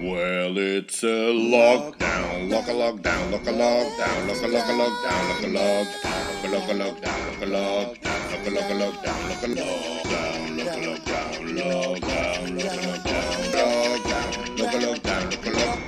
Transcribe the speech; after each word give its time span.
Well, 0.00 0.56
it's 0.56 1.02
a 1.02 1.06
lockdown, 1.06 2.50
lock 2.50 2.68
a 2.68 2.72
lockdown, 2.72 3.30
lock 3.32 3.46
a 3.46 3.52
lockdown, 3.52 4.28
lock 4.28 4.42
a 4.42 4.48
lock 4.48 4.64
a 4.64 4.72
lockdown, 4.72 5.28
lock 5.28 5.42
a 5.42 5.48
lockdown, 5.52 6.50
lock 6.50 6.68
a 6.68 6.74
lockdown, 6.74 7.20
lock 7.30 7.42
a 7.42 7.44
lockdown, 7.44 8.32
lock 8.32 8.46
a 8.46 8.50
lock 8.50 8.64
a 8.64 8.80
lockdown, 8.80 9.28
lock 9.28 9.42
a 9.42 9.48
lockdown, 9.48 9.96
lock 10.56 10.72
a 10.72 10.80
lockdown, 10.80 11.40
lockdown, 11.60 12.46
lock 12.56 12.72
a 12.72 12.80
lockdown, 12.80 13.30
lockdown, 13.60 14.58
lock 14.58 14.72
a 14.72 14.78
lockdown, 14.78 15.24
lock 15.30 15.46
a 15.46 15.50
lock. 15.50 15.78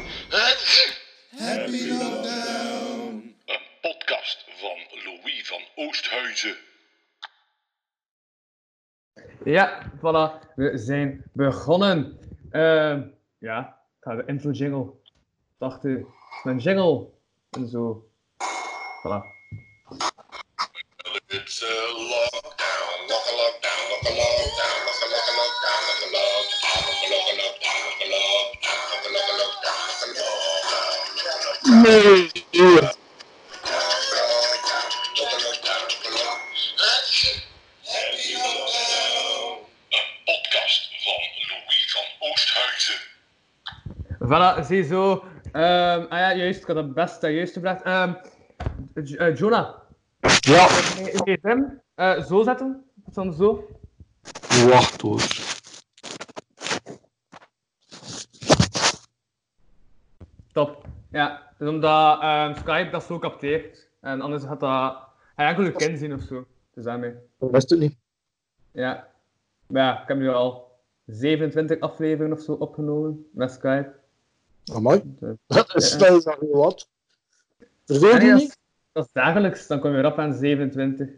Happy 1.38 1.82
lockdown. 1.90 3.34
Een 3.46 3.66
podcast 3.80 4.44
van 4.48 4.78
Louis 5.04 5.46
van 5.48 5.62
Oosthuizen. 5.74 6.56
Ja, 9.44 9.92
voilà. 9.96 10.52
We 10.54 10.78
zijn 10.78 11.24
begonnen. 11.32 12.18
Ehm, 12.50 13.02
ja, 13.38 13.81
ga 14.02 14.14
de 14.14 14.22
intro 14.26 14.50
jingle. 14.50 14.92
Dacht 15.58 15.84
u, 15.84 16.06
mijn 16.42 16.58
jingle. 16.58 17.08
En 17.50 17.68
zo. 17.68 18.08
Voilà. 19.02 19.20
It's 21.28 21.62
a 21.62 21.74
lockdown, 22.12 23.08
lock 23.08 23.26
a 23.30 23.34
lockdown, 23.40 23.82
lock 23.90 24.04
a 24.04 24.12
lockdown, 24.20 24.78
lock 24.86 25.02
a 25.02 25.06
lock 25.12 25.28
a 25.28 25.34
lockdown, 25.38 25.80
lock 25.88 26.02
a 26.02 26.08
lockdown, 26.16 26.80
lock 26.86 27.02
a 27.02 27.08
lock 27.12 27.28
a 27.28 27.36
lockdown, 27.40 27.80
lock 27.86 28.02
a 28.02 28.08
lockdown, 28.12 28.78
lock 28.90 29.04
a 29.04 29.10
lock 29.12 29.28
a 29.28 29.36
lockdown, 29.40 29.78
lock 29.82 29.82
a 29.82 29.82
lockdown, 29.82 30.88
lock 31.42 31.96
a 31.96 32.80
lockdown. 32.80 33.01
Voilà, 44.32 44.62
ziezo. 44.64 45.24
Ehm 45.52 46.06
ah 46.08 46.18
ja, 46.18 46.34
juist. 46.34 46.60
Ik 46.60 46.66
had 46.66 46.76
het 46.76 46.94
best 46.94 47.22
en 47.22 47.32
juist 47.32 47.52
gebracht. 47.52 47.82
Ehm 47.82 48.12
eh, 48.94 49.36
Jonah. 49.36 49.74
Ja, 50.40 50.66
gsm 50.66 51.62
eh, 51.94 52.22
zo 52.22 52.42
zetten. 52.42 52.84
Dan 52.94 53.32
zo. 53.32 53.68
wacht 54.68 55.00
hoor. 55.00 55.20
Top. 60.52 60.86
Ja, 61.10 61.52
dus 61.58 61.68
omdat 61.68 62.20
ehm, 62.20 62.54
Skype 62.54 62.90
dat 62.90 63.04
zo 63.04 63.18
capteert. 63.18 63.88
En 64.00 64.20
anders 64.20 64.44
gaat 64.44 64.60
dat... 64.60 64.98
Hij 65.34 65.46
enkel 65.46 65.64
je 65.64 65.72
kind 65.72 65.98
zien 65.98 66.14
of 66.14 66.22
zo. 66.22 66.46
Dus 66.74 66.84
daarmee. 66.84 67.14
Dat 67.38 67.50
wist 67.50 67.72
ik 67.72 67.78
niet. 67.78 67.96
Ja. 68.70 69.08
Maar 69.66 69.82
ja, 69.82 70.02
ik 70.02 70.08
heb 70.08 70.16
nu 70.16 70.28
al 70.28 70.80
27 71.06 71.80
afleveringen 71.80 72.36
of 72.36 72.42
zo 72.42 72.52
opgenomen 72.52 73.26
met 73.32 73.50
Skype. 73.50 74.00
Amai. 74.72 75.02
Dat 75.46 75.74
is 75.74 75.98
dat 75.98 76.16
is 76.16 76.24
niet 76.40 76.50
wat. 76.50 76.88
Verveel 77.84 78.16
nee, 78.16 78.26
je 78.26 78.34
niet? 78.34 78.58
dat 78.92 79.04
is 79.04 79.12
dagelijks, 79.12 79.66
dan 79.66 79.80
kom 79.80 79.90
je 79.90 79.96
weer 79.96 80.06
op 80.06 80.18
aan 80.18 80.34
27. 80.34 81.08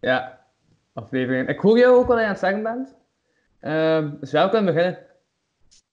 Ja, 0.00 0.46
afleveringen. 0.92 1.48
Ik 1.48 1.60
hoor 1.60 1.78
jou 1.78 1.96
ook 1.96 2.06
wat 2.06 2.18
je 2.18 2.24
aan 2.24 2.30
het 2.30 2.38
zeggen 2.38 2.62
bent. 2.62 2.94
Ehm 3.60 4.10
dus 4.20 4.30
kunnen 4.30 4.64
beginnen. 4.64 4.98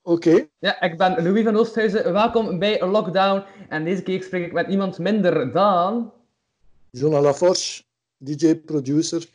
Oké. 0.02 0.48
Ja, 0.60 0.82
ik 0.82 0.98
ben 0.98 1.24
Louis 1.24 1.44
van 1.44 1.56
Oosthuizen. 1.56 2.14
Welkom 2.14 2.60
bij 2.60 2.86
Lockdown. 2.86 3.44
En 3.70 3.84
deze 3.84 4.04
keer 4.04 4.24
spreek 4.24 4.46
ik 4.46 4.54
met 4.54 4.68
iemand 4.68 4.98
minder 4.98 5.52
dan... 5.52 6.14
Jonah 6.90 7.22
Laforge, 7.22 7.84
DJ, 8.18 8.56
producer, 8.56 9.28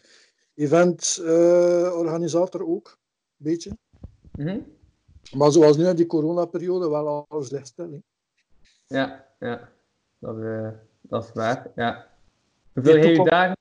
event-organisator 0.54 2.66
ook. 2.66 2.88
Een 2.88 2.96
beetje. 3.36 3.76
Mhm. 4.36 4.58
Maar 5.34 5.52
zoals 5.52 5.76
nu 5.76 5.86
in 5.86 5.96
die 5.96 6.06
coronaperiode 6.06 6.88
wel 6.88 7.26
alles 7.28 7.50
hè. 7.50 7.60
Ja, 8.86 9.26
ja. 9.38 9.72
Dat, 10.18 10.40
eh, 10.40 10.68
dat 11.00 11.24
is 11.24 11.30
waar, 11.32 11.70
ja. 11.74 12.08
Hoeveel 12.72 12.96
heb 12.96 13.16
je 13.16 13.24
dagen? 13.24 13.56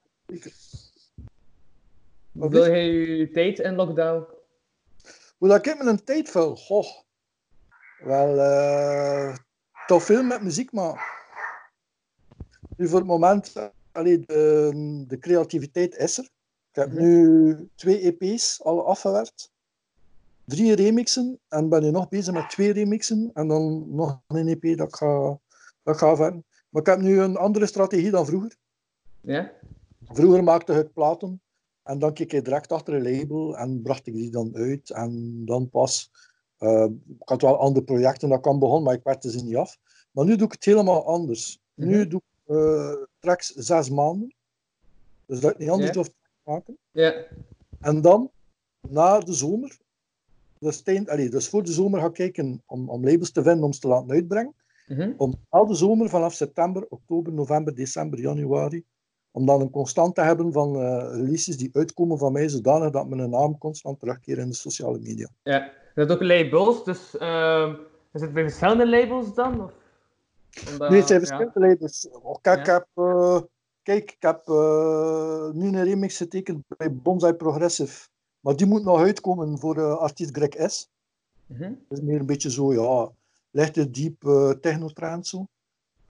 Hoeveel 2.31 2.64
heb 2.64 2.74
je 2.74 3.30
tijd 3.34 3.59
in 3.59 3.75
lockdown? 3.75 4.25
Hoe 5.38 5.47
dat 5.47 5.66
ik 5.66 5.84
mijn 5.84 6.03
tijd 6.03 6.30
vul? 6.30 6.56
Goh. 6.56 6.88
Wel, 7.97 8.40
eh, 8.40 9.38
toch 9.88 10.03
veel 10.03 10.24
met 10.24 10.42
muziek, 10.42 10.72
maar 10.72 11.22
nu 12.78 12.88
voor 12.88 13.00
het 13.00 13.08
moment, 13.08 13.53
allee, 13.92 14.20
de, 14.20 15.03
de 15.08 15.18
creativiteit 15.20 15.96
is 15.96 16.18
er. 16.18 16.24
Ik 16.70 16.76
heb 16.80 16.92
Mhm. 16.92 17.02
nu 17.02 17.70
twee 17.76 18.00
EP's 18.20 18.62
al 18.64 18.88
afgewerkt, 18.88 19.52
drie 20.46 20.74
remixen 20.76 21.40
en 21.48 21.70
ben 21.70 21.81
nu 21.81 21.92
nog 21.92 22.09
bezig 22.09 22.34
met 22.34 22.50
twee 22.50 22.72
remixen 22.72 23.30
en 23.34 23.48
dan 23.48 23.96
nog 23.96 24.22
een 24.28 24.48
EP 24.48 24.78
dat 24.78 24.88
ik 24.88 24.96
ga, 24.96 25.40
dat 25.84 25.94
ik 25.94 26.00
ga 26.00 26.16
verder. 26.16 26.42
Maar 26.70 26.81
ik 26.81 26.88
heb 26.88 27.00
nu 27.02 27.20
een 27.20 27.38
andere 27.38 27.66
strategie 27.66 28.12
dan 28.12 28.26
vroeger. 28.26 28.56
Ja? 29.22 29.52
Vroeger 30.03 30.44
maakte 30.44 30.74
ik 30.74 30.94
platen 30.94 31.42
en 31.84 32.00
dan 32.00 32.14
keek 32.14 32.34
ik 32.34 32.46
direct 32.46 32.72
achter 32.72 32.94
een 32.94 33.03
label 33.20 33.58
en 33.58 33.82
bracht 33.82 34.08
ik 34.08 34.14
die 34.14 34.32
dan 34.32 34.56
uit. 34.56 34.90
En 34.90 35.42
dan 35.46 35.70
pas, 35.70 36.12
eh, 36.58 36.86
ik 37.20 37.30
had 37.30 37.42
wel 37.42 37.58
andere 37.58 37.86
projecten 37.86 38.30
dat 38.30 38.42
kan 38.42 38.59
begonnen, 38.59 38.84
maar 38.84 38.94
ik 38.94 39.03
werkte 39.03 39.32
ze 39.32 39.44
niet 39.44 39.56
af. 39.56 39.78
Maar 40.12 40.26
nu 40.26 40.36
doe 40.36 40.46
ik 40.46 40.52
het 40.52 40.66
helemaal 40.66 41.06
anders. 41.06 41.59
Nu 41.74 42.00
Mhm. 42.00 42.09
doe 42.09 42.20
ik 42.26 42.56
eh, 42.56 42.94
tracks 43.20 43.48
zes 43.50 43.90
maanden. 43.90 44.34
Dus 45.26 45.40
dat 45.40 45.52
ik 45.52 45.58
niet 45.58 45.70
anders 45.70 45.90
Ja. 45.92 45.96
hoef 45.98 46.08
te 46.08 46.16
maken. 46.44 46.78
Ja. 46.92 47.26
En 47.80 48.02
dan, 48.02 48.32
na 48.88 49.20
de 49.20 49.34
zomer, 49.34 49.78
dus, 50.63 50.84
dus 51.29 51.50
voor 51.50 51.63
de 51.63 51.72
zomer 51.72 52.00
ga 52.00 52.06
ik 52.06 52.13
kijken 52.13 52.63
om, 52.66 52.90
om 52.90 53.03
labels 53.06 53.31
te 53.31 53.44
vinden 53.44 53.63
om 53.63 53.74
ze 53.74 53.79
te 53.79 53.88
laten 53.88 54.12
uitbrengen 54.12 54.56
Mhm. 54.88 55.12
om 55.18 55.34
na 55.50 55.63
de 55.63 55.74
zomer 55.75 56.09
vanaf 56.09 56.34
september, 56.34 56.85
oktober, 56.90 57.34
november, 57.34 57.75
december, 57.75 58.19
januari, 58.19 58.84
om 59.31 59.46
dan 59.46 59.62
een 59.62 59.69
constant 59.69 60.16
te 60.16 60.22
hebben 60.22 60.52
van 60.52 60.75
eh, 60.75 61.07
releases 61.12 61.57
die 61.57 61.69
uitkomen 61.73 62.18
van 62.18 62.31
mij, 62.31 62.47
zodanig 62.50 62.90
dat 62.91 63.07
mijn 63.09 63.29
naam 63.29 63.57
constant 63.57 64.00
terugkeert 64.00 64.38
in 64.40 64.47
de 64.47 64.53
sociale 64.56 65.00
media. 65.00 65.29
Ja. 65.44 65.72
Dat 65.96 66.12
ook 66.12 66.22
labels, 66.22 66.84
dus 66.84 67.18
ehm 67.18 67.75
is 68.13 68.22
het 68.22 68.34
bij 68.34 68.44
verschillende 68.44 68.90
labels 68.90 69.34
dan? 69.34 69.63
Of? 69.63 69.73
Omdat- 70.72 70.90
nee, 70.90 71.00
het 71.00 71.07
zijn 71.07 71.19
ja. 71.22 71.25
verschillende 71.28 71.59
labels. 71.69 72.07
Kijk, 72.41 72.59
ik 72.59 72.66
heb, 72.66 72.88
eh, 72.94 73.41
kijk, 73.84 74.12
ik 74.12 74.22
heb 74.22 74.41
eh, 74.47 75.50
nu 75.52 75.68
een 75.68 75.84
remix 75.84 76.18
getekend 76.18 76.63
bij 76.78 76.94
Bonsai 76.94 77.34
Progressive, 77.34 78.07
maar 78.44 78.56
die 78.56 78.66
moet 78.66 78.84
nog 78.84 79.00
uitkomen 79.00 79.59
voor 79.59 79.78
eh, 79.78 79.98
artiest 79.98 80.36
Greg 80.36 80.72
S. 80.72 80.90
Mhm. 81.46 81.74
Dat 81.88 81.98
is 81.98 82.04
meer 82.04 82.20
een 82.20 82.26
beetje 82.26 82.52
zo, 82.52 82.74
ja, 82.74 83.12
lichte, 83.52 83.90
diep 83.90 84.24
uh, 84.24 84.50
technotrance 84.50 85.30
zo. 85.36 85.48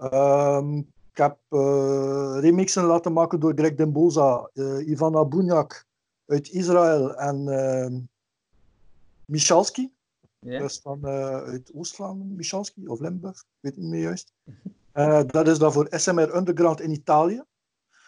Ehm, 0.07 0.77
ik 1.11 1.17
heb 1.17 1.37
eh, 1.49 2.37
remixen 2.39 2.83
laten 2.83 3.13
maken 3.13 3.39
door 3.39 3.53
Greg 3.55 3.75
Demboza, 3.75 4.49
eh 4.53 4.87
Ivana 4.87 5.25
Bunyak 5.25 5.85
uit 6.25 6.49
Israël 6.49 7.15
en 7.15 7.47
ehm 7.47 7.99
Michalski. 9.25 9.91
Ja. 10.39 10.59
Dat 10.59 10.69
is 10.69 10.79
van 10.79 11.07
eh, 11.07 11.43
uit 11.43 11.71
Oost-Vlaanderen, 11.73 12.35
Michalski 12.35 12.87
of 12.87 12.99
Limburg, 12.99 13.39
ik 13.39 13.45
weet 13.59 13.77
niet 13.77 13.89
meer 13.89 14.01
juist. 14.01 14.33
Eh, 14.91 15.21
dat 15.27 15.47
is 15.47 15.57
dan 15.57 15.73
voor 15.73 15.87
SMR 15.89 16.35
Underground 16.35 16.81
in 16.81 16.91
Italië. 16.91 17.43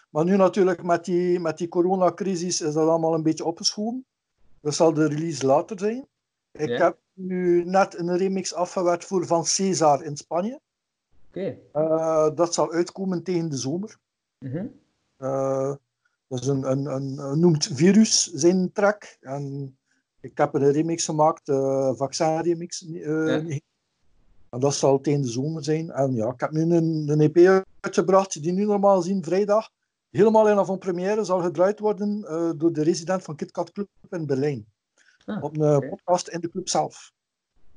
Maar 0.09 0.25
nu 0.25 0.35
natuurlijk 0.35 0.83
met 0.83 1.05
die, 1.05 1.39
met 1.39 1.57
die 1.57 1.67
coronacrisis 1.67 2.61
is 2.61 2.73
dat 2.73 2.87
allemaal 2.87 3.13
een 3.13 3.23
beetje 3.23 3.45
opgeschoven. 3.45 4.05
Dat 4.65 4.75
zal 4.75 4.93
de 4.93 5.07
release 5.07 5.45
later 5.45 5.79
zijn. 5.79 6.07
Ik 6.51 6.77
heb 6.77 6.97
nu 7.13 7.65
net 7.65 7.97
een 7.97 8.17
remix 8.17 8.53
afgewerkt 8.53 9.05
voor 9.05 9.25
Van 9.25 9.45
Cesar 9.45 10.03
in 10.03 10.17
Spanje. 10.17 10.59
Oké. 11.27 11.57
Eh, 11.71 12.29
dat 12.35 12.53
zal 12.53 12.71
uitkomen 12.71 13.23
tegen 13.23 13.49
de 13.49 13.57
zomer. 13.57 13.97
Mhm. 14.37 14.65
Eh, 15.17 15.73
dat 16.27 16.41
is 16.41 16.47
een, 16.47 16.71
een, 16.71 16.85
een, 16.85 17.17
een 17.17 17.39
noemt 17.39 17.69
Virus 17.73 18.33
zijn 18.33 18.71
track. 18.71 19.17
En 19.21 19.75
ik 20.19 20.37
heb 20.37 20.53
een 20.53 20.71
remix 20.71 21.05
gemaakt, 21.05 21.47
uh, 21.47 21.99
eh, 21.99 22.09
Ja. 22.97 23.59
En 24.49 24.59
dat 24.59 24.75
zal 24.75 25.01
tegen 25.01 25.21
de 25.21 25.29
zomer 25.29 25.63
zijn. 25.63 25.91
En 25.91 26.13
ja, 26.13 26.31
ik 26.31 26.39
heb 26.39 26.51
nu 26.51 26.61
een, 26.61 27.09
een 27.09 27.21
EP 27.21 27.63
uitgebracht 27.79 28.41
die 28.41 28.51
nu 28.51 28.65
normaal 28.65 29.01
zien 29.01 29.23
vrijdag 29.23 29.69
helemaal 30.15 30.49
in 30.49 30.57
avant-première 30.57 31.23
zal 31.23 31.41
gedraaid 31.41 31.79
worden 31.79 32.23
eh, 32.23 32.51
door 32.57 32.73
de 32.73 32.83
resident 32.83 33.23
van 33.23 33.35
KitKat 33.35 33.71
Club 33.71 33.87
in 34.09 34.25
Berlijn. 34.25 34.65
Ah, 35.25 35.43
op 35.43 35.57
een 35.57 35.75
oké. 35.75 35.87
podcast 35.89 36.27
in 36.27 36.39
de 36.39 36.49
club 36.49 36.69
zelf. 36.69 37.11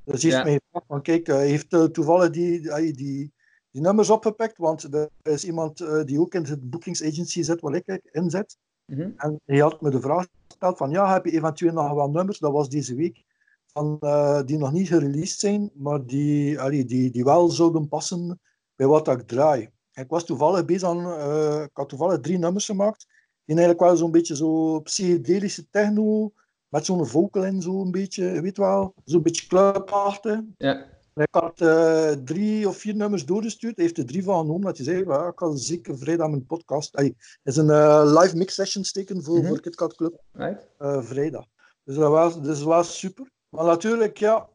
Dus 0.05 0.23
hij 0.23 0.31
Ja. 0.31 0.37
heeft 0.37 0.49
mij 0.49 0.61
gevraagd 0.65 0.87
van 0.87 1.03
kijk, 1.03 1.27
hij 1.27 1.49
heeft 1.49 1.73
eh, 1.73 1.85
toevallig 1.85 2.31
die, 2.31 2.61
die, 2.61 2.93
die, 2.93 3.33
die 3.71 3.83
nummers 3.83 4.11
opgepikt, 4.11 4.59
want 4.59 4.95
er 4.95 5.09
is 5.23 5.45
iemand 5.45 5.81
eh, 5.81 6.05
die 6.05 6.21
ook 6.21 6.35
in 6.35 6.45
het 6.45 6.71
boekingsagency 6.71 7.43
zit 7.43 7.61
waar 7.61 7.75
ik 7.75 8.01
in 8.13 8.31
zit. 8.31 8.57
Mhm. 8.85 9.11
En 9.17 9.41
hij 9.45 9.59
had 9.59 9.81
me 9.81 9.91
de 9.91 10.01
vraag 10.01 10.27
gesteld 10.49 10.77
van, 10.77 10.91
ja, 10.91 11.13
heb 11.13 11.25
je 11.25 11.31
eventueel 11.33 11.73
nog 11.73 11.93
wel 11.93 12.11
nummers, 12.11 12.39
dat 12.39 12.53
was 12.53 12.69
deze 12.69 12.95
week, 12.95 13.25
van, 13.67 13.97
eh, 14.01 14.43
die 14.45 14.59
nog 14.59 14.73
niet 14.73 14.89
gereleased 14.89 15.39
zijn, 15.39 15.71
maar 15.75 16.07
die, 16.07 16.85
die, 16.87 17.11
die 17.11 17.25
wel 17.25 17.49
zouden 17.51 17.89
passen 17.89 18.41
bij 18.77 18.87
wat 18.87 19.09
ik 19.09 19.27
draai. 19.27 19.71
Ik 19.99 20.09
was 20.09 20.25
toevallig 20.25 20.65
bezig 20.65 20.89
aan, 20.89 21.13
eh, 21.13 21.63
ik 21.63 21.71
had 21.73 21.89
toevallig 21.89 22.21
drie 22.21 22.39
nummers 22.39 22.65
gemaakt, 22.65 23.07
die 23.45 23.57
eigenlijk 23.57 23.81
wel 23.81 23.97
zo'n 23.97 24.11
beetje 24.11 24.37
zo 24.37 24.81
psychedelische 24.81 25.69
techno, 25.71 26.33
met 26.69 26.85
zo'n 26.85 27.07
vocal 27.07 27.45
in, 27.45 27.63
zo 27.63 27.83
een 27.83 27.91
beetje, 27.91 28.25
je 28.25 28.41
weet 28.41 28.57
wel, 28.57 28.95
zo'n 29.05 29.23
beetje 29.23 29.47
clubachtig. 29.47 30.41
Ja. 30.57 30.97
Ik 31.15 31.29
had 31.31 31.61
eh, 31.61 32.11
drie 32.11 32.69
of 32.69 32.77
vier 32.77 32.95
nummers 32.95 33.25
doorgestuurd. 33.25 33.77
Hij 33.77 33.85
heeft 33.85 33.99
er 33.99 34.07
drie 34.07 34.23
van 34.23 34.41
genomen. 34.41 34.67
Dat 34.67 34.77
je 34.77 34.83
zei, 34.83 35.05
ja, 35.05 35.27
ik 35.27 35.39
had 35.39 35.61
zeker 35.61 35.99
vrijdag 35.99 36.29
mijn 36.29 36.47
podcast. 36.47 36.97
Het 36.97 37.15
is 37.43 37.57
een 37.57 37.71
eh, 37.71 38.13
live 38.21 38.37
mix 38.37 38.55
session 38.55 38.85
steken 38.85 39.23
voor, 39.23 39.45
voor 39.45 39.61
KitKat 39.61 39.95
Club. 39.95 40.21
Right? 40.33 40.67
vrijdag. 41.07 41.47
Dus 41.85 41.97
dat 41.97 42.11
was, 42.11 42.43
dus 42.43 42.59
dat 42.59 42.67
was 42.67 42.99
super. 42.99 43.31
Maar 43.49 43.65
natuurlijk, 43.65 44.19
ja, 44.19 44.49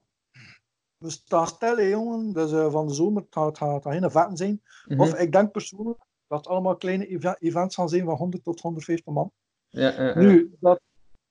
stil, 1.11 1.75
hè, 1.75 1.81
jongen. 1.81 2.33
Dus 2.33 2.71
van 2.71 2.88
de 2.88 2.94
zomer 2.94 3.21
het 3.21 3.57
gaat 3.57 3.83
het 3.83 3.83
geen 3.83 4.11
vetten 4.11 4.38
zijn. 4.38 4.61
Mhm. 4.85 5.01
Of 5.01 5.13
ik 5.15 5.31
denk 5.31 5.51
persoonlijk 5.51 6.00
dat 6.27 6.38
het 6.38 6.47
allemaal 6.47 6.77
kleine 6.77 7.07
eve- 7.07 7.38
events 7.39 7.75
gaan 7.75 7.89
zijn 7.89 8.05
van 8.05 8.15
100 8.15 8.44
tot 8.44 8.61
150 8.61 9.13
man. 9.13 9.31
Ja. 9.67 10.17
Nu, 10.17 10.55
dat, 10.59 10.81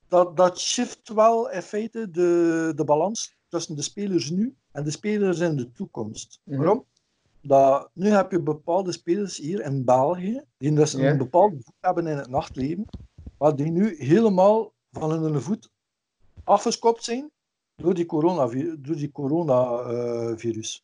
dat, 0.08 0.36
dat 0.36 0.58
shift 0.60 1.08
wel 1.08 1.50
in 1.50 1.62
feite 1.62 2.10
de, 2.10 2.72
de 2.76 2.84
balans 2.84 3.36
tussen 3.48 3.76
de 3.76 3.82
spelers 3.82 4.30
nu 4.30 4.56
en 4.72 4.84
de 4.84 4.90
spelers 4.90 5.38
in 5.38 5.56
de 5.56 5.72
toekomst. 5.72 6.40
Mhm. 6.44 6.58
Waarom? 6.58 6.84
Dat, 7.42 7.90
nu 7.94 8.08
heb 8.08 8.30
je 8.30 8.42
bepaalde 8.42 8.92
spelers 8.92 9.36
hier 9.36 9.60
in 9.64 9.84
België, 9.84 10.42
die 10.56 10.72
dus 10.72 10.92
een 10.92 11.18
bepaalde 11.18 11.56
voet 11.62 11.74
hebben 11.80 12.06
in 12.06 12.16
het 12.16 12.28
nachtleven, 12.28 12.84
maar 13.38 13.56
die 13.56 13.70
nu 13.70 13.96
helemaal 13.98 14.72
van 14.90 15.10
hun 15.10 15.40
voet 15.40 15.70
afgeskopt 16.44 17.04
zijn 17.04 17.30
door 17.82 17.94
die, 17.94 18.06
coronavi- 18.06 18.76
door 18.78 18.96
die 18.96 19.12
coronavirus. 19.12 20.82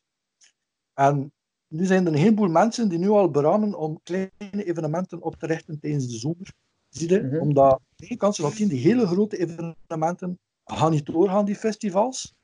en 0.95 1.33
nu 1.69 1.85
zijn 1.85 2.07
er 2.07 2.13
een 2.13 2.19
heleboel 2.19 2.49
mensen 2.49 2.89
die 2.89 2.99
nu 2.99 3.09
al 3.09 3.31
beramen 3.31 3.75
om 3.75 4.01
kleine 4.03 4.65
evenementen 4.65 5.23
op 5.23 5.37
te 5.37 5.47
richten 5.47 5.81
tijdens 5.81 6.07
de 6.09 6.19
zomer. 6.19 6.53
Zie 6.89 7.11
je? 7.11 7.23
Mhm. 7.23 7.41
Omdat 7.41 7.81
de 7.97 8.17
kansen 8.17 8.45
op 8.45 8.57
die 8.57 8.79
hele 8.79 9.07
grote 9.07 9.39
evenementen 9.39 10.39
gaan 10.65 10.91
niet 10.91 11.07
doorgaan, 11.07 11.45
die 11.45 11.57
festivals. 11.57 12.35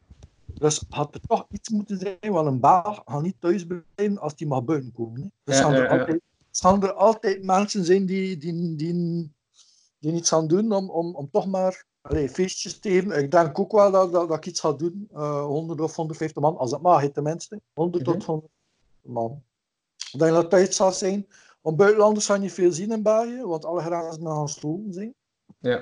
Dus 0.58 0.84
had 0.88 1.14
er 1.14 1.20
toch 1.20 1.46
iets 1.50 1.68
moeten 1.68 1.98
zijn, 1.98 2.32
want 2.32 2.46
een 2.46 2.60
baag 2.60 3.02
gaat 3.04 3.22
niet 3.22 3.36
thuis 3.38 3.66
blijven 3.66 4.18
als 4.18 4.36
die 4.36 4.46
mag 4.46 4.64
buiten 4.64 4.92
komen. 4.92 5.20
Hè. 5.20 5.28
Dus 5.44 5.58
Ja, 5.58 5.62
gaan, 5.62 5.72
er 5.72 5.82
ja, 5.82 5.94
ja. 5.94 5.98
Altijd, 5.98 6.20
gaan 6.50 6.82
er 6.82 6.92
altijd 6.92 7.42
mensen 7.44 7.84
zijn 7.84 8.06
die, 8.06 8.36
die, 8.36 8.76
die, 8.76 9.32
die 9.98 10.12
iets 10.12 10.28
gaan 10.28 10.46
doen 10.46 10.72
om, 10.72 10.90
om, 10.90 11.14
om 11.14 11.30
toch 11.30 11.46
maar 11.46 11.84
allee, 12.04 12.28
feestjes. 12.28 12.78
Ik 12.80 13.30
denk 13.30 13.58
ook 13.58 13.72
wel 13.72 13.90
dat, 13.90 14.12
dat, 14.12 14.28
dat 14.28 14.36
ik 14.36 14.46
iets 14.46 14.60
ga 14.60 14.72
doen. 14.72 15.08
eh 15.14 15.44
100 15.44 15.80
of 15.80 15.96
150 15.96 16.42
man, 16.42 16.56
als 16.56 16.70
het 16.70 16.82
mag, 16.82 17.08
tenminste. 17.08 17.60
100 17.74 18.04
Mhm. 18.06 18.12
tot 18.12 18.24
100 18.24 18.52
man. 19.02 19.42
Ik 20.12 20.18
denk 20.18 20.32
dat 20.32 20.40
het 20.42 20.50
tijd 20.50 20.74
zal 20.74 20.92
zijn. 20.92 21.26
Want 21.60 21.76
buitenlanders 21.76 22.26
gaan 22.26 22.40
niet 22.40 22.52
veel 22.52 22.72
zien 22.72 22.92
in 22.92 23.02
België, 23.02 23.42
want 23.42 23.64
alle 23.64 23.80
grenzen 23.80 24.26
gaan 24.26 24.48
gesloten 24.48 24.92
zijn. 24.92 25.14
Ja. 25.58 25.80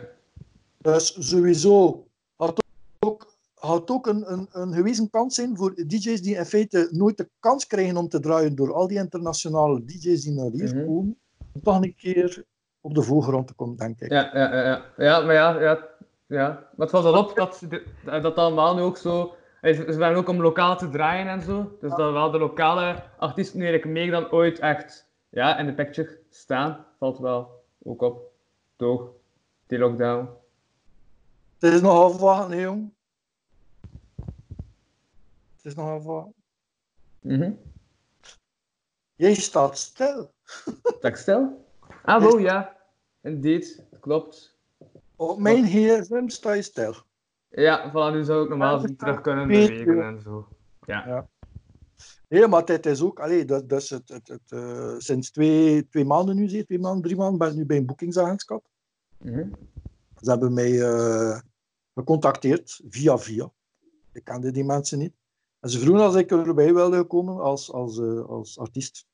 Dus 0.79 1.29
sowieso 1.29 2.07
had 2.37 2.63
ook, 2.99 3.35
had 3.55 3.91
ook 3.91 4.07
een, 4.07 4.33
een, 4.33 4.49
een 4.53 4.73
gewezen 4.75 5.11
kans 5.11 5.35
zijn 5.35 5.57
voor 5.57 5.75
DJ's 5.75 6.23
die 6.23 6.37
in 6.37 6.45
feite 6.45 6.89
nooit 6.91 7.17
de 7.17 7.29
kans 7.39 7.67
krijgen 7.67 7.97
om 7.97 8.09
te 8.09 8.21
draaien 8.21 8.55
door 8.55 8.73
al 8.73 8.87
die 8.89 8.99
internationale 8.99 9.85
DJ's 9.85 10.23
die 10.23 10.33
naar 10.33 10.51
hier 10.51 10.75
Mhm. 10.75 10.87
komen, 10.87 11.17
om 11.55 11.63
toch 11.63 11.83
een 11.83 11.95
keer 11.97 12.45
op 12.81 12.95
de 12.95 13.03
voorgrond 13.03 13.47
te 13.47 13.55
komen, 13.55 13.77
denk 13.77 14.01
ik. 14.01 14.11
Ja, 14.11 14.31
ja, 14.35 14.53
ja, 14.55 14.63
ja. 14.65 14.85
ja, 14.97 15.21
maar 15.21 15.35
ja, 15.35 15.61
ja, 15.61 15.89
ja. 16.32 16.49
Maar 16.49 16.87
het 16.87 16.90
was 16.90 17.05
al 17.05 17.19
op 17.19 17.37
dat, 17.37 17.62
dit- 17.69 17.87
dat 18.05 18.37
allemaal 18.37 18.75
nu 18.75 18.81
ook 18.82 18.96
zo. 18.96 19.34
eh, 19.61 19.75
Ze 19.76 19.99
waren 19.99 20.17
ook 20.17 20.29
om 20.29 20.40
lokaal 20.40 20.76
te 20.76 20.88
draaien 20.90 21.26
en 21.29 21.43
zo. 21.43 21.76
Dus 21.81 21.90
dat 21.94 22.12
wel 22.12 22.31
de 22.31 22.38
lokale 22.38 23.02
artiesten 23.19 23.58
nu 23.58 23.64
eigenlijk 23.67 23.94
meer 23.99 24.11
dan 24.11 24.31
ooit 24.31 24.58
echt 24.58 25.08
ja, 25.29 25.58
in 25.58 25.67
de 25.67 25.75
picture 25.75 26.19
staan. 26.31 26.87
Valt 26.99 27.19
wel 27.19 27.64
ook 27.82 28.02
op. 28.02 28.31
Door 28.76 29.12
die 29.67 29.79
lockdown. 29.79 30.29
Het 31.58 31.73
is 31.73 31.81
nog 31.81 32.02
afwachten, 32.12 32.56
hè, 32.56 32.62
jong. 32.62 32.93
Het 35.56 35.64
is 35.64 35.75
nog 35.75 35.88
afwachten. 35.88 36.35
Mhm. 37.20 37.52
Jij 39.14 39.35
staat 39.35 39.78
stil. 39.78 40.32
Sta 40.96 41.08
ik 41.08 41.17
stil? 41.17 41.67
Ah, 42.05 42.23
wel, 42.23 42.38
ja. 42.38 42.76
Indeed, 43.23 43.85
klopt. 44.00 44.51
Op 45.23 45.39
mijn 45.39 45.67
gsm 45.67 46.29
sta 46.29 46.53
je 46.53 46.63
stil. 46.63 46.95
Ja, 47.49 47.91
voilà, 47.91 48.15
nu 48.15 48.25
zou 48.25 48.43
ik 48.43 48.49
normaal 48.49 48.75
Ja, 48.75 48.81
gezien 48.81 48.97
terug 48.97 49.21
kunnen 49.21 49.49
bewegen 49.49 50.03
en 50.03 50.21
zo. 50.21 50.49
Ja. 50.87 51.29
Nee, 52.29 52.47
maar 52.47 52.65
het 52.65 52.87
is 52.87 53.03
ook, 53.03 53.21
allee, 53.21 53.45
dat, 53.45 53.69
dat 53.69 53.83
is 53.83 53.91
het, 53.91 54.09
het, 54.09 54.29
het, 54.29 54.53
eh, 54.53 54.95
sinds 54.99 55.31
twee, 55.31 55.89
twee 55.89 56.05
maanden 56.05 56.37
nu, 56.37 56.49
zie, 56.49 56.65
twee 56.65 56.79
maanden, 56.79 57.03
drie 57.03 57.17
maanden, 57.17 57.39
ben 57.39 57.49
ik 57.49 57.55
nu 57.55 57.67
bij 57.67 57.77
een 57.77 57.87
boekingsagentschap. 57.87 58.65
Mhm. 59.19 59.49
Ze 60.21 60.31
hebben 60.31 60.53
mij 60.53 60.81
eh, 60.81 61.41
gecontacteerd 61.95 62.81
via 62.89 63.19
via. 63.19 63.51
Ik 64.13 64.25
kende 64.25 64.51
die 64.51 64.65
mensen 64.65 64.99
niet. 64.99 65.15
En 65.61 65.71
ze 65.71 65.79
vroegen 65.79 66.05
als 66.05 66.15
ik 66.15 66.31
erbij 66.31 66.75
wilde 66.75 67.05
komen 67.05 67.41
als, 67.41 67.73
als, 67.73 67.99
eh, 67.99 68.25
als 68.25 68.59
artiest. 68.59 69.07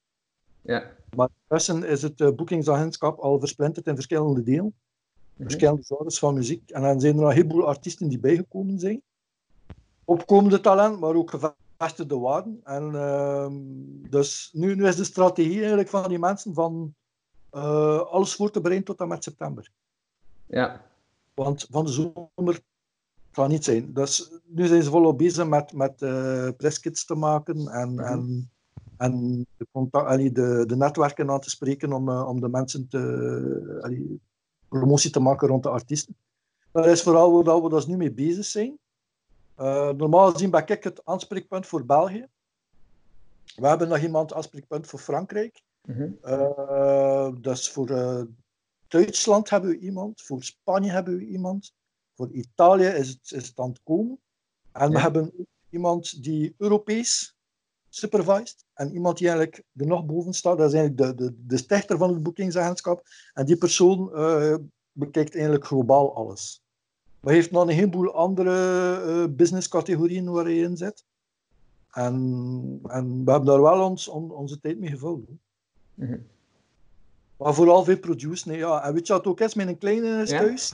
Ja. 0.62 0.96
Maar 1.16 1.28
intussen 1.48 1.84
is 1.84 2.02
het 2.02 2.36
boekingsagentschap 2.36 3.18
al 3.18 3.38
versplinterd 3.38 3.86
in 3.86 3.94
verschillende 3.94 4.42
delen. 4.42 4.74
Mhm. 5.38 5.48
Verschillende 5.48 5.82
genres 5.84 6.18
van 6.18 6.34
muziek. 6.34 6.70
En 6.70 6.82
dan 6.82 7.00
zijn 7.00 7.14
er 7.14 7.20
nog 7.20 7.28
een 7.30 7.36
heleboel 7.36 7.66
artiesten 7.66 8.08
die 8.08 8.18
bijgekomen 8.18 8.78
zijn. 8.78 9.02
Opkomende 10.04 10.60
talent, 10.60 11.00
maar 11.00 11.14
ook 11.14 11.30
gevestigde 11.30 12.18
waarden. 12.18 12.60
En 12.64 12.94
ehm, 12.94 13.54
dus 14.10 14.50
nu, 14.52 14.74
nu 14.74 14.86
is 14.86 14.96
de 14.96 15.04
strategie 15.04 15.58
eigenlijk 15.58 15.88
van 15.88 16.08
die 16.08 16.18
mensen 16.18 16.54
van 16.54 16.94
eh, 17.50 18.00
alles 18.00 18.34
voor 18.34 18.50
te 18.50 18.60
bereiden 18.60 18.86
tot 18.88 19.00
en 19.00 19.08
met 19.08 19.24
september. 19.24 19.70
Ja. 20.46 20.84
Want 21.34 21.66
van 21.70 21.84
de 21.84 21.90
zomer 21.92 22.60
kan 23.30 23.48
niet 23.48 23.64
zijn. 23.64 23.92
Dus 23.92 24.32
nu 24.44 24.66
zijn 24.66 24.82
ze 24.82 24.90
volop 24.90 25.18
bezig 25.18 25.46
met, 25.46 25.72
met 25.72 26.02
eh 26.02 26.48
presskits 26.56 27.04
te 27.04 27.14
maken 27.14 27.68
en, 27.68 27.94
Mhm. 27.94 28.04
en, 28.04 28.50
en 28.96 29.46
de, 29.56 29.66
contact, 29.72 30.06
allee, 30.06 30.32
de, 30.32 30.64
de 30.66 30.76
netwerken 30.76 31.30
aan 31.30 31.40
te 31.40 31.50
spreken 31.50 31.92
om, 31.92 32.08
eh, 32.08 32.28
om 32.28 32.40
de 32.40 32.48
mensen 32.48 32.88
te, 32.88 33.78
allee, 33.82 34.20
promotie 34.68 35.10
te 35.10 35.20
maken 35.20 35.48
rond 35.48 35.62
de 35.62 35.68
artiesten. 35.68 36.16
Dat 36.72 36.86
is 36.86 37.02
vooral 37.02 37.44
waar 37.44 37.62
we 37.62 37.68
dus 37.68 37.86
nu 37.86 37.96
mee 37.96 38.12
bezig 38.12 38.44
zijn. 38.44 38.78
Eh, 39.54 39.90
normaal 39.90 40.32
gezien 40.32 40.50
ben 40.50 40.66
ik 40.66 40.84
het 40.84 41.04
aanspreekpunt 41.04 41.66
voor 41.66 41.84
België. 41.84 42.26
We 43.56 43.66
hebben 43.66 43.88
nog 43.88 43.98
iemand 43.98 44.34
aanspreekpunt 44.34 44.86
voor 44.86 44.98
Frankrijk. 44.98 45.62
Mhm. 45.84 46.10
Eh, 46.22 47.32
dus 47.40 47.70
voor 47.70 47.90
eh, 47.90 48.22
Duitsland 48.88 49.50
hebben 49.50 49.70
we 49.70 49.78
iemand, 49.78 50.22
voor 50.22 50.42
Spanje 50.42 50.90
hebben 50.90 51.16
we 51.16 51.26
iemand, 51.26 51.72
voor 52.14 52.30
Italië 52.30 52.86
is 52.86 53.08
het, 53.08 53.32
is 53.32 53.48
het 53.48 53.58
aan 53.58 53.68
het 53.68 53.80
komen. 53.84 54.18
En 54.72 54.90
we 54.90 55.00
hebben 55.00 55.46
iemand 55.70 56.22
die 56.22 56.54
Europees 56.58 57.36
supervised 57.88 58.64
en 58.74 58.92
iemand 58.92 59.18
die 59.18 59.28
eigenlijk 59.28 59.64
er 59.76 59.86
nog 59.86 60.06
boven 60.06 60.32
staat. 60.32 60.58
Dat 60.58 60.72
is 60.72 60.78
eigenlijk 60.78 61.18
de, 61.18 61.24
de, 61.24 61.34
de 61.46 61.56
stichter 61.56 61.98
van 61.98 62.12
het 62.12 62.22
boekingsagentschap. 62.22 63.02
En 63.34 63.46
die 63.46 63.56
persoon 63.56 64.14
eh, 64.14 64.54
bekijkt 64.92 65.34
eigenlijk 65.34 65.66
globaal 65.66 66.14
alles. 66.14 66.62
Maar 67.20 67.32
heeft 67.34 67.50
nog 67.50 67.62
een 67.62 67.68
heleboel 67.74 68.14
andere 68.14 68.52
eh, 69.06 69.24
businesscategorieën 69.34 70.30
waar 70.30 70.44
hij 70.44 70.58
in 70.58 70.76
zit. 70.76 71.04
En, 71.90 72.14
en 72.86 73.24
we 73.24 73.30
hebben 73.30 73.44
daar 73.48 73.62
wel 73.62 73.88
ons, 73.88 74.08
on- 74.08 74.30
onze 74.30 74.60
tijd 74.60 74.78
mee 74.78 74.90
gevuld. 74.90 75.28
Mhm. 75.94 76.18
Maar 77.36 77.54
vooral 77.54 77.84
veel 77.84 77.98
produceren. 77.98 78.58
Ja. 78.58 78.84
En 78.84 78.94
weet 78.94 79.06
je 79.06 79.12
wat 79.12 79.26
ook 79.26 79.40
is? 79.40 79.54
Mijn 79.54 79.78
kleine 79.78 80.22
is 80.22 80.30
Ja. 80.30 80.38
thuis. 80.40 80.72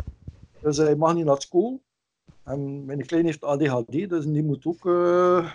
Dus 0.60 0.76
hij 0.76 0.96
mag 0.96 1.14
niet 1.14 1.24
naar 1.24 1.40
school. 1.42 1.80
En 2.42 2.84
mijn 2.84 3.06
kleine 3.06 3.28
heeft 3.28 3.44
ADHD, 3.44 4.08
dus 4.08 4.24
die 4.24 4.44
moet 4.44 4.66
ook 4.66 4.86
eh 4.86 5.50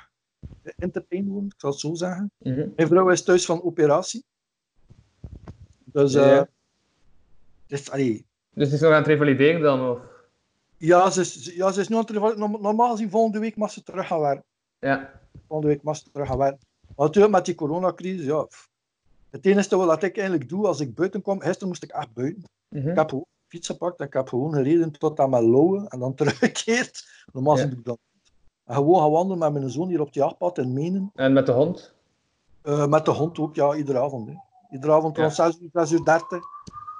entertained 0.77 1.29
worden, 1.29 1.49
ik 1.49 1.59
zal 1.59 1.69
het 1.71 1.79
zo 1.79 1.93
zeggen. 1.93 2.31
Mhm. 2.37 2.67
Mijn 2.75 2.87
vrouw 2.87 3.09
is 3.09 3.23
thuis 3.23 3.45
van 3.45 3.63
operatie. 3.63 4.23
Dus 5.85 6.13
eh 6.13 6.25
Ja. 6.25 6.37
het 7.67 7.79
is, 7.79 7.91
allee, 7.91 8.25
Dus 8.49 8.71
is 8.71 8.81
nog 8.81 8.91
aan 8.91 8.97
het 8.97 9.07
revalideren 9.07 9.61
dan? 9.61 9.89
Of? 9.89 9.99
ja, 10.77 11.09
ze 11.09 11.21
is, 11.21 11.51
ja, 11.55 11.71
ze 11.71 11.79
is 11.81 11.87
nu 11.87 11.95
aan 11.95 12.01
het 12.01 12.09
revalideren. 12.09 12.49
Norm- 12.49 12.61
Normaal 12.61 12.91
gezien 12.91 13.09
volgende 13.09 13.39
week 13.39 13.55
mag 13.55 13.71
ze 13.71 13.83
terug 13.83 14.07
gaan 14.07 14.19
werken. 14.19 14.45
Ja. 14.79 15.21
Volgende 15.47 15.73
week 15.73 15.83
mag 15.83 15.95
ze 15.95 16.11
terug 16.11 16.27
gaan 16.27 16.37
werken. 16.37 16.59
Maar 16.95 17.05
natuurlijk 17.07 17.33
met 17.33 17.45
die 17.45 17.55
coronacrisis, 17.55 18.25
ja. 18.25 18.47
Het 19.29 19.45
enige 19.45 19.75
wat 19.75 20.03
ik 20.03 20.17
eigenlijk 20.17 20.49
doe 20.49 20.67
als 20.67 20.79
ik 20.79 20.95
buiten 20.95 21.21
kom, 21.21 21.39
gisteren 21.41 21.67
moest 21.67 21.83
ik 21.83 21.91
echt 21.91 22.13
buiten. 22.13 22.43
Mhm. 22.69 22.89
Ik 22.89 22.95
heb 22.95 23.09
gewoon 23.09 23.25
fiets 23.47 23.67
gepakt 23.67 23.99
en 23.99 24.05
ik 24.05 24.13
heb 24.13 24.27
gewoon 24.27 24.53
gereden 24.53 24.91
tot 24.91 25.19
aan 25.19 25.29
mijn 25.29 25.49
Lauwe 25.51 25.87
en 25.89 25.99
dan 25.99 26.15
teruggekeerd. 26.15 27.25
Normaal 27.33 27.57
Ja. 27.57 27.65
doe 27.65 27.77
ik 27.79 27.85
dat 27.85 27.99
gewoon 28.75 28.99
gaan 29.01 29.11
wandelen 29.11 29.37
met 29.37 29.53
mijn 29.53 29.69
zoon 29.69 29.87
hier 29.87 30.01
op 30.01 30.13
die 30.13 30.21
jachtpad 30.21 30.57
in 30.57 30.73
Menen. 30.73 31.11
En 31.15 31.33
met 31.33 31.45
de 31.45 31.51
hond? 31.51 31.93
Eh, 32.61 32.85
met 32.87 33.05
de 33.05 33.11
hond 33.11 33.39
ook, 33.39 33.55
ja, 33.55 33.73
iedere 33.75 33.99
avond. 33.99 34.27
Hè. 34.29 34.33
Iedere 34.71 34.93
avond 34.93 35.15
Ja. 35.15 35.21
rond 35.21 35.35
6 35.35 35.59
uur, 35.61 35.69
6 35.73 35.91
uur 35.91 36.03
30. 36.03 36.39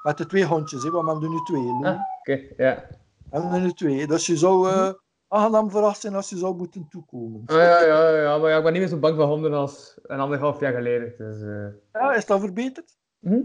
Met 0.04 0.18
de 0.18 0.26
twee 0.26 0.46
hondjes, 0.46 0.84
hè, 0.84 0.90
want 0.90 1.06
we 1.06 1.12
hebben 1.12 1.30
er 1.30 1.36
nu 1.36 1.44
twee. 1.44 1.92
Ah, 1.94 2.00
oké, 2.20 2.64
ja. 2.64 2.86
We 3.30 3.38
hebben 3.38 3.52
er 3.52 3.62
nu 3.62 3.72
twee. 3.72 4.08
Dus 4.08 4.26
je 4.26 4.38
zou 4.38 4.70
eh 4.70 4.90
aangenaam 5.28 5.72
verrast 5.72 6.02
zijn 6.02 6.16
als 6.16 6.30
je 6.30 6.38
zou 6.38 6.56
moeten 6.56 6.88
toekomen. 6.90 7.42
Ah, 7.46 7.56
ja, 7.56 7.84
ja, 7.84 8.10
ja, 8.10 8.38
maar 8.38 8.50
ja, 8.50 8.58
ik 8.58 8.64
ben 8.64 8.72
niet 8.72 8.82
meer 8.82 8.90
zo 8.92 8.98
bang 8.98 9.16
voor 9.16 9.26
honden 9.26 9.54
als 9.54 9.98
een 10.04 10.20
anderhalf 10.20 10.60
jaar 10.60 10.74
geleden. 10.74 11.14
Dus, 11.18 11.42
eh. 11.42 11.68
Ja, 12.02 12.14
is 12.14 12.26
dat 12.26 12.40
verbeterd? 12.40 12.98
mhm. 13.20 13.40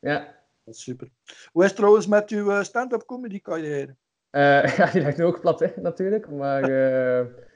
Ja. 0.00 0.18
Dat 0.64 0.74
is 0.74 0.82
super. 0.82 1.08
Hoe 1.52 1.62
is 1.62 1.68
het 1.68 1.76
trouwens 1.78 2.06
met 2.06 2.30
uw 2.30 2.62
stand-up 2.62 3.04
comedy 3.06 3.40
carrière? 3.40 3.96
Ja, 4.76 4.86
die 4.92 5.02
ligt 5.02 5.16
nu 5.16 5.24
ook 5.24 5.40
plat, 5.40 5.60
hè, 5.60 5.66
natuurlijk. 5.76 6.30
Maar 6.30 6.62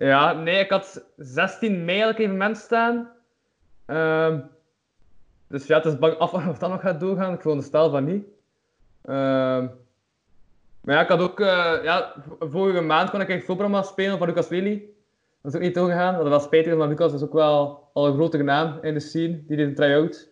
Ja, 0.00 0.32
nee, 0.32 0.58
ik 0.58 0.70
had 0.70 1.04
16 1.16 1.84
mei 1.84 2.00
elk 2.00 2.18
evenement 2.18 2.56
staan. 2.56 3.10
Ehm, 3.86 4.40
dus 5.48 5.66
ja, 5.66 5.76
het 5.76 5.84
is 5.84 5.98
bang 5.98 6.18
af 6.18 6.32
of 6.32 6.58
dat 6.58 6.70
nog 6.70 6.80
gaat 6.80 7.00
doorgaan. 7.00 7.32
Ik 7.34 7.40
veronderstel 7.40 7.90
van 7.90 8.04
niet. 8.04 8.24
Ehm, 9.02 9.66
maar 10.80 10.94
ja, 10.94 11.00
ik 11.00 11.08
had 11.08 11.20
ook... 11.20 11.40
eh, 11.40 11.78
ja, 11.82 12.14
vorige 12.38 12.80
maand 12.80 13.10
kon 13.10 13.20
ik 13.20 13.28
echt 13.28 13.44
voorprogramma 13.44 13.82
spelen 13.82 14.18
van 14.18 14.26
Lucas 14.26 14.48
Lely. 14.48 14.88
Dat 15.42 15.52
is 15.52 15.58
ook 15.58 15.64
niet 15.64 15.74
doorgegaan. 15.74 16.16
Wat 16.16 16.28
wel 16.28 16.40
spijtig 16.40 16.74
want 16.74 16.90
Lucas 16.90 17.12
is 17.12 17.22
ook 17.22 17.32
wel 17.32 17.88
al 17.92 18.06
een 18.06 18.14
grote 18.14 18.42
naam 18.42 18.78
in 18.82 18.94
de 18.94 19.00
scene. 19.00 19.44
Die 19.46 19.56
deed 19.56 19.66
een 19.66 19.74
try-out. 19.74 20.30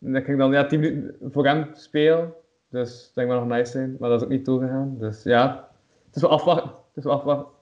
En 0.00 0.16
ik 0.16 0.24
ging 0.24 0.38
dan 0.38 0.52
ja, 0.52 0.66
10 0.66 0.80
minuten 0.80 1.30
voor 1.32 1.46
hem 1.46 1.70
spelen. 1.72 2.34
Dus 2.68 3.04
dat 3.04 3.14
denk 3.14 3.28
ik 3.28 3.34
wel 3.34 3.44
nog 3.44 3.56
nice 3.56 3.70
zijn. 3.70 3.96
Maar 3.98 4.08
dat 4.08 4.18
is 4.18 4.24
ook 4.24 4.32
niet 4.32 4.44
doorgegaan. 4.44 4.96
Dus 4.98 5.22
ja, 5.22 5.68
het 6.06 6.16
is 6.16 6.22
wel 6.22 6.30
afwachten. 6.30 6.68
Het 6.68 6.96
is 6.96 7.04
wel 7.04 7.12
afwachten. 7.12 7.58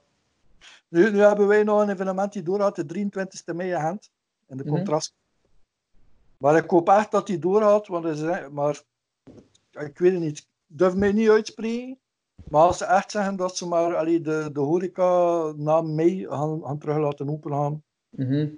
Nu, 0.88 1.10
nu 1.10 1.18
hebben 1.18 1.46
wij 1.46 1.62
nog 1.62 1.80
een 1.82 1.90
evenement 1.90 2.32
die 2.32 2.42
doorgaat, 2.42 2.76
de 2.76 2.86
23e 2.86 3.54
mei 3.54 3.70
in 3.72 3.80
Gent, 3.80 4.10
in 4.48 4.56
de 4.56 4.64
Mhm. 4.64 4.74
contrast. 4.74 5.14
Maar 6.38 6.56
ik 6.56 6.70
hoop 6.70 6.88
echt 6.88 7.10
dat 7.10 7.26
die 7.26 7.38
doorgaat, 7.38 7.86
want 7.86 8.04
er 8.04 8.14
zijn, 8.16 8.52
maar 8.52 8.82
ik 9.70 9.98
weet 9.98 10.12
het 10.12 10.20
niet. 10.20 10.38
Ik 10.38 10.46
durf 10.66 10.94
mij 10.94 11.12
niet 11.12 11.28
uitspreken. 11.28 11.98
Maar 12.50 12.62
als 12.62 12.78
ze 12.78 12.84
echt 12.84 13.10
zeggen 13.10 13.36
dat 13.36 13.56
ze 13.56 13.68
maar 13.68 13.96
allee, 13.96 14.20
de, 14.20 14.50
de 14.52 14.60
horeca 14.60 15.52
na 15.56 15.80
mei 15.80 16.26
gaan, 16.28 16.60
gaan 16.64 16.78
terug 16.78 16.96
laten 16.96 17.28
open 17.30 17.52
gaan, 17.52 17.82
Mhm. 18.10 18.48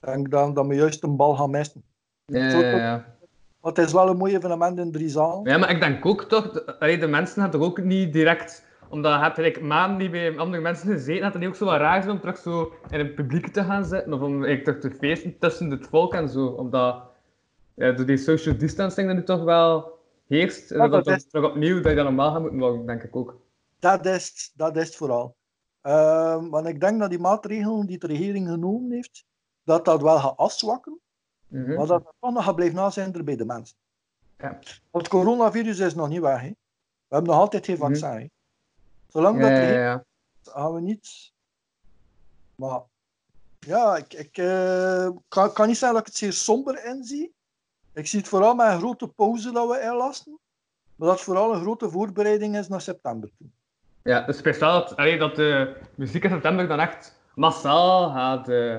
denk 0.00 0.30
dan 0.30 0.54
dat 0.54 0.66
we 0.66 0.74
juist 0.74 1.02
een 1.02 1.16
bal 1.16 1.34
gaan 1.36 1.50
missen. 1.50 1.82
Ja, 2.24 2.48
ja, 2.60 2.76
ja. 2.76 3.16
Want 3.60 3.76
het 3.76 3.86
is 3.86 3.92
wel 3.92 4.08
een 4.08 4.16
mooi 4.16 4.36
evenement 4.36 4.78
in 4.78 4.92
drie 4.92 5.08
zaal. 5.08 5.40
Ja, 5.48 5.58
maar 5.58 5.70
ik 5.70 5.80
denk 5.80 6.06
ook 6.06 6.22
toch, 6.22 6.52
de, 6.52 6.78
allee, 6.78 6.98
de 6.98 7.06
mensen 7.06 7.42
hebben 7.42 7.60
toch 7.60 7.68
ook 7.68 7.82
niet 7.82 8.12
direct, 8.12 8.63
omdat 8.88 9.20
hebt 9.20 9.34
gelijk 9.34 9.60
maanden 9.60 9.98
die 9.98 10.10
bij 10.10 10.38
andere 10.38 10.62
mensen 10.62 10.88
gezeten 10.92 11.22
had, 11.24 11.34
en 11.34 11.40
die 11.40 11.48
ook 11.48 11.54
zo 11.54 11.64
wat 11.64 11.78
raar 11.80 12.02
zijn 12.02 12.14
om 12.14 12.20
terug 12.20 12.38
zo 12.38 12.72
in 12.90 12.98
het 12.98 13.14
publiek 13.14 13.46
te 13.46 13.64
gaan 13.64 13.84
zitten, 13.84 14.12
of 14.12 14.20
om 14.20 14.40
terug 14.42 14.78
te 14.80 14.90
feesten 14.90 15.38
tussen 15.38 15.70
het 15.70 15.86
volk 15.86 16.14
en 16.14 16.28
zo, 16.28 16.46
omdat 16.46 17.02
ja, 17.74 17.92
door 17.92 18.06
die 18.06 18.16
social 18.16 18.56
distancing 18.56 19.08
er 19.08 19.14
nu 19.14 19.22
toch 19.24 19.42
wel 19.44 19.98
heerst, 20.26 20.70
en 20.70 20.76
Ja, 20.78 20.88
dat 20.88 21.04
dat 21.04 21.16
is- 21.16 21.26
terug 21.26 21.50
opnieuw 21.50 21.80
dat 21.80 21.90
je 21.90 21.94
dat 21.96 22.04
normaal 22.04 22.32
gaat 22.32 22.40
moeten 22.40 22.58
doen, 22.58 22.86
denk 22.86 23.02
ik 23.02 23.16
ook. 23.16 23.36
Dat 23.78 24.06
is, 24.06 24.28
het- 24.28 24.52
dat 24.56 24.76
is 24.76 24.86
het 24.86 24.96
vooral. 24.96 25.36
Ehm, 25.80 26.48
want 26.48 26.66
ik 26.66 26.80
denk 26.80 27.00
dat 27.00 27.10
die 27.10 27.18
maatregelen 27.18 27.86
die 27.86 27.98
de 27.98 28.06
regering 28.06 28.48
genomen 28.48 28.90
heeft, 28.90 29.24
dat 29.64 29.84
dat 29.84 30.02
wel 30.02 30.18
gaat 30.18 30.36
afzwakken. 30.36 30.98
Mhm. 31.48 31.74
Maar 31.74 31.86
dat 31.86 32.02
het 32.04 32.12
toch 32.20 32.32
nog 32.32 32.44
gaat 32.44 32.54
blijven 32.56 33.24
bij 33.24 33.36
de 33.36 33.44
mensen. 33.44 33.76
Ja. 34.38 34.48
Want 34.90 35.04
het 35.04 35.08
coronavirus 35.08 35.78
is 35.78 35.94
nog 35.94 36.08
niet 36.08 36.20
weg. 36.20 36.40
Hè. 36.40 36.48
We 37.08 37.14
hebben 37.14 37.30
nog 37.30 37.40
altijd 37.40 37.64
geen 37.64 37.76
Mhm. 37.78 37.84
vaccin. 37.84 38.30
Zolang 39.14 39.36
Ja, 39.40 39.48
dat 39.48 39.58
ja, 39.58 39.70
ja. 39.72 40.04
gaan 40.42 40.74
we 40.74 40.80
niet. 40.80 41.32
Maar 42.54 42.80
ja, 43.58 43.96
ik, 43.96 44.12
ik 44.12 44.36
eh, 44.38 45.08
kan, 45.28 45.52
kan 45.52 45.66
niet 45.66 45.76
zeggen 45.76 45.92
dat 45.98 46.00
ik 46.00 46.06
het 46.06 46.16
zeer 46.16 46.32
somber 46.32 46.84
inzie. 46.84 47.34
Ik 47.92 48.06
zie 48.06 48.18
het 48.18 48.28
vooral 48.28 48.54
met 48.54 48.66
een 48.72 48.78
grote 48.78 49.08
pauze 49.08 49.52
dat 49.52 49.68
we 49.68 49.80
inlasten. 49.80 50.38
Maar 50.96 51.08
dat 51.08 51.16
het 51.16 51.26
vooral 51.26 51.54
een 51.54 51.60
grote 51.60 51.90
voorbereiding 51.90 52.56
is 52.56 52.68
naar 52.68 52.80
september 52.80 53.30
toe. 53.38 53.46
Ja, 54.02 54.20
dus 54.20 54.38
speciaal 54.38 54.72
dat, 54.96 55.18
dat 55.18 55.36
de 55.36 55.76
muziek 55.94 56.24
in 56.24 56.30
september 56.30 56.68
dan 56.68 56.80
echt 56.80 57.18
massaal 57.34 58.10
gaat. 58.10 58.48
eh, 58.48 58.76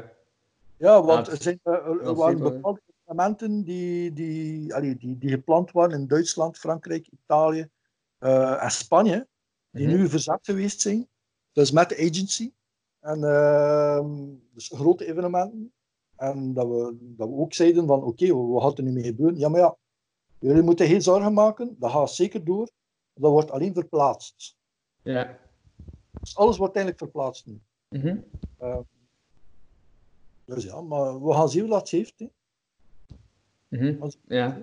Ja, 0.77 1.01
want 1.03 1.27
er, 1.27 1.41
zijn, 1.41 1.59
eh, 1.63 1.73
er- 1.73 2.01
er 2.05 2.15
waren 2.15 2.39
bepaalde 2.39 2.81
evenementen 3.03 3.63
die, 3.63 4.13
die, 4.13 4.75
allee, 4.75 4.95
die, 4.95 5.17
die 5.17 5.29
gepland 5.29 5.71
waren 5.71 5.99
in 5.99 6.07
Duitsland, 6.07 6.57
Frankrijk, 6.57 7.07
Italië 7.23 7.69
en 8.59 8.71
Spanje, 8.71 9.27
die 9.77 9.87
Mhm. 9.87 9.95
nu 9.97 10.09
verzet 10.09 10.39
geweest 10.41 10.81
zijn. 10.81 11.07
Dus 11.51 11.71
met 11.71 11.89
de 11.89 11.95
agency. 11.97 12.51
En 12.99 13.23
ehm, 13.23 14.25
dus 14.53 14.67
grote 14.75 15.05
evenementen. 15.05 15.73
En 16.15 16.53
dat 16.53 16.67
we, 16.67 16.97
dat 16.99 17.27
we 17.29 17.35
ook 17.35 17.53
zeiden 17.53 17.87
van 17.87 18.03
oké, 18.03 18.33
wat 18.33 18.61
gaat 18.63 18.77
er 18.77 18.83
nu 18.83 18.91
mee 18.91 19.03
gebeuren? 19.03 19.37
Ja, 19.37 19.49
maar 19.49 19.59
ja, 19.59 19.75
jullie 20.39 20.61
moeten 20.61 20.87
geen 20.87 21.01
zorgen 21.01 21.33
maken. 21.33 21.75
Dat 21.79 21.91
gaat 21.91 22.11
zeker 22.11 22.43
door. 22.45 22.69
Dat 23.13 23.31
wordt 23.31 23.51
alleen 23.51 23.73
verplaatst. 23.73 24.55
ja. 25.03 25.37
Dus 26.21 26.35
alles 26.35 26.57
wordt 26.57 26.75
eigenlijk 26.75 27.03
verplaatst 27.05 27.45
nu. 27.45 27.59
Mhm. 27.89 28.17
Dus 30.45 30.63
ja, 30.63 30.81
maar 30.81 31.23
we 31.25 31.33
gaan 31.33 31.49
zien 31.49 31.61
hoe 31.61 31.69
dat 31.69 31.89
heeft. 31.89 32.19
Hè. 32.19 32.27
Mhm. 33.67 34.09
Ja. 34.27 34.61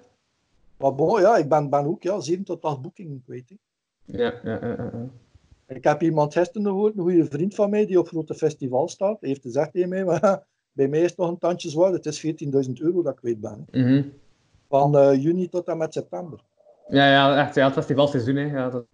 Maar 0.77 0.95
bon, 0.95 1.21
ja, 1.21 1.37
ik 1.37 1.49
ben, 1.49 1.71
ben 1.71 1.85
ook 1.87 2.03
ja, 2.03 2.21
7 2.21 2.45
tot 2.45 2.63
8 2.63 2.83
boekingen 2.83 3.23
kwijt. 3.25 3.49
hè. 3.49 3.57
Ja, 4.13 4.41
ja, 4.45 4.59
ja. 4.63 5.09
Ik 5.67 5.85
heb 5.85 6.03
iemand 6.03 6.33
gisteren 6.33 6.67
gehoord, 6.67 6.97
een 6.97 7.03
goede 7.03 7.25
vriend 7.25 7.55
van 7.55 7.71
mij, 7.71 7.87
die 7.87 7.99
op 7.99 8.09
grote 8.09 8.35
festival 8.35 8.89
staat. 8.89 9.21
Heeft 9.21 9.43
gezegd 9.43 9.73
tegen 9.73 9.89
mij, 9.89 10.05
maar 10.11 10.45
bij 10.73 10.89
mij 10.89 11.01
is 11.01 11.09
het 11.09 11.19
nog 11.19 11.29
een 11.29 11.39
tandje 11.39 11.71
zwaar. 11.71 11.93
Het 11.93 12.07
is 12.07 12.27
14.000 12.27 12.31
euro 12.73 13.03
dat 13.03 13.13
ik 13.13 13.19
kwijt 13.19 13.41
ben. 13.41 13.67
Mhm. 13.71 14.03
Van 14.69 14.97
eh, 14.97 15.23
juni 15.23 15.49
tot 15.49 15.67
en 15.69 15.77
met 15.79 15.93
september. 15.93 16.41
Ja, 16.89 17.11
ja, 17.11 17.47
echt, 17.47 17.55
ja, 17.55 17.65
het 17.65 17.75
festivalseizoen, 17.75 18.37
hè. 18.37 18.45
Ja, 18.57 18.71
dat, 18.71 18.85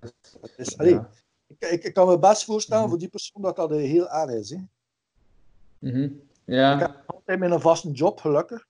Dat 0.00 0.52
is, 0.56 0.78
allee, 0.78 0.92
ja. 0.92 1.08
ik, 1.46 1.70
ik, 1.70 1.84
ik 1.84 1.94
kan 1.94 2.08
me 2.08 2.18
best 2.18 2.44
voorstellen 2.44 2.88
voor 2.88 2.98
die 2.98 3.08
persoon 3.08 3.42
dat 3.42 3.56
dat 3.56 3.70
eh, 3.70 3.76
heel 3.76 4.10
erg 4.10 4.30
is. 4.30 4.50
Hè. 4.50 4.58
Mhm. 5.78 6.02
Ik 6.02 6.12
Ja, 6.44 6.78
heb 6.78 7.02
altijd 7.06 7.38
met 7.38 7.50
een 7.50 7.60
vaste 7.60 7.90
job, 7.90 8.20
gelukkig. 8.20 8.66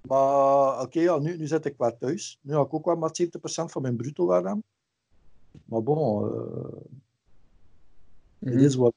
Maar 0.00 0.80
oké, 0.80 1.00
ja, 1.00 1.18
nu, 1.18 1.36
nu 1.36 1.46
zit 1.46 1.64
ik 1.64 1.74
wel 1.78 1.96
thuis. 1.98 2.38
Nu 2.42 2.54
ga 2.54 2.60
ik 2.60 2.74
ook 2.74 2.84
wel 2.84 2.96
maar 2.96 3.10
70% 3.22 3.26
van 3.64 3.82
mijn 3.82 3.96
bruto 3.96 4.26
waar 4.26 4.46
aan. 4.46 4.62
Maar 4.64 4.73
bon, 5.64 6.24
eh 6.24 6.82
Mhm. 8.38 8.52
het 8.54 8.62
is 8.62 8.74
wat. 8.74 8.92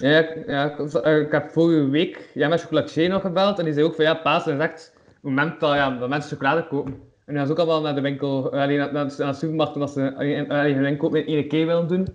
Ja, 0.00 0.18
ik- 0.18 0.46
ja, 0.46 0.78
ik, 0.78 0.92
eh, 0.94 1.18
ik 1.20 1.32
heb 1.32 1.50
vorige 1.50 1.88
week 1.88 2.30
ja, 2.34 2.48
met 2.48 2.60
chocolatier 2.62 3.08
nog 3.08 3.20
gebeld 3.22 3.58
en 3.58 3.64
die 3.64 3.72
zei 3.74 3.86
ook 3.86 3.94
van 3.94 4.04
ja, 4.04 4.14
Pasen 4.14 4.54
is 4.54 4.60
echt 4.62 4.92
het 5.06 5.22
moment 5.22 5.60
dat, 5.60 5.74
ja, 5.74 5.98
dat 5.98 6.08
mensen 6.08 6.30
chocolade 6.30 6.66
kopen. 6.66 7.00
En 7.24 7.34
gaan 7.34 7.46
ze 7.46 7.52
ook 7.52 7.58
allemaal 7.58 7.80
naar 7.82 7.94
de 7.94 8.00
winkel, 8.00 8.52
alleen 8.52 8.92
naar, 8.92 9.06
de 9.16 9.32
supermarkt, 9.32 9.74
omdat 9.74 9.90
ze 9.92 10.14
alleen, 10.14 10.50
alleen 10.50 10.74
hun 10.76 10.84
inkoop 10.86 11.14
in 11.14 11.26
één 11.26 11.48
keer 11.48 11.66
willen 11.66 11.88
doen. 11.88 12.06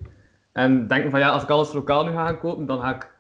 En 0.51 0.88
denken 0.88 1.12
van 1.12 1.20
ja, 1.20 1.29
als 1.29 1.44
ik 1.44 1.50
alles 1.50 1.74
lokaal 1.74 2.06
nu 2.06 2.12
ga 2.12 2.25
gaan 2.25 2.39
kopen, 2.39 2.65
dan 2.65 2.79
ga 2.82 2.96
ik 2.96 3.12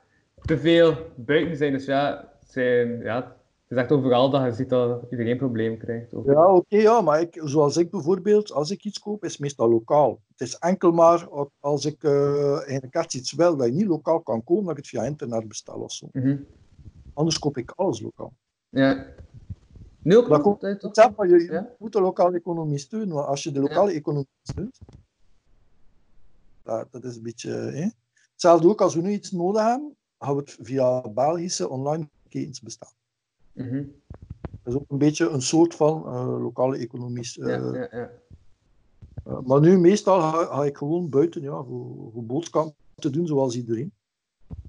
te 0.41 0.57
veel 0.57 0.93
buiten 1.15 1.57
zijn. 1.57 1.71
Dus 1.71 1.85
ja, 1.85 2.31
zijn, 2.45 2.99
ja, 2.99 3.35
het 3.67 3.77
is 3.77 3.83
echt 3.83 3.91
overal 3.91 4.29
dat 4.29 4.43
je 4.43 4.51
ziet 4.51 4.69
dat 4.69 5.01
iedereen 5.11 5.37
problemen 5.37 5.77
krijgt. 5.77 6.13
Ook. 6.13 6.25
Ja, 6.25 6.53
oké, 6.53 6.77
ja, 6.77 7.01
maar 7.01 7.21
ik, 7.21 7.41
zoals 7.43 7.77
ik 7.77 7.89
bijvoorbeeld, 7.91 8.51
als 8.51 8.71
ik 8.71 8.83
iets 8.83 8.99
koop, 8.99 9.23
is 9.23 9.31
het 9.31 9.39
meestal 9.41 9.69
lokaal. 9.69 10.19
Het 10.27 10.41
is 10.47 10.57
enkel 10.57 10.91
maar 10.91 11.27
als 11.59 11.85
ik 11.85 12.03
eh 12.03 12.55
eigenlijk 12.57 12.93
echt 12.93 13.13
iets 13.13 13.31
wil 13.33 13.57
dat 13.57 13.67
je 13.67 13.73
niet 13.73 13.87
lokaal 13.87 14.19
kan 14.21 14.43
kopen, 14.43 14.63
dat 14.63 14.71
ik 14.71 14.77
het 14.77 14.87
via 14.87 15.03
internet 15.03 15.47
bestel 15.47 15.79
of 15.79 15.91
zo. 15.91 16.07
Mhm. 16.11 16.37
Anders 17.13 17.39
koop 17.39 17.57
ik 17.57 17.71
alles 17.75 18.01
lokaal. 18.01 18.33
Ja. 18.69 19.05
Nu 20.01 20.17
ook 20.17 20.29
Dat 20.29 20.41
komt- 20.41 20.61
je 20.61 20.77
toch- 20.77 21.15
maar, 21.15 21.27
je, 21.27 21.39
je 21.43 21.51
Ja? 21.51 21.69
moet 21.77 21.93
de 21.93 22.01
lokale 22.01 22.37
economie 22.37 22.77
steunen, 22.77 23.15
want 23.15 23.27
als 23.27 23.43
je 23.43 23.51
de 23.51 23.59
lokale 23.59 23.91
economie 23.91 24.27
steunt, 24.43 24.79
dat, 26.63 26.87
dat 26.91 27.03
is 27.03 27.15
een 27.15 27.23
beetje... 27.23 27.51
Hè? 27.51 27.87
Hetzelfde 28.31 28.67
ook 28.67 28.81
als 28.81 28.95
we 28.95 29.01
nu 29.01 29.11
iets 29.11 29.31
nodig 29.31 29.61
hebben, 29.61 29.95
gaan 30.19 30.35
we 30.35 30.39
het 30.41 30.57
via 30.61 31.09
Belgische 31.09 31.69
online 31.69 32.09
ketens 32.29 32.61
Mhm. 33.57 33.83
Dat 34.63 34.73
is 34.73 34.81
ook 34.81 34.91
een 34.91 34.97
beetje 34.97 35.29
een 35.29 35.41
soort 35.41 35.75
van 35.75 36.05
eh, 36.05 36.41
lokale 36.41 36.77
economie. 36.77 37.31
eh, 37.41 37.47
Ja, 37.47 37.73
ja, 37.73 37.87
ja. 37.91 38.09
Uh, 39.27 39.39
maar 39.39 39.59
nu, 39.59 39.77
meestal 39.79 40.19
ga, 40.21 40.45
ga 40.45 40.65
ik 40.65 40.77
gewoon 40.77 41.09
buiten 41.09 41.41
ja, 41.41 41.63
voor, 41.63 42.11
voor 42.13 42.23
boodschappen 42.25 42.75
te 42.95 43.09
doen, 43.09 43.27
zoals 43.27 43.55
iedereen. 43.55 43.91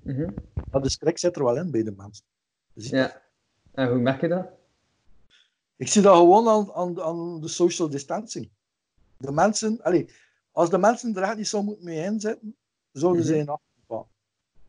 Mhm. 0.03 0.31
Maar 0.71 0.83
de 0.83 0.89
schrik 0.91 1.19
zit 1.19 1.37
er 1.37 1.45
wel 1.45 1.57
in 1.57 1.71
bij 1.71 1.83
de 1.83 1.93
mensen. 1.97 2.25
Dat. 2.73 2.87
ja. 2.87 3.23
En 3.73 3.89
hoe 3.89 3.99
merk 3.99 4.21
je 4.21 4.29
dat? 4.29 4.47
Ik 5.77 5.89
zie 5.89 6.03
dat 6.03 6.17
gewoon 6.17 6.49
aan, 6.49 6.73
aan, 6.73 7.01
aan 7.03 7.41
de 7.41 7.49
social 7.49 7.89
distancing. 7.89 8.49
De 9.17 9.33
mensen, 9.33 9.83
allez, 9.83 10.13
als 10.53 10.71
de 10.71 10.79
mensen 10.79 11.17
er 11.17 11.23
echt 11.23 11.37
niet 11.37 11.49
zo 11.49 11.63
moeten 11.63 11.85
mee 11.85 12.05
inzetten, 12.05 12.57
zouden 12.93 13.25
ze 13.25 13.31
Mhm. 13.33 13.41
in 13.41 13.49
afgevallen. 13.49 14.07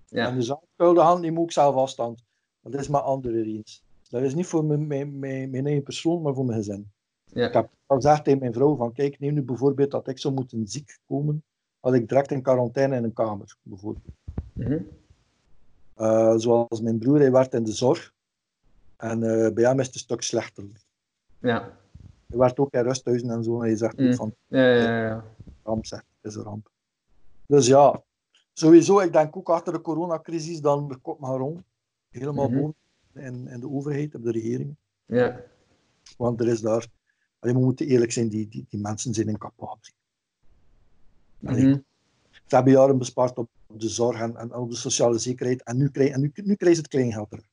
Ja. 0.06 0.28
En 0.28 0.36
de 0.36 0.42
zakkuilde 0.42 1.02
hand, 1.02 1.22
die 1.22 1.32
moet 1.32 1.46
ik 1.46 1.52
zelf 1.52 1.76
afstand. 1.76 2.24
Dat 2.62 2.74
is 2.82 2.88
met 2.88 3.02
andere 3.02 3.44
eens. 3.44 3.84
Dat 4.10 4.22
is 4.22 4.34
niet 4.36 4.46
voor 4.46 4.66
mijn, 4.66 4.88
mijn, 4.88 5.20
mijn, 5.20 5.50
mijn 5.50 5.66
eigen 5.66 5.84
persoon, 5.84 6.22
maar 6.22 6.34
voor 6.34 6.46
mijn 6.46 6.58
gezin. 6.58 6.92
Ja. 7.24 7.48
Ik 7.48 7.54
heb 7.54 7.70
al 7.86 7.96
gezegd 7.96 8.24
tegen 8.24 8.40
mijn 8.40 8.54
vrouw 8.54 8.76
van, 8.76 8.94
kijk, 8.94 9.20
neem 9.20 9.34
nu 9.34 9.42
bijvoorbeeld 9.42 9.92
dat 9.92 10.08
ik 10.08 10.20
zou 10.20 10.34
moeten 10.34 10.68
ziek 10.68 11.00
komen, 11.08 11.44
had 11.80 11.94
ik 11.94 12.08
direct 12.10 12.32
in 12.32 12.42
quarantaine 12.42 12.96
in 12.96 13.04
een 13.04 13.14
kamer, 13.14 13.56
bijvoorbeeld. 13.62 14.06
Mhm. 14.54 14.80
Eh, 15.96 16.34
zoals 16.38 16.82
mijn 16.82 16.98
broer, 17.00 17.20
hij 17.20 17.32
werkt 17.32 17.54
in 17.54 17.64
de 17.64 17.72
zorg. 17.72 18.14
En 18.98 19.24
eh, 19.24 19.54
bij 19.54 19.64
hem 19.64 19.80
is 19.80 19.86
het 19.86 19.96
een 19.96 20.02
stuk 20.02 20.22
slechter. 20.22 20.64
Ja. 21.40 21.78
Hij 22.28 22.38
werkt 22.38 22.60
ook 22.60 22.74
in 22.74 22.82
rusthuizen 22.82 23.30
en 23.30 23.44
zo. 23.44 23.56
En 23.56 23.68
hij 23.68 23.76
zegt 23.76 23.94
ook 23.94 24.00
Mm. 24.08 24.14
van, 24.14 24.34
Ja, 24.48 24.74
ja, 24.74 25.02
ja. 25.02 25.26
ramp 25.64 25.86
zegt, 25.86 26.06
het 26.22 26.32
is 26.32 26.38
een 26.38 26.44
ramp. 26.44 26.70
Dus 27.46 27.68
ja, 27.68 28.04
sowieso, 28.54 29.00
ik 29.00 29.12
denk 29.14 29.38
ook 29.38 29.50
achter 29.50 29.74
de 29.74 29.82
coronacrisis, 29.82 30.62
dan 30.62 30.88
de 30.88 30.96
kop 30.98 31.20
maar 31.20 31.38
rond. 31.38 31.62
Helemaal 32.10 32.50
Mhm. 32.50 32.60
boven 32.60 32.76
in, 33.14 33.48
in 33.48 33.60
de 33.60 33.70
overheid, 33.70 34.16
op 34.16 34.24
de 34.24 34.32
regering. 34.32 34.76
Ja. 35.06 35.42
Want 36.18 36.40
er 36.42 36.48
is 36.48 36.62
daar, 36.62 36.88
allee, 37.40 37.56
we 37.56 37.62
moeten 37.62 37.88
eerlijk 37.88 38.12
zijn, 38.12 38.30
die, 38.30 38.48
die, 38.48 38.66
die 38.70 38.80
mensen 38.80 39.14
zijn 39.14 39.28
incapabel. 39.28 39.80
Allee, 41.46 41.66
Mhm. 41.66 41.80
Ze 42.32 42.56
hebben 42.56 42.74
jaren 42.74 42.98
bespaard 42.98 43.38
op 43.38 43.50
de 43.68 43.90
zorg 43.90 44.20
en, 44.20 44.38
en 44.38 44.54
op 44.54 44.70
de 44.70 44.76
sociale 44.76 45.18
zekerheid. 45.18 45.64
En 45.64 45.78
nu 45.78 45.90
krijgen 45.90 46.22
nu, 46.22 46.32
nu 46.34 46.56
krijg 46.56 46.76
ze 46.76 46.82
het 46.82 46.90
kleingeld 46.90 47.30
terug. 47.30 47.46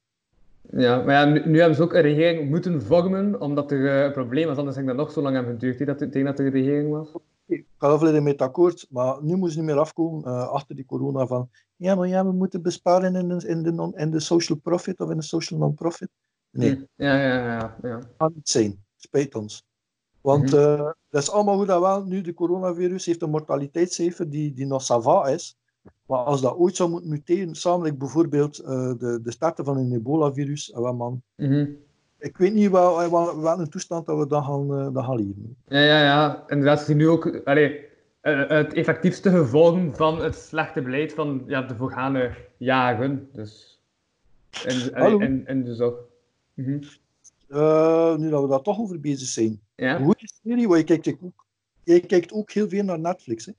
Ja, 0.70 1.02
maar 1.02 1.14
ja, 1.14 1.24
nu, 1.24 1.42
nu 1.48 1.58
hebben 1.58 1.76
ze 1.76 1.82
ook 1.82 1.92
een 1.94 2.00
regering 2.02 2.50
moeten 2.50 2.82
vormen, 2.82 3.40
omdat 3.40 3.70
er 3.70 3.86
eh, 3.98 4.04
een 4.04 4.12
probleem 4.12 4.46
was. 4.46 4.56
Anders 4.56 4.76
had 4.76 4.86
dat 4.86 4.96
nog 4.96 5.10
zo 5.12 5.22
lang 5.22 5.34
hebben 5.34 5.52
geduurd, 5.52 5.78
hè, 5.78 5.84
dat, 5.84 5.98
tegen 5.98 6.24
dat 6.24 6.38
er 6.38 6.46
een 6.46 6.52
regering 6.52 6.90
was. 6.90 7.12
Ik 7.46 7.66
ga 7.78 7.92
er 7.92 7.98
volledig 7.98 8.22
mee 8.22 8.40
akkoord, 8.40 8.86
maar 8.90 9.22
nu 9.22 9.34
moeten 9.34 9.50
ze 9.52 9.58
niet 9.58 9.68
meer 9.68 9.78
afkomen 9.78 10.24
eh, 10.24 10.48
achter 10.48 10.76
die 10.76 10.84
corona 10.84 11.26
van 11.26 11.50
ja, 11.76 11.94
maar 11.94 12.08
ja, 12.08 12.24
we 12.26 12.32
moeten 12.32 12.62
besparen 12.62 13.14
in 13.14 13.28
de, 13.28 13.48
in 13.48 13.62
de, 13.62 13.72
non, 13.72 13.96
in 13.96 14.10
de 14.10 14.20
social 14.20 14.58
profit 14.58 15.00
of 15.00 15.10
in 15.10 15.16
de 15.16 15.22
social 15.22 15.58
non-profit. 15.58 16.08
Nee, 16.50 16.74
Hm. 16.74 16.82
Ja, 16.94 17.14
ja, 17.16 17.44
ja. 17.46 17.76
ja. 17.82 18.00
kan 18.16 18.32
niet 18.34 18.48
zijn. 18.48 18.84
Spijt 18.96 19.34
ons. 19.34 19.64
Want 20.20 20.50
Mhm. 20.52 20.60
eh, 20.60 20.90
dat 21.08 21.22
is 21.22 21.30
allemaal 21.30 21.56
goed 21.58 21.68
en 21.68 21.80
wel. 21.80 22.04
Nu, 22.04 22.20
de 22.20 22.34
coronavirus 22.34 23.06
heeft 23.06 23.22
een 23.22 23.30
mortaliteitscijfer 23.30 24.30
die, 24.30 24.52
die 24.54 24.66
nog 24.66 24.82
sava 24.82 25.26
is. 25.26 25.56
Maar 26.06 26.18
als 26.18 26.40
dat 26.40 26.54
ooit 26.56 26.76
zou 26.76 26.90
moeten 26.90 27.10
muteren, 27.10 27.54
samen 27.54 27.98
bijvoorbeeld 27.98 28.58
eh, 28.58 28.92
de, 28.98 29.20
de 29.22 29.30
starten 29.30 29.64
van 29.64 29.76
een 29.76 29.92
ebola-virus, 29.92 30.72
eh, 30.72 30.92
man, 30.92 31.22
Mhm. 31.36 31.66
ik 32.18 32.36
weet 32.36 32.54
niet 32.54 32.70
wel, 32.70 33.10
wel, 33.10 33.40
welke 33.40 33.68
toestand 33.68 34.06
dat 34.06 34.18
we 34.18 34.26
dan 34.26 34.44
gaan, 34.44 34.78
eh, 34.78 34.92
dan 34.94 35.04
gaan 35.04 35.16
leven. 35.16 35.56
Ja, 35.68 35.78
ja, 35.80 36.02
ja. 36.02 36.44
Inderdaad, 36.46 36.80
zien 36.80 36.96
nu 36.96 37.08
ook 37.08 37.40
allee, 37.44 37.84
eh, 38.20 38.48
het 38.48 38.72
effectiefste 38.72 39.30
gevolgen 39.30 39.94
van 39.96 40.22
het 40.22 40.34
slechte 40.34 40.82
beleid 40.82 41.12
van 41.12 41.42
ja, 41.46 41.62
de 41.62 41.76
voorgaande 41.76 42.34
jaren. 42.56 43.28
Dus 43.32 43.80
in, 44.64 45.46
in 45.46 45.64
de 45.64 45.74
zorg. 45.74 45.94
Mhm. 46.54 46.78
Eh, 47.48 48.16
nu 48.16 48.30
dat 48.30 48.42
we 48.42 48.48
daar 48.48 48.62
toch 48.62 48.78
over 48.80 49.00
bezig 49.00 49.28
zijn. 49.28 49.60
Ja. 49.74 49.98
Een 49.98 50.04
goede 50.04 50.28
serie, 50.44 50.68
want 50.68 50.88
je 50.88 50.98
kijkt 51.00 51.18
ook, 51.22 51.44
jij 51.84 52.00
kijkt 52.00 52.32
ook 52.32 52.50
heel 52.50 52.68
veel 52.68 52.84
naar 52.84 52.98
Netflix. 52.98 53.46
Hè? 53.46 53.52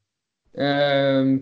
Ehm, 0.51 1.37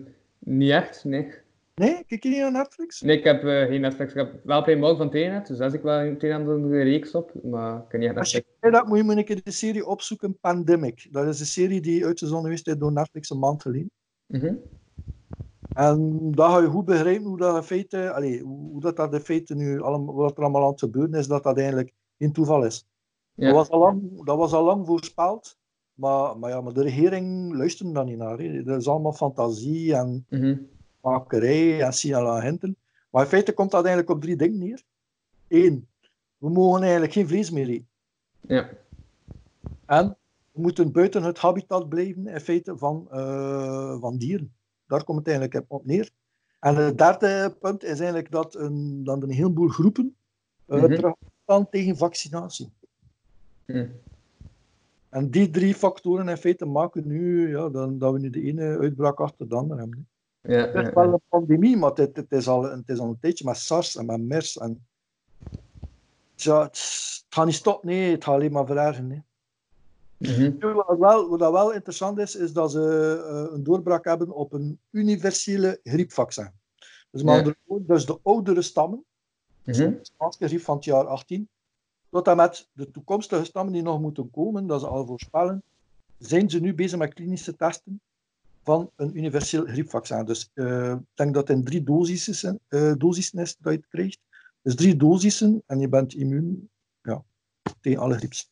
niet 0.46 0.70
echt, 0.70 1.04
nee. 1.04 1.34
Nee, 1.74 2.04
kijk 2.06 2.22
je 2.22 2.28
niet 2.28 2.38
naar 2.38 2.52
Netflix? 2.52 3.00
Nee, 3.00 3.18
ik 3.18 3.24
heb 3.24 3.44
eh, 3.44 3.66
geen 3.66 3.80
Netflix. 3.80 4.10
Ik 4.10 4.16
heb 4.16 4.40
wel 4.44 4.62
Playmobil 4.62 4.96
van 4.96 5.10
Telenet, 5.10 5.46
dus 5.46 5.58
daar 5.58 5.70
zit 5.70 5.78
ik 5.78 5.84
wel 5.84 6.00
een 6.00 6.18
en 6.18 6.46
andere 6.46 6.82
reeks 6.82 7.14
op. 7.14 7.32
Maar 7.42 7.76
ik 7.76 7.88
ken 7.88 8.00
niet 8.00 8.08
echt 8.08 8.18
Als 8.18 8.42
dat 8.60 8.86
moet 8.86 8.98
je 8.98 9.04
een 9.04 9.24
keer 9.24 9.42
de 9.42 9.50
serie 9.50 9.86
opzoeken, 9.86 10.38
Pandemic. 10.38 11.08
Dat 11.10 11.26
is 11.26 11.40
een 11.40 11.46
serie 11.46 11.80
die 11.80 12.04
uitgezonden 12.04 12.52
is 12.52 12.62
door 12.62 12.92
Netflix 12.92 13.30
een 13.30 13.38
maand 13.38 13.62
geleden. 13.62 13.90
Mhm. 14.26 14.54
En 15.72 16.30
dan 16.30 16.50
ga 16.50 16.58
je 16.58 16.66
goed 16.66 16.84
begrijpen 16.84 17.26
hoe 17.26 17.36
dat 17.36 17.56
in 17.56 17.62
feite, 17.62 18.12
allez, 18.12 18.40
hoe 18.40 18.80
dat, 18.80 18.96
dat 18.96 19.12
in 19.12 19.20
feite 19.20 19.54
nu 19.54 19.80
allemaal, 19.80 20.14
wat 20.14 20.36
er 20.36 20.42
allemaal 20.42 20.62
aan 20.62 20.70
het 20.70 20.80
gebeuren 20.80 21.14
is, 21.14 21.26
dat 21.26 21.42
dat 21.42 21.58
eigenlijk 21.58 21.92
geen 22.18 22.32
toeval 22.32 22.64
is. 22.64 22.86
Ja. 23.34 23.46
Dat, 23.46 23.54
was 23.54 23.68
al 23.68 23.78
lang, 23.78 24.24
dat 24.24 24.36
was 24.36 24.52
al 24.52 24.64
lang 24.64 24.86
voorspeld, 24.86 25.58
maar, 25.96 26.38
maar, 26.38 26.50
ja, 26.50 26.60
maar 26.60 26.72
de 26.72 26.82
regering 26.82 27.54
luistert 27.54 27.94
daar 27.94 28.04
niet 28.04 28.18
naar. 28.18 28.38
Hè. 28.38 28.62
Dat 28.62 28.80
is 28.80 28.88
allemaal 28.88 29.12
fantasie 29.12 29.94
en 29.94 30.26
Mhm. 30.28 30.56
makerij 31.00 31.82
en 31.82 31.92
signalagenten. 31.92 32.76
Maar 33.10 33.22
in 33.22 33.28
feite 33.28 33.52
komt 33.52 33.70
dat 33.70 33.84
eigenlijk 33.84 34.14
op 34.16 34.22
drie 34.22 34.36
dingen 34.36 34.58
neer. 34.58 34.82
Eén, 35.48 35.88
we 36.38 36.50
mogen 36.50 36.82
eigenlijk 36.82 37.12
geen 37.12 37.28
vlees 37.28 37.50
meer 37.50 37.68
eten. 37.68 37.88
Ja. 38.40 38.68
En 39.86 40.16
we 40.52 40.60
moeten 40.60 40.92
buiten 40.92 41.22
het 41.22 41.38
habitat 41.38 41.88
blijven 41.88 42.26
in 42.26 42.40
feite 42.40 42.76
van, 42.78 43.06
eh, 43.10 44.00
van 44.00 44.16
dieren. 44.16 44.54
Daar 44.86 45.04
komt 45.04 45.18
het 45.18 45.28
eigenlijk 45.28 45.64
op 45.68 45.86
neer. 45.86 46.10
En 46.60 46.76
het 46.76 46.98
derde 46.98 47.56
punt 47.60 47.82
is 47.82 47.98
eigenlijk 47.98 48.30
dat 48.30 48.54
een, 48.54 49.04
dat 49.04 49.22
een 49.22 49.30
heleboel 49.30 49.68
groepen 49.68 50.16
uh, 50.68 50.84
terugstaan 50.84 51.68
tegen 51.70 51.96
vaccinatie. 51.96 52.72
Mhm. 53.66 53.86
En 55.08 55.30
die 55.30 55.50
drie 55.50 55.74
factoren 55.74 56.28
in 56.28 56.36
feite 56.36 56.64
maken 56.64 57.06
nu 57.06 57.50
ja, 57.50 57.68
dan, 57.68 57.98
dat 57.98 58.12
we 58.12 58.18
nu 58.18 58.30
de 58.30 58.42
ene 58.42 58.78
uitbraak 58.78 59.20
achter 59.20 59.48
de 59.48 59.54
andere 59.54 59.80
hebben. 59.80 60.08
Ja, 60.40 60.50
Het 60.56 60.72
ja, 60.72 60.80
is 60.88 60.94
wel 60.94 61.04
ja. 61.04 61.12
een 61.12 61.20
pandemie, 61.28 61.76
maar 61.76 61.92
het, 61.92 62.16
het, 62.16 62.32
is 62.32 62.48
al, 62.48 62.62
het 62.62 62.88
is 62.88 62.98
al 62.98 63.08
een 63.08 63.18
tijdje 63.20 63.44
met 63.44 63.56
SARS 63.56 63.96
en 63.96 64.06
met 64.06 64.20
MERS. 64.20 64.58
En... 64.58 64.86
Tja, 66.34 66.62
het, 66.62 66.78
het 67.24 67.34
gaat 67.34 67.46
niet 67.46 67.54
stoppen, 67.54 67.88
nee, 67.88 68.10
het 68.10 68.24
gaat 68.24 68.34
alleen 68.34 68.52
maar 68.52 68.66
verergeren. 68.66 69.24
Mhm. 70.16 70.74
Wat 70.74 70.98
wel, 70.98 71.28
wat 71.28 71.52
wel 71.52 71.72
interessant 71.72 72.18
is, 72.18 72.36
is 72.36 72.52
dat 72.52 72.70
ze 72.70 72.80
eh, 73.28 73.54
een 73.54 73.62
doorbraak 73.62 74.04
hebben 74.04 74.30
op 74.30 74.52
een 74.52 74.78
universele 74.90 75.80
griepvaccin. 75.82 76.50
Dus, 77.10 77.22
Ja. 77.22 77.26
woorden, 77.26 77.86
dus 77.86 78.06
de 78.06 78.18
oudere 78.22 78.62
stammen, 78.62 79.04
Mhm. 79.62 79.78
de 79.78 79.98
Spaanse 80.02 80.46
griep 80.46 80.60
van 80.60 80.76
het 80.76 80.84
jaar 80.84 81.06
18, 81.06 81.48
tot 82.16 82.28
en 82.28 82.36
met 82.36 82.68
de 82.72 82.90
toekomstige 82.90 83.44
stammen 83.44 83.72
die 83.72 83.82
nog 83.82 84.00
moeten 84.00 84.30
komen, 84.30 84.66
dat 84.66 84.80
ze 84.80 84.86
al 84.86 85.06
voorspellen, 85.06 85.62
zijn 86.18 86.50
ze 86.50 86.60
nu 86.60 86.74
bezig 86.74 86.98
met 86.98 87.14
klinische 87.14 87.56
testen 87.56 88.00
van 88.62 88.90
een 88.96 89.16
universeel 89.16 89.64
griepvaccin. 89.64 90.24
Dus 90.24 90.50
eh, 90.54 90.90
ik 90.90 90.98
denk 91.14 91.34
dat 91.34 91.48
het 91.48 91.56
in 91.56 91.64
drie 91.64 91.82
dosissen, 91.82 92.60
eh 92.68 92.92
dosissen 92.98 93.38
is 93.38 93.56
dat 93.58 93.72
je 93.72 93.78
het 93.78 93.88
krijgt. 93.88 94.18
Dus 94.62 94.74
drie 94.74 94.96
dosissen 94.96 95.62
en 95.66 95.78
je 95.78 95.88
bent 95.88 96.14
immuun 96.14 96.68
ja, 97.02 97.22
tegen 97.80 98.00
alle 98.00 98.16
grieps. 98.16 98.50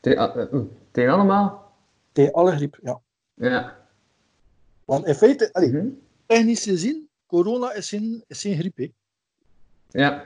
Tegen, 0.00 0.68
tegen 0.90 1.12
allemaal? 1.12 1.72
Tegen 2.12 2.32
alle 2.32 2.52
griep, 2.56 2.78
ja. 2.82 3.00
Ja. 3.34 3.86
Want 4.84 5.06
in 5.06 5.14
feite, 5.14 5.52
allee, 5.52 5.72
Mhm. 5.72 5.86
technisch 6.26 6.64
gezien, 6.64 7.08
corona 7.26 7.72
is 7.72 7.88
geen, 7.88 8.24
is 8.26 8.40
geen 8.40 8.56
griep. 8.58 8.76
Hè. 8.76 8.88
Ja. 9.90 10.24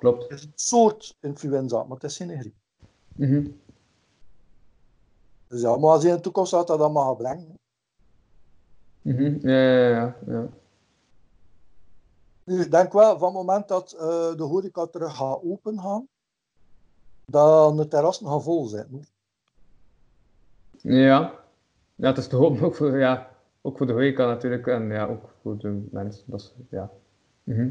Klopt. 0.00 0.22
Het 0.22 0.38
is 0.38 0.44
een 0.44 0.52
soort 0.54 1.16
influenza, 1.20 1.82
maar 1.82 1.94
het 1.94 2.04
is 2.04 2.16
geen 2.16 2.38
griep. 2.40 2.54
Mhm. 3.16 3.46
Dus 5.46 5.60
ja, 5.60 5.76
maar 5.76 5.90
als 5.90 6.02
je 6.02 6.08
in 6.08 6.14
de 6.14 6.20
toekomst 6.20 6.50
dat 6.50 6.66
dat 6.66 6.80
allemaal 6.80 7.16
brengen. 7.16 7.58
Mhm. 9.02 9.48
Ja, 9.48 9.60
ja, 9.60 9.88
ja, 9.88 10.16
ja. 10.26 10.48
Nu, 12.44 12.60
ik 12.60 12.70
denk 12.70 12.92
wel, 12.92 13.18
van 13.18 13.28
het 13.28 13.36
moment 13.36 13.68
dat 13.68 13.92
eh, 13.92 14.36
de 14.36 14.42
horeca 14.42 14.86
terug 14.86 15.16
gaat 15.16 15.42
open 15.42 15.80
gaan, 15.80 16.08
dan 17.24 17.76
de 17.76 17.88
terrassen 17.88 18.26
gaan 18.26 18.42
vol 18.42 18.66
zijn. 18.66 18.88
hoor. 18.90 19.04
Ja. 20.76 21.34
Ja, 21.94 22.08
het 22.08 22.18
is 22.18 22.28
te 22.28 22.36
hopen 22.36 22.62
ook 22.62 22.74
voor, 22.74 22.98
ja, 22.98 23.30
ook 23.60 23.76
voor 23.76 23.86
de 23.86 23.92
horeca 23.92 24.26
natuurlijk 24.26 24.66
en 24.66 24.88
ja, 24.88 25.06
ook 25.06 25.34
voor 25.42 25.58
de 25.58 25.88
mensen. 25.90 26.24
Dat 26.26 26.40
is, 26.40 26.54
ja. 26.70 26.90
Mhm. 27.42 27.68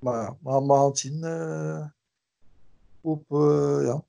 Maar 0.00 0.34
ja, 0.42 0.62
we 0.66 0.90
zien. 0.92 1.24
eh, 1.24 1.86
op, 3.00 3.24
eh, 3.28 3.80
ja. 3.82 4.04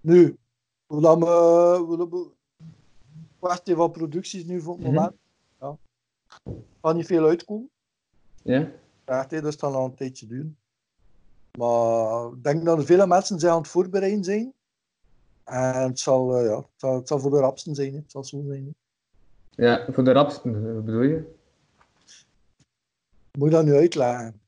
Nu, 0.00 0.38
hoe 0.86 1.00
dat 1.00 1.18
we, 1.18 2.06
we- 2.10 2.30
kwestie 3.38 3.74
van 3.74 3.90
producties 3.90 4.44
nu 4.44 4.60
voor 4.60 4.74
het 4.74 4.82
Mhm. 4.84 4.94
moment. 4.94 5.14
Ja. 5.60 5.76
Gaat 6.82 6.94
niet 6.94 7.06
veel 7.06 7.26
uitkomen. 7.26 7.70
Ja? 8.42 8.70
Echt, 9.04 9.30
dus 9.30 9.40
het 9.42 9.58
zal 9.58 9.70
nog 9.72 9.84
een 9.84 9.94
tijdje 9.94 10.26
duren. 10.26 10.58
Maar 11.58 12.26
ik 12.32 12.42
denk 12.44 12.64
dat 12.64 12.78
er 12.78 12.84
vele 12.84 13.06
mensen 13.06 13.38
zijn 13.40 13.52
aan 13.52 13.58
het 13.58 13.68
voorbereiden 13.68 14.24
zijn. 14.24 14.52
En 15.44 15.82
het 15.88 15.98
zal, 15.98 16.36
eh, 16.36 16.44
ja, 16.44 16.56
het 16.56 16.66
zal, 16.76 16.94
het 16.94 17.08
zal 17.08 17.18
voor 17.18 17.30
de 17.30 17.38
rapsten 17.40 17.74
zijn. 17.74 17.92
hè. 17.92 17.98
Het 17.98 18.10
zal 18.10 18.24
zo 18.24 18.42
zijn. 18.46 18.64
hè. 18.64 19.64
Ja, 19.64 19.92
voor 19.92 20.04
de 20.04 20.12
rapsten, 20.12 20.84
bedoel 20.84 21.02
je? 21.02 21.38
Moet 23.40 23.48
ik 23.48 23.54
dat 23.54 23.64
nu 23.64 23.74
uitleggen? 23.74 24.40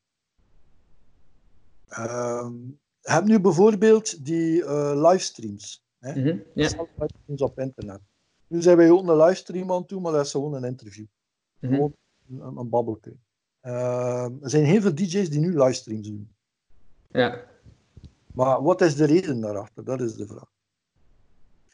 Ehm, 1.88 2.54
je 3.00 3.10
hebt 3.10 3.26
nu 3.26 3.40
bijvoorbeeld 3.40 4.24
die 4.24 4.64
eh, 4.64 4.92
livestreams. 5.10 5.84
Hè? 5.98 6.10
Mhm. 6.10 6.38
Livestreams 6.54 7.42
op 7.42 7.58
internet. 7.58 8.00
Nu 8.46 8.62
zijn 8.62 8.76
wij 8.76 8.90
ook 8.90 9.08
een 9.08 9.16
livestream 9.16 9.72
aan 9.72 9.84
doen, 9.86 10.02
maar 10.02 10.12
dat 10.12 10.24
is 10.24 10.30
gewoon 10.30 10.54
een 10.54 10.64
interview. 10.64 11.06
Mhm. 11.58 11.74
Gewoon 11.74 11.94
een, 12.28 12.56
een 12.56 12.68
babbeltje. 12.68 13.16
Ehm, 13.60 14.32
er 14.42 14.50
zijn 14.50 14.64
heel 14.64 14.80
veel 14.80 14.94
DJ's 14.94 15.30
die 15.30 15.40
nu 15.40 15.58
livestreams 15.58 16.08
doen. 16.08 16.34
Ja. 17.10 17.44
Maar 18.34 18.62
wat 18.62 18.80
is 18.80 18.96
de 18.96 19.04
reden 19.04 19.40
daarachter? 19.40 19.84
Dat 19.84 20.00
is 20.00 20.14
de 20.14 20.26
vraag. 20.26 20.50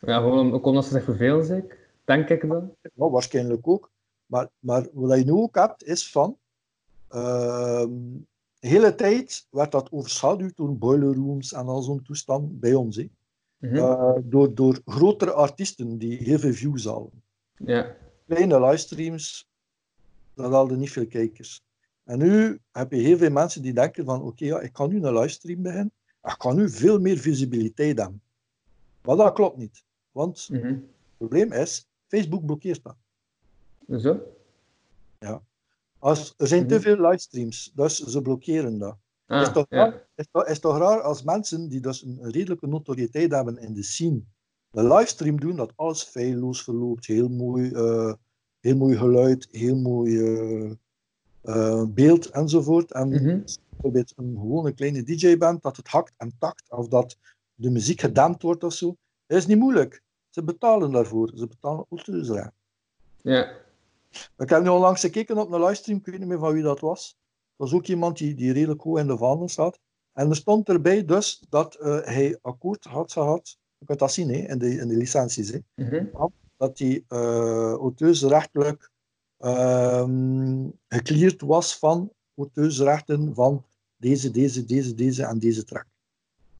Ja, 0.00 0.18
gewoon 0.18 0.52
ook 0.52 0.66
omdat 0.66 0.84
ze 0.84 0.90
zich 0.90 1.04
vervelen. 1.04 1.68
Denk 2.04 2.28
ik 2.28 2.48
dan. 2.48 2.74
Ja, 2.94 3.10
waarschijnlijk 3.10 3.68
ook. 3.68 3.90
Maar, 4.26 4.48
maar 4.58 4.86
wat 4.92 5.18
je 5.18 5.24
nu 5.24 5.32
ook 5.32 5.54
hebt, 5.54 5.84
is 5.84 6.10
van... 6.10 6.38
ehm, 7.08 7.90
de 8.60 8.68
hele 8.68 8.94
tijd 8.94 9.46
werd 9.50 9.72
dat 9.72 9.92
overschaduwd 9.92 10.56
door 10.56 10.76
boiler 10.78 11.14
rooms 11.14 11.52
en 11.52 11.66
al 11.66 11.82
zo'n 11.82 12.02
toestand 12.02 12.60
bij 12.60 12.74
ons. 12.74 12.96
Hè. 12.96 13.08
Mhm. 13.58 13.76
Eh, 13.76 14.14
door, 14.24 14.54
door 14.54 14.80
grotere 14.84 15.32
artiesten 15.32 15.98
die 15.98 16.16
heel 16.16 16.38
veel 16.38 16.52
views 16.52 16.84
halen. 16.84 17.22
Ja. 17.56 17.96
Kleine 18.26 18.60
livestreams, 18.60 19.48
dat 20.34 20.52
haalden 20.52 20.78
niet 20.78 20.90
veel 20.90 21.06
kijkers. 21.06 21.62
En 22.04 22.18
nu 22.18 22.58
heb 22.72 22.92
je 22.92 22.98
heel 22.98 23.16
veel 23.16 23.30
mensen 23.30 23.62
die 23.62 23.72
denken 23.72 24.04
van 24.04 24.22
oké, 24.22 24.44
ja, 24.44 24.60
ik 24.60 24.72
kan 24.72 24.88
nu 24.88 25.02
een 25.02 25.12
livestream 25.18 25.62
beginnen. 25.62 25.92
Ik 26.22 26.34
kan 26.38 26.56
nu 26.56 26.68
veel 26.70 26.98
meer 27.00 27.18
visibiliteit 27.18 27.98
hebben. 27.98 28.22
Maar 29.02 29.16
dat 29.16 29.32
klopt 29.32 29.56
niet. 29.56 29.84
Want 30.12 30.48
Mhm. 30.50 30.66
het 30.66 30.82
probleem 31.16 31.52
is, 31.52 31.86
Facebook 32.06 32.44
blokkeert 32.46 32.82
dat. 32.82 32.96
Zo? 34.00 34.20
Als, 35.98 36.34
er 36.36 36.46
zijn 36.46 36.66
te 36.66 36.74
Mhm. 36.74 36.82
veel 36.82 36.96
livestreams, 37.08 37.72
dus 37.74 37.98
ze 37.98 38.22
blokkeren 38.22 38.78
dat. 38.78 38.96
Ah, 39.26 39.42
is, 39.42 39.52
toch 39.52 39.66
ja. 39.68 39.76
raar, 39.76 40.06
is, 40.14 40.26
toch, 40.30 40.46
is 40.46 40.58
toch 40.58 40.78
raar 40.78 41.00
als 41.00 41.22
mensen 41.22 41.68
die 41.68 41.80
dus 41.80 42.02
een 42.02 42.30
redelijke 42.30 42.66
notoriëteit 42.66 43.32
hebben 43.32 43.58
in 43.58 43.74
de 43.74 43.82
scene, 43.82 44.20
een 44.70 44.86
livestream 44.88 45.40
doen 45.40 45.56
dat 45.56 45.72
alles 45.76 46.02
feilloos 46.02 46.62
verloopt. 46.62 47.06
Heel 47.06 47.28
mooi, 47.28 47.70
eh, 47.72 48.12
heel 48.60 48.76
mooi 48.76 48.96
geluid, 48.96 49.48
heel 49.50 49.76
mooi 49.76 50.18
eh, 50.18 50.70
eh, 51.40 51.84
beeld 51.88 52.30
enzovoort. 52.30 52.92
En 52.92 53.08
bijvoorbeeld 53.70 54.12
een 54.16 54.36
gewone 54.36 54.72
kleine 54.72 55.02
DJ-band, 55.02 55.62
dat 55.62 55.76
het 55.76 55.88
hakt 55.88 56.14
en 56.16 56.32
takt, 56.38 56.70
of 56.70 56.88
dat 56.88 57.16
de 57.54 57.70
muziek 57.70 58.00
gedempt 58.00 58.42
wordt 58.42 58.64
of 58.64 58.72
zo. 58.72 58.96
Dat 59.26 59.38
is 59.38 59.46
niet 59.46 59.58
moeilijk. 59.58 60.02
Ze 60.28 60.42
betalen 60.44 60.90
daarvoor. 60.90 61.30
Ze 61.34 61.46
betalen 61.46 61.86
auteursrecht. 61.90 62.52
Ja. 63.22 63.52
Ik 64.38 64.48
heb 64.48 64.62
nu 64.62 64.68
onlangs 64.68 65.00
gekeken 65.00 65.38
op 65.38 65.52
een 65.52 65.60
livestream, 65.60 65.98
ik 65.98 66.06
weet 66.06 66.18
niet 66.18 66.28
meer 66.28 66.38
van 66.38 66.52
wie 66.52 66.62
dat 66.62 66.80
was. 66.80 67.16
Dat 67.56 67.68
was 67.70 67.72
ook 67.78 67.86
iemand 67.86 68.18
die, 68.18 68.34
die 68.34 68.52
redelijk 68.52 68.82
hoog 68.82 68.98
in 68.98 69.06
de 69.06 69.16
vaandel 69.16 69.48
staat. 69.48 69.78
En 70.12 70.28
er 70.30 70.36
stond 70.36 70.68
erbij 70.68 71.04
dus 71.04 71.44
dat 71.48 71.74
eh, 71.74 72.00
hij 72.04 72.38
akkoord 72.42 72.84
had 72.84 73.12
gehad, 73.12 73.58
je 73.78 73.86
kunt 73.86 73.98
dat 73.98 74.12
zien 74.12 74.28
hè, 74.28 74.36
in, 74.38 74.58
de, 74.58 74.70
in 74.70 74.88
de 74.88 74.96
licenties, 74.96 75.50
hè, 75.50 75.58
Mhm. 75.74 76.06
dat 76.56 76.78
hij 76.78 77.04
uh, 77.08 77.72
auteursrechtelijk 77.72 78.90
gecleared 80.88 81.40
was 81.40 81.78
van 81.78 82.12
auteursrechten 82.36 83.34
van 83.34 83.64
deze, 83.96 84.30
deze, 84.30 84.64
deze, 84.64 84.94
deze 84.94 85.24
en 85.24 85.38
deze 85.38 85.64
track. 85.64 85.86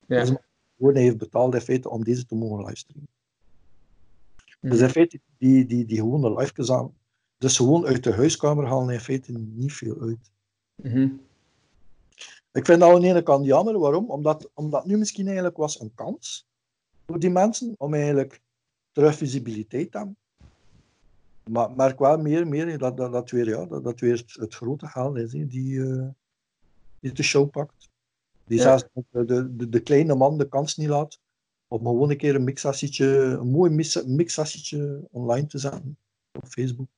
Ja. 0.07 0.21
Dus 0.25 0.37
gewoon 0.77 0.95
hij 0.95 1.03
heeft 1.03 1.19
betaald 1.19 1.55
in 1.55 1.61
feite 1.61 1.89
om 1.91 2.05
deze 2.05 2.27
te 2.27 2.35
mogen 2.35 2.65
livestreamen. 2.65 3.09
Dus 4.61 4.77
Mhm. 4.77 4.85
in 4.85 4.91
feite, 4.91 5.21
die, 5.39 5.67
die, 5.67 5.85
die 5.85 5.97
gewone 5.97 6.53
aan, 6.69 6.95
dus 7.39 7.57
gewoon 7.57 7.87
uit 7.87 8.05
de 8.05 8.13
huiskamer 8.13 8.67
halen 8.67 8.95
in 8.95 9.01
feite 9.01 9.33
niet 9.33 9.73
veel 9.73 10.01
uit. 10.01 10.31
Mhm. 10.75 11.09
Ik 12.53 12.67
vind 12.67 12.81
dat 12.81 12.95
aan 12.95 13.01
de 13.01 13.07
ene 13.07 13.23
kant 13.23 13.47
jammer. 13.47 13.79
Waarom? 13.79 14.11
Omdat, 14.11 14.51
omdat 14.55 14.87
nu 14.87 14.97
misschien 14.97 15.27
eigenlijk 15.27 15.57
was 15.57 15.81
een 15.81 15.95
kans 15.95 16.47
voor 17.07 17.19
die 17.19 17.31
mensen 17.31 17.75
om 17.79 17.95
eigenlijk 17.95 18.41
terug 18.93 19.17
visibiliteit 19.17 19.91
te 19.91 19.99
hebben. 19.99 20.17
Maar 21.51 21.71
merk 21.71 21.99
wel 21.99 22.19
meer 22.19 22.41
en 22.41 22.49
meer 22.49 22.79
dat, 22.79 22.97
dat, 22.97 23.13
dat 23.13 23.31
weer, 23.31 23.49
ja, 23.49 23.67
dat, 23.67 23.85
dat 23.85 24.01
weer 24.01 24.17
het, 24.17 24.33
het 24.33 24.55
grote 24.55 24.87
geld 24.87 25.17
is 25.17 25.33
hè, 25.33 25.47
die, 25.47 25.83
eh, 25.85 26.09
die 27.01 27.13
de 27.13 27.23
show 27.23 27.51
pakt. 27.51 27.89
Die 28.45 28.59
Ja. 28.59 28.63
zelfs 28.63 28.85
de, 29.11 29.25
de, 29.57 29.69
de, 29.69 29.81
kleine 29.81 30.15
man 30.15 30.39
de 30.39 30.49
kans 30.49 30.77
niet 30.77 30.89
laat 30.89 31.19
om 31.69 31.79
gewoon 31.79 32.11
een 32.11 32.17
keer 32.17 32.35
een 32.35 32.45
mixassietje, 32.45 33.07
een 33.17 33.51
mooi 33.51 33.71
mix- 33.71 34.05
mixassietje 34.05 35.09
online 35.11 35.47
te 35.47 35.59
zetten 35.59 35.99
op 36.33 36.47
Facebook. 36.47 36.89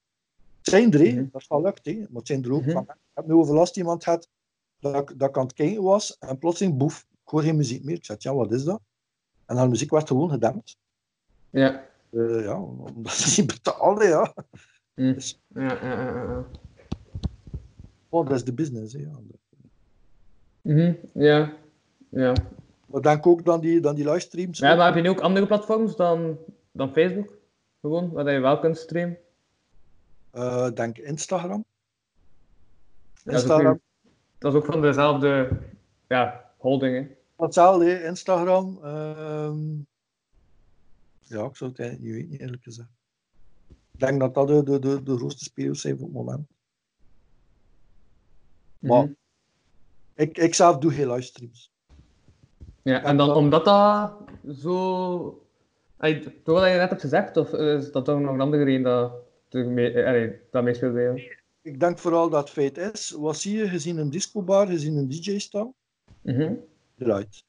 Het 0.61 0.69
zijn 0.69 0.93
er, 0.93 1.01
hè, 1.01 1.13
Mhm. 1.13 1.25
dat 1.33 1.41
is 1.41 1.49
wel 1.49 1.63
lukt, 1.63 1.85
hè, 1.85 1.93
maar 1.93 2.09
het 2.13 2.27
zijn 2.27 2.45
er 2.45 2.53
ook 2.53 2.65
van. 2.71 2.83
Ik 2.83 2.95
heb 3.15 3.27
nu 3.27 3.35
overlast 3.35 3.77
iemand 3.77 4.05
gehad 4.05 4.29
dat 4.81 4.95
ik, 5.11 5.19
dat 5.19 5.29
ik 5.29 5.37
aan 5.39 5.43
het 5.43 5.53
kijken 5.53 5.83
was 5.83 6.19
en 6.19 6.39
plotseling 6.39 6.77
boef, 6.79 7.07
ik 7.11 7.29
hoor 7.29 7.43
geen 7.43 7.57
muziek 7.57 7.85
meer. 7.85 7.97
Ik 7.97 8.05
zei, 8.05 8.19
ja, 8.21 8.35
wat 8.35 8.53
is 8.53 8.65
dat? 8.65 8.81
En 9.47 9.55
dan 9.55 9.65
de 9.65 9.71
muziek 9.71 9.91
werd 9.91 10.07
gewoon 10.09 10.31
gedempt. 10.31 10.77
Ja. 11.51 11.85
Eh, 12.11 12.43
ja, 12.45 12.61
omdat 12.61 13.13
ze 13.13 13.41
niet 13.41 13.53
betaalden, 13.55 14.09
ja. 14.09 14.35
Mhm. 14.95 15.13
Dus, 15.15 15.41
Ja, 15.49 15.63
ja, 15.63 15.83
ja, 15.83 16.13
ja. 16.15 16.45
oh, 18.09 18.27
dat 18.27 18.37
is 18.37 18.45
de 18.45 18.53
business, 18.53 18.93
hè. 18.93 18.99
Ja. 19.01 19.19
Mhm. 20.63 20.93
Ja. 21.15 21.53
Ja. 22.09 22.33
Maar 22.87 23.03
denk 23.03 23.27
ook 23.27 23.45
dan 23.45 23.61
die, 23.61 23.81
dan 23.81 23.95
die 23.95 24.05
livestreams. 24.11 24.59
Ja, 24.59 24.75
maar 24.75 24.87
heb 24.87 24.95
je 24.95 25.01
nu 25.01 25.09
ook 25.09 25.21
andere 25.21 25.47
platforms 25.47 25.97
dan, 25.97 26.37
dan 26.73 26.93
Facebook? 26.93 27.39
Gewoon, 27.81 28.11
waar 28.11 28.33
je 28.33 28.39
wel 28.41 28.59
kunt 28.59 28.77
streamen? 28.79 29.19
Eh, 30.31 30.71
denk 30.73 30.99
Instagram. 30.99 31.65
Ja, 33.25 33.33
dat, 33.33 33.35
is 33.35 33.41
ook 33.43 33.51
Instagram. 33.51 33.81
dat 34.39 34.53
is 34.55 34.59
ook 34.61 34.67
van 34.67 34.81
dezelfde 34.81 35.59
ja, 36.09 36.53
holding. 36.57 36.97
Hè. 36.97 37.15
Hetzelfde, 37.45 38.03
Instagram. 38.03 38.79
ehm, 38.83 39.75
ja, 41.21 41.45
ik 41.45 41.57
zou 41.57 41.71
het 41.71 41.79
eigenlijk 41.81 42.01
niet 42.01 42.13
weten, 42.29 42.41
eerlijk 42.45 42.63
gezegd. 42.63 42.89
Ik 43.69 44.07
denk 44.07 44.21
dat 44.21 44.35
dat 44.35 44.49
de, 44.49 44.63
de, 44.63 44.79
de, 44.79 45.03
de 45.03 45.17
grootste 45.17 45.45
spelers 45.45 45.81
zijn 45.81 45.97
voor 45.97 46.07
het 46.07 46.15
moment. 46.17 46.49
Maar- 48.79 49.03
Mhm. 49.03 49.13
Ik, 50.15 50.39
ik 50.39 50.55
zelf 50.55 50.79
doe 50.79 50.93
geen 50.93 51.11
livestreams. 51.11 51.71
Ja, 52.83 53.03
en 53.03 53.17
dan 53.17 53.35
omdat 53.35 53.65
dat 53.65 54.13
zo. 54.61 55.45
Wat 55.97 56.11
je 56.11 56.33
net 56.45 56.89
hebt 56.89 57.01
gezegd, 57.01 57.37
of 57.37 57.53
is 57.53 57.93
dat 57.93 58.05
toch 58.05 58.21
nog 58.21 58.33
een 58.33 58.41
andere 58.41 58.65
reden 58.65 58.83
dat, 58.83 59.13
mee, 59.53 59.93
eh, 59.93 60.07
allee, 60.07 60.39
dat 60.51 60.63
meespeelt 60.63 60.93
bij 60.93 61.03
jou? 61.03 61.23
Ik 61.63 61.81
denk 61.81 61.99
vooral 61.99 62.31
dat 62.31 62.51
feit 62.51 62.79
is, 62.79 63.11
wat 63.11 63.37
zie 63.37 63.57
je, 63.57 63.69
gezien 63.69 63.97
een 63.97 64.11
discobar, 64.11 64.67
gezien 64.67 64.97
een 64.97 65.09
DJ 65.09 65.39
staan, 65.39 65.75
Mhm. 66.23 66.55
eruit. 66.99 67.45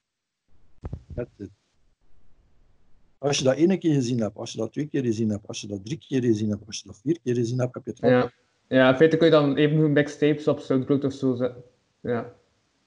Als 3.18 3.38
je 3.38 3.44
dat 3.44 3.56
één 3.56 3.80
keer 3.80 3.94
gezien 3.94 4.20
hebt, 4.20 4.36
als 4.38 4.52
je 4.52 4.58
dat 4.58 4.72
twee 4.72 4.88
keer 4.88 5.04
gezien 5.04 5.30
hebt, 5.30 5.48
als 5.48 5.62
je 5.62 5.68
dat 5.68 5.86
drie 5.86 5.98
keer 6.08 6.22
gezien 6.22 6.50
hebt, 6.50 6.68
als 6.68 6.80
je 6.80 6.88
dat 6.88 7.00
vier 7.04 7.20
keer 7.24 7.36
gezien 7.36 7.60
hebt, 7.60 7.74
heb 7.74 7.86
je 7.86 7.92
het 7.92 8.00
wel. 8.00 8.12
Ja. 8.12 8.32
ja, 8.68 8.90
in 8.90 8.96
feite 8.96 9.18
kun 9.18 9.26
je 9.26 9.32
dan 9.32 9.56
even 9.56 9.78
een 9.78 9.94
backstage 9.94 10.50
op 10.52 10.60
Soundcloud 10.60 11.04
of 11.04 11.14
zo 11.14 11.36
zetten. 11.36 11.64
Ja. 12.00 12.22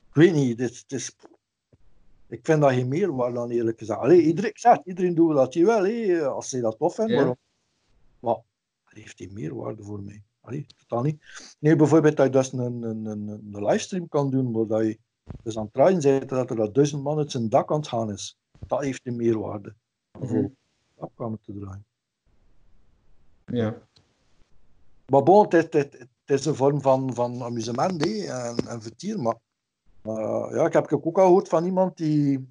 Ik 0.08 0.14
weet 0.14 0.32
niet, 0.32 0.58
dit, 0.58 0.84
is... 0.88 1.16
ik 2.28 2.40
vind 2.42 2.60
dat 2.60 2.72
geen 2.72 2.88
meerwaarde 2.88 3.34
dan 3.34 3.50
eerlijk 3.50 3.78
gezegd. 3.78 3.98
Allee, 3.98 4.20
iedereen, 4.20 4.50
ik 4.50 4.58
zeg, 4.58 4.78
iedereen 4.84 5.14
doet 5.14 5.34
dat 5.34 5.54
hij 5.54 5.64
wel, 5.64 5.84
hé, 5.84 6.26
als 6.26 6.48
ze 6.48 6.60
dat 6.60 6.78
tof 6.78 6.94
vinden. 6.94 7.26
Ja. 7.26 7.36
Maar 8.20 8.36
heeft 9.02 9.16
geen 9.16 9.32
meerwaarde 9.32 9.82
voor 9.82 10.02
mij. 10.02 10.22
Allee, 10.40 10.66
totaal 10.76 11.02
niet. 11.02 11.22
Nee, 11.58 11.76
bijvoorbeeld 11.76 12.16
dat 12.16 12.26
je 12.26 12.32
dus 12.32 12.52
een, 12.52 12.82
een, 12.82 13.04
een, 13.06 13.28
een 13.28 13.64
livestream 13.66 14.08
kan 14.08 14.30
doen, 14.30 14.52
waar 14.52 14.66
dat 14.66 14.82
je 14.86 14.98
dus 15.42 15.56
aan 15.56 15.64
het 15.64 15.72
draaien 15.72 16.00
bent, 16.00 16.28
dat 16.28 16.50
er 16.50 16.56
dat 16.56 16.74
duizend 16.74 17.02
man 17.02 17.18
uit 17.18 17.30
zijn 17.30 17.48
dak 17.48 17.70
aan 17.70 17.76
het 17.78 17.88
gaan 17.88 18.12
is. 18.12 18.36
Dat 18.66 18.82
heeft 18.82 19.06
een 19.06 19.16
meerwaarde. 19.16 19.74
Dat 20.98 21.10
kamer 21.16 21.38
te 21.44 21.52
draaien. 21.58 21.84
Ja. 23.46 23.82
Maar 25.06 25.22
bon, 25.22 25.42
het, 25.44 25.54
is- 25.54 25.62
het, 25.62 25.94
is- 25.94 26.00
het 26.24 26.38
is 26.40 26.44
een 26.46 26.54
vorm 26.54 26.80
van, 26.80 27.14
van 27.14 27.42
amusement 27.42 28.04
hè, 28.04 28.24
en, 28.24 28.56
en 28.68 28.82
vertier. 28.82 29.20
Maar, 29.20 29.36
maar 30.02 30.54
ja, 30.54 30.66
ik 30.66 30.72
heb 30.72 30.92
ook 30.92 31.18
al 31.18 31.24
gehoord 31.24 31.48
van 31.48 31.64
iemand 31.64 31.96
die, 31.96 32.48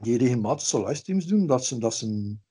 die 0.00 0.18
regelmatig 0.18 0.66
zo 0.66 0.78
livestreams 0.78 1.26
doen, 1.26 1.46
dat 1.46 1.64
zijn, 1.64 1.80
dat 1.80 1.94
zijn, 1.94 2.42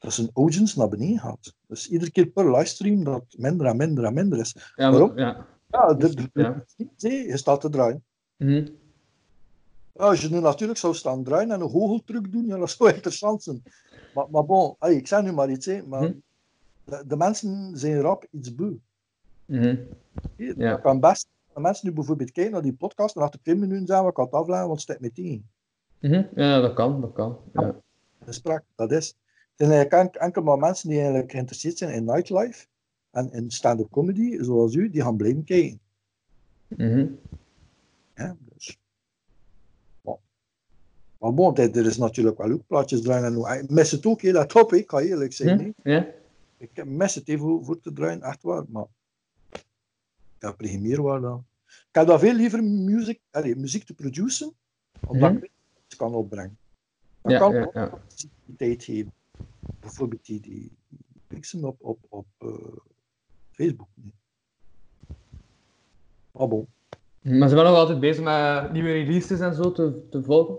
dat 0.00 0.12
zijn 0.12 0.30
audience 0.34 0.78
naar 0.78 0.88
beneden 0.88 1.18
gaat. 1.18 1.54
Dus 1.66 1.88
iedere 1.88 2.10
keer 2.10 2.26
per 2.26 2.50
livestream 2.56 3.04
dat 3.04 3.24
minder 3.36 3.66
en 3.66 3.76
minder 3.76 4.04
en 4.04 4.14
minder 4.14 4.38
is. 4.38 4.72
Ja, 4.76 4.90
Waarom? 4.90 5.18
ja. 5.18 5.46
Ja, 5.66 5.94
de, 5.94 6.14
de, 6.14 6.30
de- 6.32 6.40
Ja. 6.42 6.64
nee, 6.98 7.26
je 7.26 7.36
staat 7.36 7.60
te 7.60 7.68
draaien. 7.68 8.04
Mhm. 8.36 8.66
Ja, 9.92 10.04
als 10.06 10.20
je 10.20 10.28
nu 10.30 10.40
natuurlijk 10.40 10.78
zou 10.78 10.94
staan 10.94 11.24
draaien 11.24 11.50
en 11.50 11.60
een 11.60 11.68
goocheltruc 11.70 12.32
doen, 12.32 12.46
ja, 12.46 12.56
dat 12.56 12.70
zou 12.70 12.92
interessant 12.94 13.42
zijn. 13.42 13.62
Maar, 14.14 14.26
maar 14.30 14.44
bon, 14.44 14.76
ik 14.80 15.06
zeg 15.06 15.22
nu 15.22 15.32
maar 15.32 15.50
iets, 15.50 15.66
hè, 15.66 15.82
maar 15.86 16.02
Mhm. 16.02 16.12
de, 16.84 17.02
de 17.06 17.16
mensen 17.16 17.78
zijn 17.78 18.00
rap 18.00 18.26
iets 18.30 18.54
beu. 18.54 18.76
Mhm. 19.44 19.76
Hier, 20.36 20.58
Ja. 20.58 20.70
Dat 20.70 20.80
kan 20.80 21.00
best. 21.00 21.28
Als 21.52 21.62
mensen 21.64 21.88
nu 21.88 21.94
bijvoorbeeld 21.94 22.32
kijken 22.32 22.52
naar 22.52 22.62
die 22.62 22.72
podcast 22.74 23.16
en 23.16 23.22
achter 23.22 23.40
twee 23.42 23.54
minuten 23.56 23.86
zijn 23.86 24.02
we, 24.02 24.08
ik 24.08 24.14
kan 24.14 24.24
het 24.24 24.34
afleggen, 24.34 24.66
want 24.66 24.80
het 24.80 24.88
staat 24.90 25.00
meteen. 25.00 25.46
Mhm. 26.00 26.22
Ja, 26.34 26.60
dat 26.60 26.74
kan, 26.74 27.00
dat 27.00 27.12
kan. 27.12 27.38
Ja. 27.52 27.74
De 28.24 28.32
sprak, 28.32 28.62
dat 28.74 28.92
is. 28.92 29.14
Zijn 29.60 29.72
eigenlijk 29.72 30.02
enk- 30.02 30.22
enkel 30.22 30.42
maar 30.42 30.58
mensen 30.58 30.88
die 30.88 30.98
eigenlijk 30.98 31.30
geïnteresseerd 31.30 31.78
zijn 31.78 31.94
in 31.94 32.04
nightlife 32.04 32.66
en 33.10 33.32
in 33.32 33.50
stand-up 33.50 33.90
comedy, 33.90 34.42
zoals 34.42 34.74
u, 34.74 34.90
die 34.90 35.02
gaan 35.02 35.16
blijven 35.16 35.44
kijken. 35.44 35.80
Mhm. 36.68 37.06
Hè? 38.14 38.30
Dus. 38.54 38.78
Maar, 40.02 40.16
maar 41.18 41.34
bon, 41.34 41.56
er 41.56 41.86
is 41.86 41.96
natuurlijk 41.96 42.38
wel 42.38 42.50
ook 42.50 42.66
plaatjes 42.66 43.00
draaien 43.02 43.44
en 43.46 43.62
ik 43.62 43.70
mis 43.70 43.90
het 43.90 44.06
ook 44.06 44.20
heel 44.20 44.34
erg 44.34 44.54
op, 44.56 44.72
ik 44.72 44.90
ga 44.90 44.98
eerlijk 45.00 45.32
zijn. 45.32 45.74
Ja. 45.82 46.06
Ik 46.56 46.84
mis 46.84 47.14
het 47.14 47.28
even 47.28 47.40
voor, 47.46 47.64
voor 47.64 47.80
te 47.80 47.92
draaien, 47.92 48.22
echt 48.22 48.42
waar, 48.42 48.64
maar 48.68 48.86
ik 49.52 49.62
heb 50.38 50.60
er 50.60 50.68
geen 50.68 50.82
meerwaarde 50.82 51.26
aan. 51.26 51.46
Ik 51.66 51.88
heb 51.96 52.06
dat 52.06 52.20
veel 52.20 52.34
liever 52.34 52.64
muziek, 52.64 53.20
allee, 53.30 53.56
muziek 53.56 53.84
te 53.84 53.94
produceren, 53.94 54.52
omdat 55.06 55.32
Mhm. 55.32 55.44
ik 55.44 55.50
het 55.88 55.96
kan 55.96 56.14
opbrengen. 56.14 56.58
Dat 57.22 57.32
Ja, 57.32 57.38
kan 57.38 57.54
ja, 57.54 57.62
ook 57.64 57.72
ja. 57.74 57.98
tijd 58.56 58.84
geven. 58.84 59.12
Bijvoorbeeld 59.80 60.26
die, 60.26 60.40
die, 60.40 60.78
mixen 61.28 61.64
op, 61.64 61.76
op, 61.80 61.98
op 62.08 62.26
eh, 62.38 62.76
Facebook. 63.50 63.88
Nee. 63.94 64.14
Maar 66.32 66.48
bon. 66.48 66.66
Maar 67.20 67.48
ze 67.48 67.54
zijn 67.54 67.66
nog 67.66 67.76
altijd 67.76 68.00
bezig 68.00 68.24
met 68.24 68.72
nieuwe 68.72 68.92
releases 68.92 69.40
en 69.40 69.54
zo 69.54 69.72
te, 69.72 70.06
te 70.10 70.22
volgen. 70.22 70.58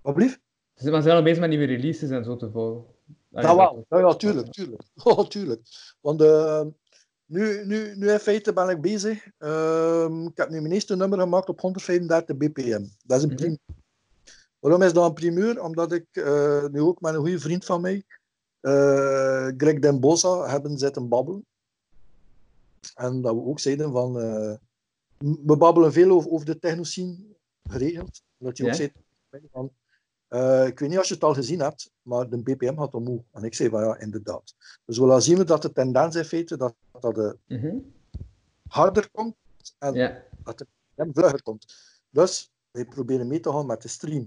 Wat 0.00 0.14
blieft? 0.14 0.40
Ze 0.74 0.86
zijn 0.86 0.92
maar 0.92 1.02
ze 1.02 1.08
zijn 1.08 1.16
nog 1.16 1.24
bezig 1.24 1.40
met 1.40 1.50
nieuwe 1.50 1.64
releases 1.64 2.10
en 2.10 2.24
zo 2.24 2.36
te 2.36 2.50
volgen. 2.50 2.84
Ja, 3.28 3.56
wel. 3.56 3.86
Ja, 3.88 3.98
ja, 3.98 4.14
tuurlijk, 4.14 4.52
tuurlijk. 4.52 4.82
Oh, 5.04 5.28
tuurlijk. 5.28 5.60
Want 6.00 6.22
eh, 6.22 6.62
nu, 7.26 7.66
nu, 7.66 7.96
nu 7.96 8.10
in 8.10 8.18
feite 8.18 8.52
ben 8.52 8.68
ik 8.68 8.80
bezig. 8.80 9.26
Ehm, 9.38 10.26
ik 10.26 10.36
heb 10.36 10.48
nu 10.48 10.60
mijn 10.60 10.72
eerste 10.72 10.96
nummer 10.96 11.18
gemaakt 11.18 11.48
op 11.48 11.60
135 11.60 12.36
bpm. 12.36 12.86
Dat 13.04 13.18
is 13.18 13.22
een 13.22 13.34
primeur. 13.34 13.58
Waarom 14.60 14.82
is 14.82 14.92
dat 14.92 15.06
een 15.06 15.12
primeur? 15.14 15.62
Omdat 15.62 15.92
ik 15.92 16.06
eh, 16.10 16.64
nu 16.66 16.80
ook 16.80 17.00
met 17.00 17.14
een 17.14 17.20
goede 17.20 17.38
vriend 17.40 17.64
van 17.64 17.80
mij, 17.80 18.02
eh, 18.60 19.46
Greg 19.56 19.78
Den 19.78 20.00
Bossa, 20.00 20.46
hebben 20.48 20.78
zitten 20.78 21.08
babbelen. 21.08 21.46
En 22.94 23.20
dat 23.22 23.34
we 23.34 23.40
ook 23.44 23.60
zeiden 23.60 23.92
van... 23.92 24.20
eh, 24.20 24.54
we 25.18 25.56
babbelen 25.56 25.92
veel 25.92 26.10
over, 26.10 26.30
over 26.30 26.46
de 26.46 26.58
technoscene 26.58 27.16
geregeld. 27.62 28.22
Dat 28.38 28.58
hij 28.58 28.66
ook 28.68 28.74
zei 28.74 28.92
van... 29.52 29.70
Ik 30.66 30.78
weet 30.78 30.88
niet 30.88 30.98
als 30.98 31.08
je 31.08 31.14
het 31.14 31.24
al 31.24 31.34
gezien 31.34 31.60
hebt, 31.60 31.90
maar 32.02 32.28
de 32.28 32.42
BPM 32.42 32.76
gaat 32.78 32.94
omhoog. 32.94 33.22
En 33.32 33.44
ik 33.44 33.54
zei 33.54 33.68
van 33.68 33.82
ja, 33.82 33.98
inderdaad. 33.98 34.54
Dus 34.84 34.98
we 34.98 35.20
zien 35.20 35.36
we 35.38 35.44
dat 35.44 35.62
de 35.62 35.72
tendens 35.72 36.16
in 36.16 36.24
feite 36.24 36.56
dat 36.56 36.74
dat 37.00 37.14
de 37.14 37.38
Mhm. 37.46 37.76
harder 38.68 39.10
komt 39.10 39.34
en 39.78 39.94
Ja. 39.94 40.22
dat 40.44 40.58
de 40.58 40.66
BPM 40.94 41.12
vlugger 41.12 41.42
komt. 41.42 41.74
Dus 42.10 42.50
wij 42.70 42.84
proberen 42.84 43.26
mee 43.26 43.40
te 43.40 43.50
gaan 43.52 43.66
met 43.66 43.82
de 43.82 43.88
stream. 43.88 44.26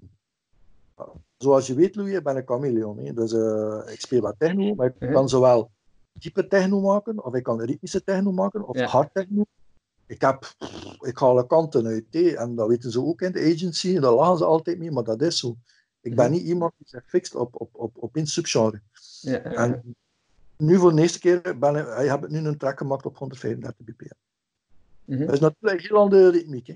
Zoals 1.37 1.67
je 1.67 1.73
weet, 1.73 1.95
Louis, 1.95 2.13
ik 2.17 2.23
ben 2.23 2.35
een 2.35 2.45
chameleon. 2.45 2.97
Hè. 2.97 3.13
Dus 3.13 3.33
eh, 3.33 3.93
ik 3.93 3.99
speel 4.01 4.21
wat 4.21 4.35
techno, 4.37 4.75
maar 4.75 4.93
ik 4.99 5.11
kan 5.11 5.29
zowel 5.29 5.71
diepe 6.13 6.47
techno 6.47 6.81
maken, 6.81 7.23
of 7.25 7.33
ik 7.35 7.43
kan 7.43 7.61
ritmische 7.61 8.03
techno 8.03 8.31
maken, 8.31 8.67
of 8.67 8.77
Ja. 8.77 8.85
hard 8.87 9.13
techno. 9.13 9.43
Ik, 10.05 10.21
heb, 10.21 10.53
ik 10.99 11.17
ga 11.17 11.25
alle 11.25 11.47
kanten 11.47 11.85
uit. 11.85 12.05
Hè. 12.11 12.29
En 12.29 12.55
dat 12.55 12.67
weten 12.67 12.91
ze 12.91 13.01
ook 13.01 13.21
in 13.21 13.31
de 13.31 13.39
agency, 13.53 13.99
daar 13.99 14.11
lachen 14.13 14.37
ze 14.37 14.45
altijd 14.45 14.79
mee, 14.79 14.91
maar 14.91 15.03
dat 15.03 15.21
is 15.21 15.39
zo. 15.39 15.55
Ik 16.01 16.15
ben 16.15 16.25
Mhm. 16.25 16.33
niet 16.33 16.43
iemand 16.47 16.73
die 16.77 16.87
zich 16.87 17.03
fixt 17.07 17.35
op, 17.35 17.61
op, 17.61 17.69
op, 17.71 17.91
op 18.03 18.15
één 18.15 18.27
subgenre. 18.27 18.81
Ja. 19.21 19.31
ja. 19.31 19.41
En 19.51 19.95
nu 20.57 20.77
voor 20.77 20.95
de 20.95 21.01
eerste 21.01 21.19
keer 21.19 21.57
ben 21.59 21.75
ik, 21.75 21.87
ik 21.87 22.09
heb 22.09 22.23
ik 22.23 22.29
nu 22.29 22.37
een 22.47 22.57
track 22.57 22.77
gemaakt 22.77 23.05
op 23.05 23.17
135 23.17 23.85
bpm. 23.85 24.07
Mhm. 25.05 25.25
Dat 25.25 25.33
is 25.33 25.39
natuurlijk 25.39 25.81
een 25.81 25.87
heel 25.89 25.97
andere 25.97 26.29
ritmiek. 26.29 26.67
Hè. 26.67 26.75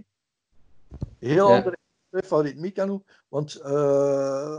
Heel 1.19 1.49
Ja. 1.49 1.55
andere 1.57 1.77
soort 2.11 2.27
van 2.27 2.87
hoe, 2.89 3.01
want 3.27 3.55
eh, 3.55 3.71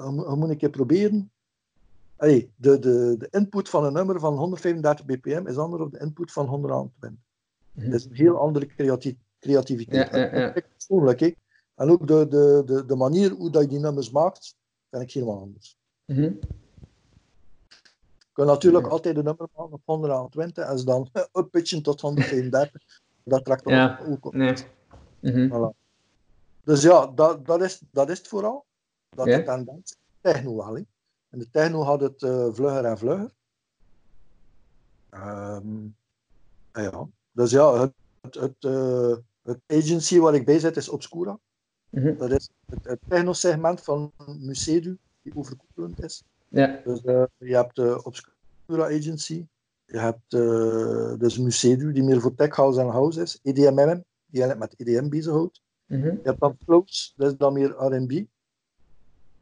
je, 0.04 0.08
moet- 0.11 0.26
je 0.28 0.34
moet 0.37 0.48
een 0.48 0.56
keer 0.56 0.70
proberen. 0.70 1.30
Allee, 2.16 2.52
de, 2.56 2.78
de, 2.78 3.14
de 3.18 3.28
input 3.30 3.68
van 3.68 3.84
een 3.84 3.92
nummer 3.92 4.20
van 4.20 4.37
135 4.37 5.06
bpm 5.06 5.46
is 5.46 5.56
anders 5.56 5.82
dan 5.82 5.90
de 5.90 5.98
input 5.98 6.32
van 6.32 6.46
120. 6.46 7.18
Mhm. 7.72 7.90
Dat 7.90 8.00
is 8.00 8.04
een 8.04 8.14
heel 8.14 8.38
andere 8.38 8.66
creati 8.66 9.18
creativiteit. 9.40 10.11
Ja, 10.11 10.18
ja, 10.18 10.24
ja. 10.24 10.30
Dat 10.30 10.40
vind 10.52 10.56
ik 10.56 10.68
persoonlijk. 10.72 11.20
Hè. 11.20 11.34
En 11.74 11.90
ook 11.90 12.06
de, 12.06 12.28
de, 12.28 12.62
de, 12.66 12.84
de 12.87 12.96
manier 12.96 13.30
hoe 13.30 13.50
dat 13.50 13.62
je 13.62 13.68
die 13.68 13.78
nummers 13.78 14.11
maakt, 14.11 14.56
vind 14.90 15.02
ik 15.02 15.12
helemaal 15.12 15.40
anders. 15.40 15.76
Mhm. 16.04 16.20
Je 16.22 16.38
kunt 18.44 18.48
natuurlijk 18.48 18.87
altijd 18.87 19.14
de 19.14 19.22
nummer 19.22 19.48
maken 19.56 19.72
op 19.72 19.82
120 19.84 20.64
en 20.64 20.78
ze 20.78 20.84
dan 20.84 21.08
uppitchen 21.38 21.82
tot 21.82 22.00
135. 22.00 22.82
Dat 23.24 23.44
trekt 23.44 23.64
ook 24.06 24.26
op. 24.26 24.34
Nee. 24.34 24.54
Mhm. 25.20 25.48
Dus 26.68 26.83
ja, 26.83 27.07
dat, 27.07 27.46
dat, 27.46 27.62
is, 27.62 27.83
dat 27.90 28.11
is 28.11 28.18
het 28.18 28.28
vooral. 28.28 28.64
Dat 29.09 29.26
Ja. 29.26 29.37
de 29.37 29.42
tendens. 29.42 29.96
Techno 30.20 30.57
wel. 30.57 30.76
En 31.28 31.38
de 31.38 31.50
techno 31.50 31.83
had 31.83 32.00
het 32.00 32.22
eh, 32.22 32.48
vlugger 32.52 32.85
en 32.85 32.98
vlugger. 32.98 33.31
Ehm, 35.11 35.85
ja. 36.72 37.09
Dus 37.33 37.50
ja, 37.50 37.81
het, 37.81 37.92
het, 38.20 38.35
het, 38.35 38.64
eh, 38.64 39.16
het 39.42 39.61
agency 39.66 40.18
waar 40.18 40.35
ik 40.35 40.44
bij 40.44 40.59
zit 40.59 40.76
is 40.76 40.88
Obscura. 40.88 41.38
Mhm. 41.90 42.16
Dat 42.16 42.31
is 42.31 42.48
het, 42.66 42.85
het 42.85 43.00
techno-segment 43.09 43.83
van 43.83 44.12
Musedu, 44.38 44.98
die 45.22 45.37
overkoepelend 45.37 46.02
is. 46.02 46.22
Ja. 46.48 46.81
Dus 46.85 47.04
eh, 47.04 47.24
je 47.37 47.54
hebt 47.54 47.76
de 47.76 48.04
Obscura 48.04 48.85
Agency. 48.85 49.46
Je 49.85 49.98
hebt 49.98 50.31
dus 51.20 51.38
Musedu, 51.38 51.92
die 51.92 52.02
meer 52.02 52.20
voor 52.20 52.35
tech 52.35 52.57
house 52.57 52.81
en 52.81 52.88
house 52.88 53.22
is. 53.22 53.38
EDMM, 53.42 54.04
die 54.26 54.42
eigenlijk 54.42 54.59
met 54.59 54.74
EDM 54.76 55.09
bezighoudt. 55.09 55.61
Mhm. 55.88 56.07
Je 56.07 56.20
hebt 56.22 56.40
dan 56.40 56.57
Floats, 56.64 57.14
dat 57.16 57.31
is 57.31 57.37
dan 57.37 57.53
meer 57.53 57.70
R&B. 57.70 58.27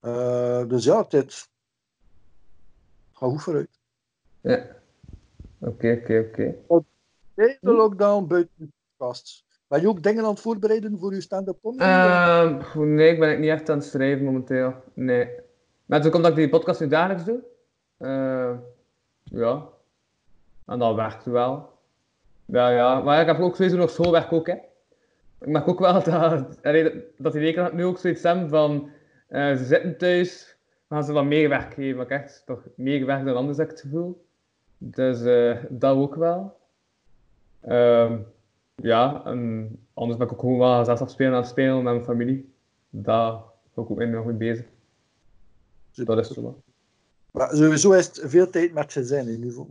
Eh, 0.00 0.68
dus 0.68 0.84
ja, 0.84 1.06
het 1.08 1.48
gaat 3.12 3.30
goed 3.30 3.42
vooruit. 3.42 3.80
Ja. 4.40 4.66
Oké, 5.58 5.98
oké, 6.02 6.28
oké. 6.28 6.54
Bij 7.34 7.58
de 7.60 7.72
lockdown, 7.72 8.26
buiten 8.26 8.54
de 8.56 8.68
podcasts. 8.96 9.44
Ben 9.66 9.80
je 9.80 9.88
ook 9.88 10.02
dingen 10.02 10.24
aan 10.24 10.30
het 10.30 10.40
voorbereiden 10.40 10.98
voor 10.98 11.14
je 11.14 11.20
stand-up 11.20 11.58
comedy? 11.62 11.82
Ehm, 11.82 12.94
nee, 12.94 13.12
ik 13.12 13.18
ben 13.18 13.32
ik 13.32 13.38
niet 13.38 13.50
echt 13.50 13.70
aan 13.70 13.78
het 13.78 13.86
schrijven 13.86 14.24
momenteel. 14.24 14.74
Nee. 14.94 15.30
Maar 15.86 16.02
toen 16.02 16.10
komt 16.10 16.22
dat 16.22 16.32
ik 16.32 16.38
die 16.38 16.48
podcast 16.48 16.80
nu 16.80 16.88
dagelijks 16.88 17.24
doe. 17.24 17.44
Eh, 17.96 18.58
ja. 19.22 19.68
En 20.66 20.78
dat 20.78 20.94
werkt 20.94 21.24
wel. 21.24 21.70
Ja, 22.44 22.68
ja. 22.68 23.00
Maar 23.00 23.20
ik 23.20 23.26
heb 23.26 23.40
ook 23.40 23.56
sowieso 23.56 23.76
nog 23.76 23.90
schoolwerk 23.90 24.32
ook, 24.32 24.46
hè. 24.46 24.56
Ik 25.40 25.46
merk 25.48 25.68
ook 25.68 25.78
wel 25.78 25.92
dat, 25.92 26.04
dat- 27.16 27.32
die 27.32 27.40
leerkrachten 27.40 27.76
nu 27.76 27.84
ook 27.84 27.98
zoiets 27.98 28.22
hebben 28.22 28.48
van... 28.48 28.90
eh, 29.28 29.56
ze 29.56 29.64
zitten 29.64 29.98
thuis, 29.98 30.56
gaan 30.88 31.04
ze 31.04 31.12
wat 31.12 31.24
meer 31.24 31.48
werk 31.48 31.74
geven. 31.74 31.96
Maar 31.96 32.04
ik 32.04 32.10
echt 32.10 32.42
toch 32.46 32.62
meer 32.76 33.06
werk 33.06 33.24
dan 33.24 33.36
anders, 33.36 33.58
heb 33.58 33.66
ik 33.66 33.72
het 33.72 33.80
gevoel. 33.80 34.26
Dus 34.78 35.22
eh, 35.22 35.64
dat 35.68 35.96
ook 35.96 36.14
wel. 36.14 36.56
Ehm, 37.60 38.18
ja, 38.74 39.22
en 39.24 39.70
anders 39.94 40.18
ben 40.18 40.26
ik 40.26 40.32
ook 40.32 40.40
gewoon 40.40 40.58
wel 40.58 40.84
zelfs 40.84 41.00
afspelen 41.00 41.32
aan 41.32 41.38
het 41.40 41.48
spelen 41.48 41.74
met 41.74 41.92
mijn 41.92 42.04
familie. 42.04 42.52
Daar 42.90 43.32
ben 43.74 43.84
ik 43.84 43.90
ook 43.90 44.04
nog 44.04 44.24
mee 44.24 44.34
bezig. 44.34 44.66
Dat 45.94 46.18
is 46.18 46.28
zo 46.28 46.42
wel. 46.42 46.62
Maar 47.30 47.54
sowieso 47.54 47.92
is 47.92 48.06
het 48.06 48.20
veel 48.24 48.50
tijd 48.50 48.72
met 48.72 48.92
gezin 48.92 49.28
in 49.28 49.34
ieder 49.44 49.48
geval. 49.50 49.66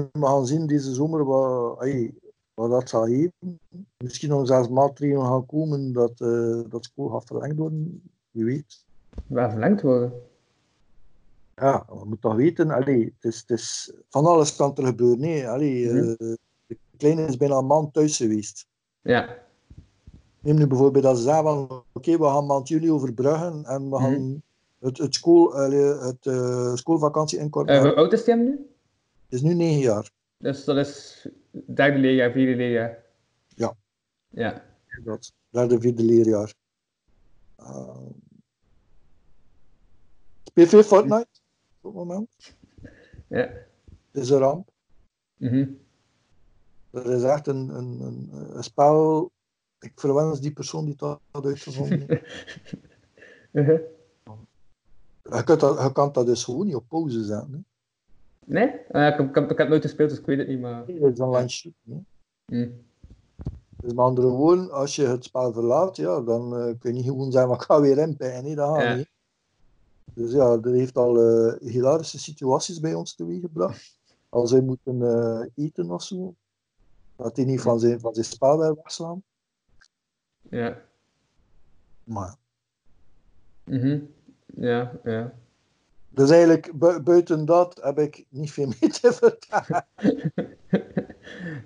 We 0.00 0.26
gaan 0.26 0.46
zien 0.46 0.66
deze 0.66 0.94
zomer 0.94 1.24
wat, 1.24 1.84
wat 2.54 2.70
dat 2.70 2.88
zal 2.88 3.04
geven. 3.04 3.58
Misschien 3.98 4.28
nog 4.28 4.46
zelfs 4.46 4.68
maatregelen 4.68 5.26
gaan 5.26 5.46
komen 5.46 5.92
dat, 5.92 6.12
eh, 6.20 6.60
dat 6.68 6.84
school 6.84 7.08
gaat 7.08 7.24
verlengd 7.24 7.56
worden. 7.56 8.02
Wie 8.30 8.44
weet. 8.44 8.84
Waar 9.26 9.50
verlengd 9.50 9.82
worden. 9.82 10.12
Ja, 11.54 11.84
we 11.88 11.94
moeten 11.94 12.20
toch 12.20 12.34
weten, 12.36 12.70
allee, 12.70 13.04
het, 13.20 13.32
is, 13.32 13.40
het 13.46 13.50
is 13.50 13.92
van 14.08 14.24
alles 14.26 14.56
kan 14.56 14.74
er 14.76 14.86
gebeuren. 14.86 15.20
Nee, 15.20 15.48
allee, 15.48 15.86
Mhm. 15.86 15.96
eh, 16.08 16.34
de 16.66 16.76
kleine 16.96 17.24
is 17.26 17.36
bijna 17.36 17.56
een 17.56 17.66
maand 17.66 17.92
thuis 17.92 18.16
geweest. 18.16 18.66
Ja. 19.00 19.38
Neem 20.40 20.56
nu 20.56 20.66
bijvoorbeeld 20.66 21.04
dat 21.04 21.16
ze 21.16 21.22
zeggen 21.22 21.42
van 21.44 21.82
oké, 21.92 22.18
we 22.18 22.24
gaan 22.24 22.46
maand 22.46 22.68
juli 22.68 22.90
overbruggen 22.92 23.64
en 23.64 23.90
we 23.90 23.96
gaan 23.96 24.12
Mhm. 24.28 24.36
het, 24.78 24.98
het, 24.98 25.14
school, 25.14 25.54
allee, 25.54 25.80
het 25.84 26.26
eh, 26.26 26.74
schoolvakantie 26.74 27.38
inkorporeren. 27.38 27.86
hoe 27.86 27.96
oud 27.96 28.12
is 28.12 28.24
die 28.24 28.34
hem 28.34 28.44
nu? 28.44 28.66
Het 29.32 29.40
is 29.40 29.46
nu 29.48 29.54
negen 29.54 29.80
jaar. 29.80 30.10
Dus 30.36 30.64
dat 30.64 30.76
is 30.76 31.26
derde 31.50 31.98
leerjaar, 31.98 32.32
vierde 32.32 32.56
leerjaar. 32.56 33.04
Ja. 33.48 33.76
Ja. 34.28 34.64
Dat 35.04 35.32
derde, 35.48 35.80
vierde 35.80 36.02
leerjaar. 36.02 36.54
Uh, 37.60 38.06
speel 40.44 40.66
veel 40.66 40.82
Fortnite 40.82 41.28
op 41.80 41.94
het 41.94 41.94
moment. 41.94 42.56
Ja. 43.26 43.38
Het 44.10 44.22
is 44.22 44.30
een 44.30 44.38
ramp. 44.38 44.70
Mhm. 45.36 45.68
Dat 46.90 47.06
is 47.06 47.22
echt 47.22 47.46
een, 47.46 47.68
een, 47.68 48.00
een, 48.00 48.28
een 48.56 48.64
spel. 48.64 49.30
Ik 49.80 49.92
verwens 49.94 50.40
die 50.40 50.52
persoon 50.52 50.84
die 50.84 50.96
dat 50.96 51.20
had 51.30 51.44
uitgevonden. 51.44 52.06
je, 53.52 55.42
kunt 55.44 55.60
dat, 55.60 55.82
je 55.82 55.92
kan 55.92 56.12
dat 56.12 56.26
dus 56.26 56.44
gewoon 56.44 56.66
niet 56.66 56.74
op 56.74 56.88
pauze 56.88 57.24
zetten. 57.24 57.52
Hè. 57.52 57.71
Nee? 58.44 58.66
Eh, 58.68 59.06
ik, 59.06 59.34
heb, 59.34 59.50
ik, 59.50 59.68
nooit 59.68 59.82
gespeeld, 59.82 60.10
dus 60.10 60.18
ik 60.18 60.26
weet 60.26 60.38
het 60.38 60.48
niet, 60.48 60.60
maar... 60.60 60.84
Nee, 60.86 60.98
Dat 61.00 61.12
is 61.12 61.20
online 61.20 61.48
shooting. 61.48 62.04
Mhm. 62.46 62.70
Dus 63.76 63.92
met 63.92 63.98
andere 64.04 64.28
woorden, 64.28 64.70
als 64.70 64.96
je 64.96 65.06
het 65.06 65.24
spel 65.24 65.52
verlaat, 65.52 65.96
ja, 65.96 66.20
dan 66.20 66.56
eh, 66.56 66.64
kun 66.78 66.90
je 66.90 66.92
niet 66.92 67.04
gewoon 67.04 67.32
zeggen, 67.32 67.52
ik 67.54 67.62
ga 67.62 67.80
weer 67.80 67.98
inpijnen. 67.98 68.44
Nee, 68.44 68.54
dat 68.54 68.74
gaat 68.74 68.82
Ja. 68.82 68.94
niet. 68.94 69.10
Dus 70.14 70.32
ja, 70.32 70.56
dat 70.56 70.72
heeft 70.72 70.96
al 70.96 71.18
eh, 71.20 71.60
hilarische 71.70 72.18
situaties 72.18 72.80
bij 72.80 72.94
ons 72.94 73.14
teweeggebracht. 73.14 73.98
Als 74.28 74.50
hij 74.50 74.60
moeten 74.60 75.02
eh, 75.02 75.64
eten 75.64 75.90
of 75.90 76.02
zo, 76.02 76.34
dat 77.16 77.36
hij 77.36 77.44
niet 77.44 77.60
van 77.60 77.80
zijn, 77.80 78.00
van 78.00 78.14
zijn 78.14 78.26
spel 78.26 78.58
wil 78.58 78.74
wegslaan. 78.74 79.22
Ja. 80.40 80.82
Maar, 82.04 82.36
Mhm. 83.64 83.98
Ja, 84.46 84.92
ja. 85.04 85.32
Dus 86.14 86.30
eigenlijk, 86.30 86.70
bu- 86.78 87.00
buiten 87.02 87.44
dat 87.44 87.80
heb 87.82 87.98
ik 87.98 88.24
niet 88.28 88.52
veel 88.52 88.66
meer 88.80 88.92
te 88.92 89.12
vertellen. 89.12 89.84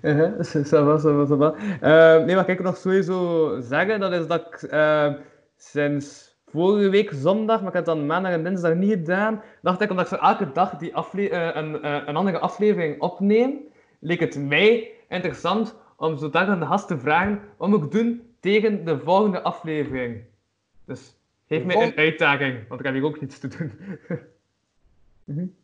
Uh-huh, 0.01 0.39
ça 0.71 0.83
va, 0.85 0.97
ça 0.99 1.11
va, 1.11 1.25
ça 1.25 1.35
va. 1.37 1.53
Eh, 1.81 2.25
nee, 2.25 2.35
wat 2.35 2.47
ik 2.47 2.61
nog 2.63 2.77
sowieso 2.77 3.57
zeggen, 3.61 3.99
dat 3.99 4.11
is 4.13 4.27
dat 4.27 4.45
ik 4.47 4.61
eh, 4.69 5.13
sinds 5.57 6.37
vorige 6.45 6.89
week 6.89 7.11
zondag, 7.13 7.59
maar 7.59 7.67
ik 7.67 7.73
heb 7.75 7.85
het 7.85 7.95
dan 7.95 8.05
maandag 8.05 8.31
en 8.31 8.43
dinsdag 8.43 8.73
niet 8.75 8.89
gedaan, 8.91 9.41
dacht 9.61 9.81
ik, 9.81 9.89
omdat 9.89 10.11
ik 10.11 10.17
zo 10.17 10.25
elke 10.25 10.51
dag 10.51 10.77
die 10.77 10.95
afle- 10.95 11.29
eh, 11.29 11.55
een, 11.61 11.81
eh, 11.81 12.01
een 12.05 12.15
andere 12.15 12.39
aflevering 12.39 13.01
opneem, 13.01 13.53
leek 13.99 14.19
het 14.19 14.37
mij 14.39 14.91
interessant 15.09 15.75
om 15.97 16.17
zo 16.17 16.29
dag 16.29 16.47
aan 16.47 16.59
de 16.59 16.65
gast 16.65 16.87
te 16.87 16.97
vragen, 16.99 17.39
wat 17.57 17.69
moet 17.69 17.83
ik 17.83 17.91
doen 17.91 18.21
tegen 18.39 18.85
de 18.85 18.99
volgende 18.99 19.41
aflevering? 19.41 20.21
Dus 20.85 21.15
geef 21.47 21.63
mij 21.63 21.75
een 21.75 21.97
uitdaging, 21.97 22.67
want 22.67 22.79
ik 22.79 22.85
heb 22.85 22.95
hier 22.95 23.05
ook 23.05 23.21
niets 23.21 23.39
te 23.39 23.47
doen. 23.47 23.71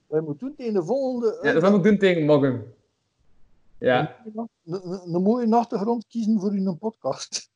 Wij 0.08 0.21
moeten 0.21 0.47
doen 0.47 0.56
tegen 0.56 0.73
de 0.73 0.84
volgende. 0.84 1.39
ja, 1.41 1.54
dat 1.54 1.69
moet 1.71 1.80
ik 1.80 1.84
doen 1.84 1.97
tegen 1.97 2.26
morgen. 2.26 2.73
Ja. 3.78 4.15
Een, 4.65 5.21
mooie 5.21 5.56
achtergrond 5.56 6.08
kiezen 6.08 6.39
voor 6.39 6.56
in 6.56 6.67
een 6.67 6.78
podcast. 6.78 7.49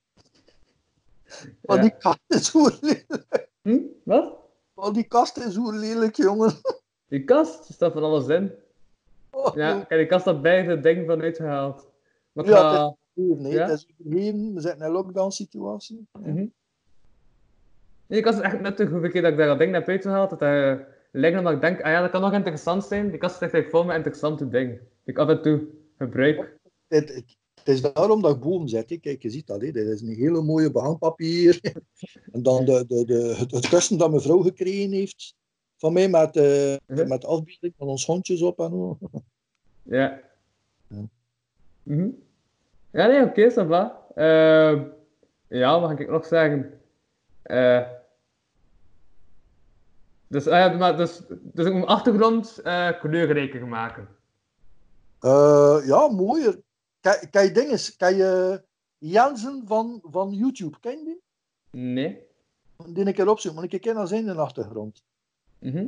Want 1.61 1.79
Ja. 1.79 1.81
die 1.81 1.97
kast 1.97 2.19
is 2.27 2.51
zo 2.51 2.69
lelijk. 2.81 3.47
Hm? 3.61 3.79
Wat? 4.03 4.33
Want 4.73 4.95
die 4.95 5.03
kast 5.03 5.37
is 5.37 5.53
zo 5.53 5.71
lelijk, 5.71 6.15
jongen. 6.15 6.53
Die 7.07 7.23
kast 7.23 7.73
staat 7.73 7.93
van 7.93 8.03
alles 8.03 8.27
in. 8.27 8.51
Oh, 9.31 9.55
Ja, 9.55 9.77
heb 9.77 9.89
die 9.89 10.05
kast 10.05 10.25
daar 10.25 10.41
bij 10.41 10.63
het 10.65 10.83
ding 10.83 11.05
van 11.07 11.21
uitgehaald. 11.21 11.87
Maar 12.31 12.45
Ja, 12.45 12.71
ga, 12.73 12.95
hè. 13.13 13.21
Ja. 13.49 13.67
Het 13.67 13.71
is 13.79 13.87
overgeven, 13.99 14.53
we 14.53 14.61
zitten 14.61 14.79
in 14.79 14.85
een 14.85 14.91
lockdown 14.91 15.29
situatie. 15.31 16.07
Mhm. 16.19 16.45
Nee, 18.07 18.19
ik 18.19 18.25
was 18.25 18.39
echt 18.39 18.61
net 18.61 18.77
de 18.77 18.85
hoeveel 18.85 19.09
keer 19.09 19.21
dat 19.21 19.31
ik 19.31 19.37
daar 19.37 19.47
dat 19.47 19.59
ding 19.59 19.73
heb 19.73 19.87
uitgehaald, 19.87 20.29
dat 20.29 20.39
hij 20.39 20.85
liggen 21.11 21.39
omdat 21.39 21.53
ik 21.53 21.61
denk, 21.61 21.81
ah 21.81 21.91
ja, 21.91 22.01
dat 22.01 22.11
kan 22.11 22.21
nog 22.21 22.33
interessant 22.33 22.83
zijn. 22.85 23.09
Die 23.09 23.19
kast 23.19 23.41
is 23.41 23.51
echt 23.51 23.69
vol 23.69 23.83
met 23.83 23.95
interessante 23.95 24.49
dingen, 24.49 24.73
die 24.75 25.13
ik 25.13 25.17
af 25.17 25.29
en 25.29 25.41
toe 25.41 25.67
gebruik. 25.97 26.57
Het, 26.87 27.13
het, 27.13 27.35
het 27.55 27.67
is 27.67 27.81
daarom 27.81 28.21
dat 28.21 28.35
ik 28.35 28.41
boven 28.41 28.67
zit. 28.69 28.89
hè. 28.89 28.97
Kijk, 28.97 29.21
je 29.21 29.29
ziet 29.29 29.47
dat. 29.47 29.61
Hè. 29.61 29.71
Dit 29.71 29.87
is 29.87 30.01
een 30.01 30.15
hele 30.15 30.41
mooie 30.41 30.71
behangpapier. 30.71 31.59
en 32.33 32.43
dan 32.43 32.65
de, 32.65 32.85
de, 32.87 33.05
de, 33.05 33.35
het, 33.49 33.67
kussen 33.69 33.97
dat 33.97 34.09
mijn 34.09 34.21
vrouw 34.21 34.41
gekregen 34.41 34.91
heeft 34.91 35.35
van 35.77 35.93
mij 35.93 36.09
met, 36.09 36.35
Mhm. 36.35 37.07
met 37.07 37.25
afbeelding 37.25 37.73
van 37.77 37.87
ons 37.87 38.05
hondjes 38.05 38.41
op 38.41 38.59
en 38.59 38.69
zo. 38.69 38.97
Ja. 39.89 40.19
Ja. 40.87 41.01
Mhm. 41.83 42.09
Ja, 42.91 43.07
nee, 43.07 43.23
oké, 43.23 43.51
ça 43.51 43.67
va. 43.67 44.05
Eh, 44.15 44.81
ja, 45.47 45.79
wat 45.79 45.89
ga 45.89 45.97
ik 45.97 46.09
nog 46.09 46.25
zeggen? 46.25 46.79
Eh, 47.41 47.81
dus, 50.27 50.43
ja, 50.43 50.69
maar 50.69 50.97
dus, 50.97 51.21
dus 51.27 51.65
ik 51.65 51.73
moet 51.73 51.85
mijn 51.85 51.85
achtergrond 51.85 52.57
eh, 52.57 52.99
kleurrijker 52.99 53.67
maken. 53.67 54.07
Eh, 55.19 55.79
ja, 55.85 56.07
mooier. 56.07 56.61
Kijk, 56.99 57.27
kijk 57.31 57.53
dinges. 57.53 57.95
Kijk 57.95 58.15
je 58.15 58.63
Jensen 58.97 59.63
van, 59.65 60.01
van 60.03 60.33
YouTube, 60.33 60.79
ken 60.79 60.97
je 60.97 61.03
die? 61.03 61.21
Nee. 61.81 62.25
Die 62.87 63.05
een 63.05 63.13
keer 63.13 63.29
opzoeken, 63.29 63.61
maar 63.61 63.73
ik 63.73 63.81
ken 63.81 63.95
naar 63.95 64.07
zijn 64.07 64.27
in 64.27 64.33
de 64.33 64.41
achtergrond. 64.41 65.03
Mhm. 65.59 65.87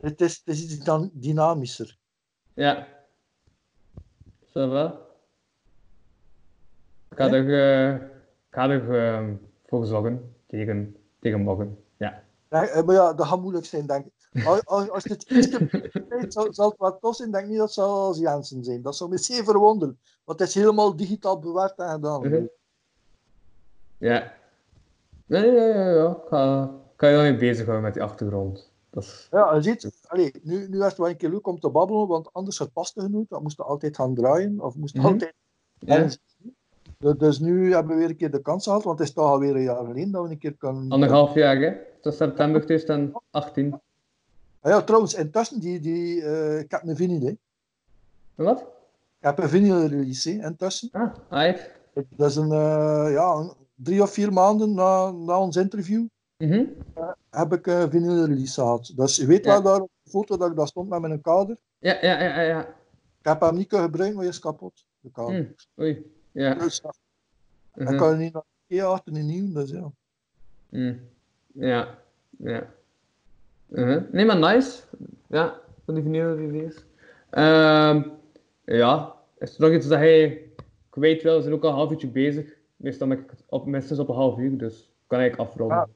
Het 0.00 0.20
is, 0.20 0.42
het 0.44 0.54
is 0.54 0.62
iets 0.62 0.84
dan 0.84 1.10
dynamischer. 1.12 1.98
Ja. 2.54 2.88
Ça 4.46 4.68
va. 4.68 5.08
Ik 7.10 7.16
ga 7.16 7.32
er, 7.32 7.48
eh, 7.48 7.94
ik 8.48 8.50
ga 8.50 8.68
er 8.68 8.94
ehm, 8.94 9.34
voor 9.66 9.86
zorgen 9.86 10.34
tegen, 10.46 10.96
tegen 11.18 11.40
morgen. 11.40 11.78
Ja. 12.50 12.66
Eh, 12.66 12.82
maar 12.84 12.94
ja, 12.94 13.12
dat 13.14 13.26
gaat 13.26 13.40
moeilijk 13.40 13.66
zijn, 13.66 13.86
denk 13.86 14.06
ik. 14.06 14.44
Als, 14.46 14.66
als, 14.66 15.02
je 15.04 15.12
het 15.12 15.22
iets 15.22 15.58
weet, 16.08 16.32
zal, 16.32 16.46
zal 16.52 16.68
het 16.68 16.78
wat 16.78 17.00
tof 17.00 17.16
zijn. 17.16 17.30
Denk 17.30 17.46
niet 17.46 17.56
dat 17.56 17.64
het 17.66 17.74
zal 17.74 18.06
als 18.06 18.18
Jensen 18.18 18.64
zijn. 18.64 18.82
Dat 18.82 18.96
zou 18.96 19.10
me 19.10 19.18
zeer 19.18 19.44
verwonderen. 19.44 19.98
Want 20.24 20.38
het 20.38 20.48
is 20.48 20.54
helemaal 20.54 20.96
digitaal 20.96 21.38
bewaard 21.38 21.78
en 21.78 21.88
gedaan. 21.90 22.20
Mhm. 22.20 22.42
Ja. 23.98 24.32
Nee, 25.26 25.50
ja, 25.52 25.64
ja, 25.64 25.90
ja. 25.90 26.18
Ga, 26.28 26.70
ga 26.96 27.06
je 27.06 27.14
nog 27.14 27.22
mee 27.22 27.36
bezighouden 27.36 27.84
met 27.84 27.94
die 27.94 28.02
achtergrond. 28.02 28.70
Dat 28.90 29.02
is... 29.02 29.28
Ja, 29.30 29.54
je 29.54 29.62
ziet, 29.62 29.90
allee, 30.06 30.32
nu, 30.42 30.68
nu 30.68 30.78
is 30.78 30.84
het 30.84 30.96
wel 30.96 31.08
een 31.08 31.16
keer 31.16 31.30
leuk 31.30 31.46
om 31.46 31.60
te 31.60 31.68
babbelen, 31.70 32.06
want 32.08 32.32
anders 32.32 32.58
het 32.58 32.72
paste 32.72 33.00
genoeg. 33.00 33.26
Dat 33.28 33.42
moesten 33.42 33.64
altijd 33.64 33.96
gaan 33.96 34.14
draaien, 34.14 34.60
of 34.60 34.74
moesten 34.76 35.00
Mhm. 35.00 35.12
altijd... 35.12 35.34
Ja. 35.78 35.98
Dus- 35.98 36.18
Dus 37.16 37.38
nu 37.38 37.72
hebben 37.72 37.92
we 37.92 37.98
weer 38.00 38.10
een 38.10 38.16
keer 38.16 38.30
de 38.30 38.42
kans 38.42 38.64
gehad, 38.64 38.82
want 38.84 38.98
het 38.98 39.08
is 39.08 39.14
toch 39.14 39.26
alweer 39.26 39.54
een 39.56 39.62
jaar 39.62 39.84
geleden 39.84 40.10
dat 40.10 40.22
we 40.24 40.30
een 40.30 40.38
keer 40.38 40.54
kunnen... 40.56 40.88
Anderhalf 40.90 41.34
jaar, 41.34 41.56
hè? 41.56 41.76
Tot 42.00 42.14
september 42.14 42.64
2018. 42.66 43.80
Ah 44.60 44.70
ja, 44.72 44.82
trouwens, 44.82 45.14
intussen, 45.14 45.60
die, 45.60 45.80
die, 45.80 46.22
eh, 46.22 46.58
ik 46.58 46.70
heb 46.70 46.82
een 46.86 46.96
vinyl, 46.96 47.20
hè. 47.26 47.32
Wat? 48.44 48.60
Ik 49.18 49.26
heb 49.26 49.38
een 49.38 49.48
vinyl 49.48 49.86
release, 49.86 50.30
hè, 50.30 50.46
intussen. 50.46 50.88
Ah, 50.92 51.54
Dat 52.16 52.30
is 52.30 52.36
een, 52.36 52.52
eh, 52.52 53.06
ja, 53.12 53.32
een- 53.34 53.52
drie 53.74 54.02
of 54.02 54.12
vier 54.12 54.32
maanden 54.32 54.74
na, 54.74 55.10
na 55.10 55.38
ons 55.40 55.56
interview 55.56 56.06
Mhm. 56.36 56.64
heb 57.30 57.52
ik 57.52 57.66
een 57.66 57.90
vinyl 57.90 58.24
release 58.24 58.54
gehad. 58.60 58.92
Dus 58.96 59.16
je 59.16 59.26
weet 59.26 59.44
Ja. 59.44 59.50
wel 59.52 59.62
daar 59.62 59.80
op 59.80 59.90
de 60.02 60.10
foto 60.10 60.36
dat 60.36 60.50
ik 60.50 60.56
daar 60.56 60.66
stond 60.66 60.88
met 60.88 61.00
mijn 61.00 61.20
kader. 61.20 61.56
Ja, 61.78 61.98
ja, 62.00 62.20
ja, 62.22 62.40
ja. 62.40 62.60
Ik 63.18 63.26
heb 63.26 63.40
hem 63.40 63.54
niet 63.54 63.68
kunnen 63.68 63.86
gebruiken, 63.86 64.16
want 64.18 64.28
hij 64.28 64.36
is 64.38 64.42
kapot. 64.42 64.84
De 65.00 65.10
kader. 65.10 65.34
Hm, 65.74 65.80
Oei. 65.82 66.12
Ja. 66.32 66.54
Dus 66.54 66.82
Mhm. 67.74 67.92
ik 67.92 67.98
kan 67.98 68.10
er 68.10 68.16
niet 68.16 68.32
naar 68.32 68.42
Ikea 68.66 68.86
achter 68.86 69.14
een 69.16 69.26
nieuw, 69.26 69.52
dus 69.52 69.70
ja. 69.70 69.90
Hm. 70.70 70.94
Ja. 71.52 71.98
Ja. 72.38 72.74
Mhm. 73.66 74.02
Nee, 74.12 74.24
maar 74.24 74.38
nice. 74.38 74.82
Ja, 75.26 75.60
van 75.84 75.94
die 75.94 76.02
vinyl 76.02 76.34
release. 76.34 76.78
Ehm 77.30 78.02
ja, 78.64 79.14
is 79.38 79.54
er 79.54 79.60
nog 79.60 79.72
iets 79.72 79.86
dat 79.86 79.98
hij 79.98 80.50
kwijt 80.88 81.22
wil? 81.22 81.36
We 81.36 81.42
zijn 81.42 81.54
ook 81.54 81.62
al 81.62 81.68
een 81.68 81.74
half 81.74 81.90
uurtje 81.90 82.08
bezig. 82.08 82.56
Meestal 82.76 83.08
ben 83.08 83.18
ik 83.18 83.32
op, 83.48 83.66
minstens 83.66 83.98
op 83.98 84.08
een 84.08 84.14
half 84.14 84.38
uur, 84.38 84.58
dus 84.58 84.90
kan 85.06 85.20
ik 85.20 85.36
afronden. 85.36 85.88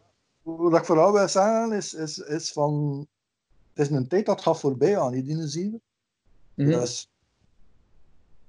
Wat 0.43 0.77
ik 0.77 0.85
vooral 0.85 1.13
wil 1.13 1.29
zeggen 1.29 1.73
is, 1.73 1.95
is, 1.95 2.19
is 2.19 2.53
van... 2.53 3.07
Het 3.73 3.87
is 3.87 3.97
een 3.97 4.09
tijd 4.09 4.27
dat 4.27 4.41
gaat 4.41 4.61
voorbij 4.61 4.99
aan, 4.99 5.13
die 5.13 5.23
dinozieven. 5.23 5.81
Mhm. 6.55 6.69
Dus 6.69 7.09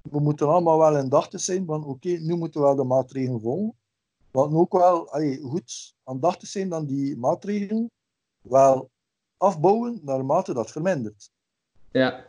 we 0.02 0.20
moeten 0.20 0.48
allemaal 0.48 0.78
wel 0.78 0.98
indachtig 0.98 1.40
zijn 1.40 1.66
van 1.66 1.84
oké, 1.84 2.08
nu 2.08 2.36
moeten 2.36 2.60
we 2.60 2.66
wel 2.66 2.76
de 2.76 2.84
maatregelen 2.84 3.40
volgen. 3.40 3.74
Maar 4.36 4.52
ook 4.52 4.72
wel 4.72 5.10
allee, 5.10 5.40
goed 5.40 5.94
aandachtig 6.04 6.48
zijn 6.48 6.68
dan 6.68 6.84
die 6.86 7.16
maatregelen 7.16 7.90
wel 8.42 8.90
afbouwen 9.36 10.00
naarmate 10.02 10.54
dat 10.54 10.70
vermindert. 10.70 11.30
Ja. 11.90 12.24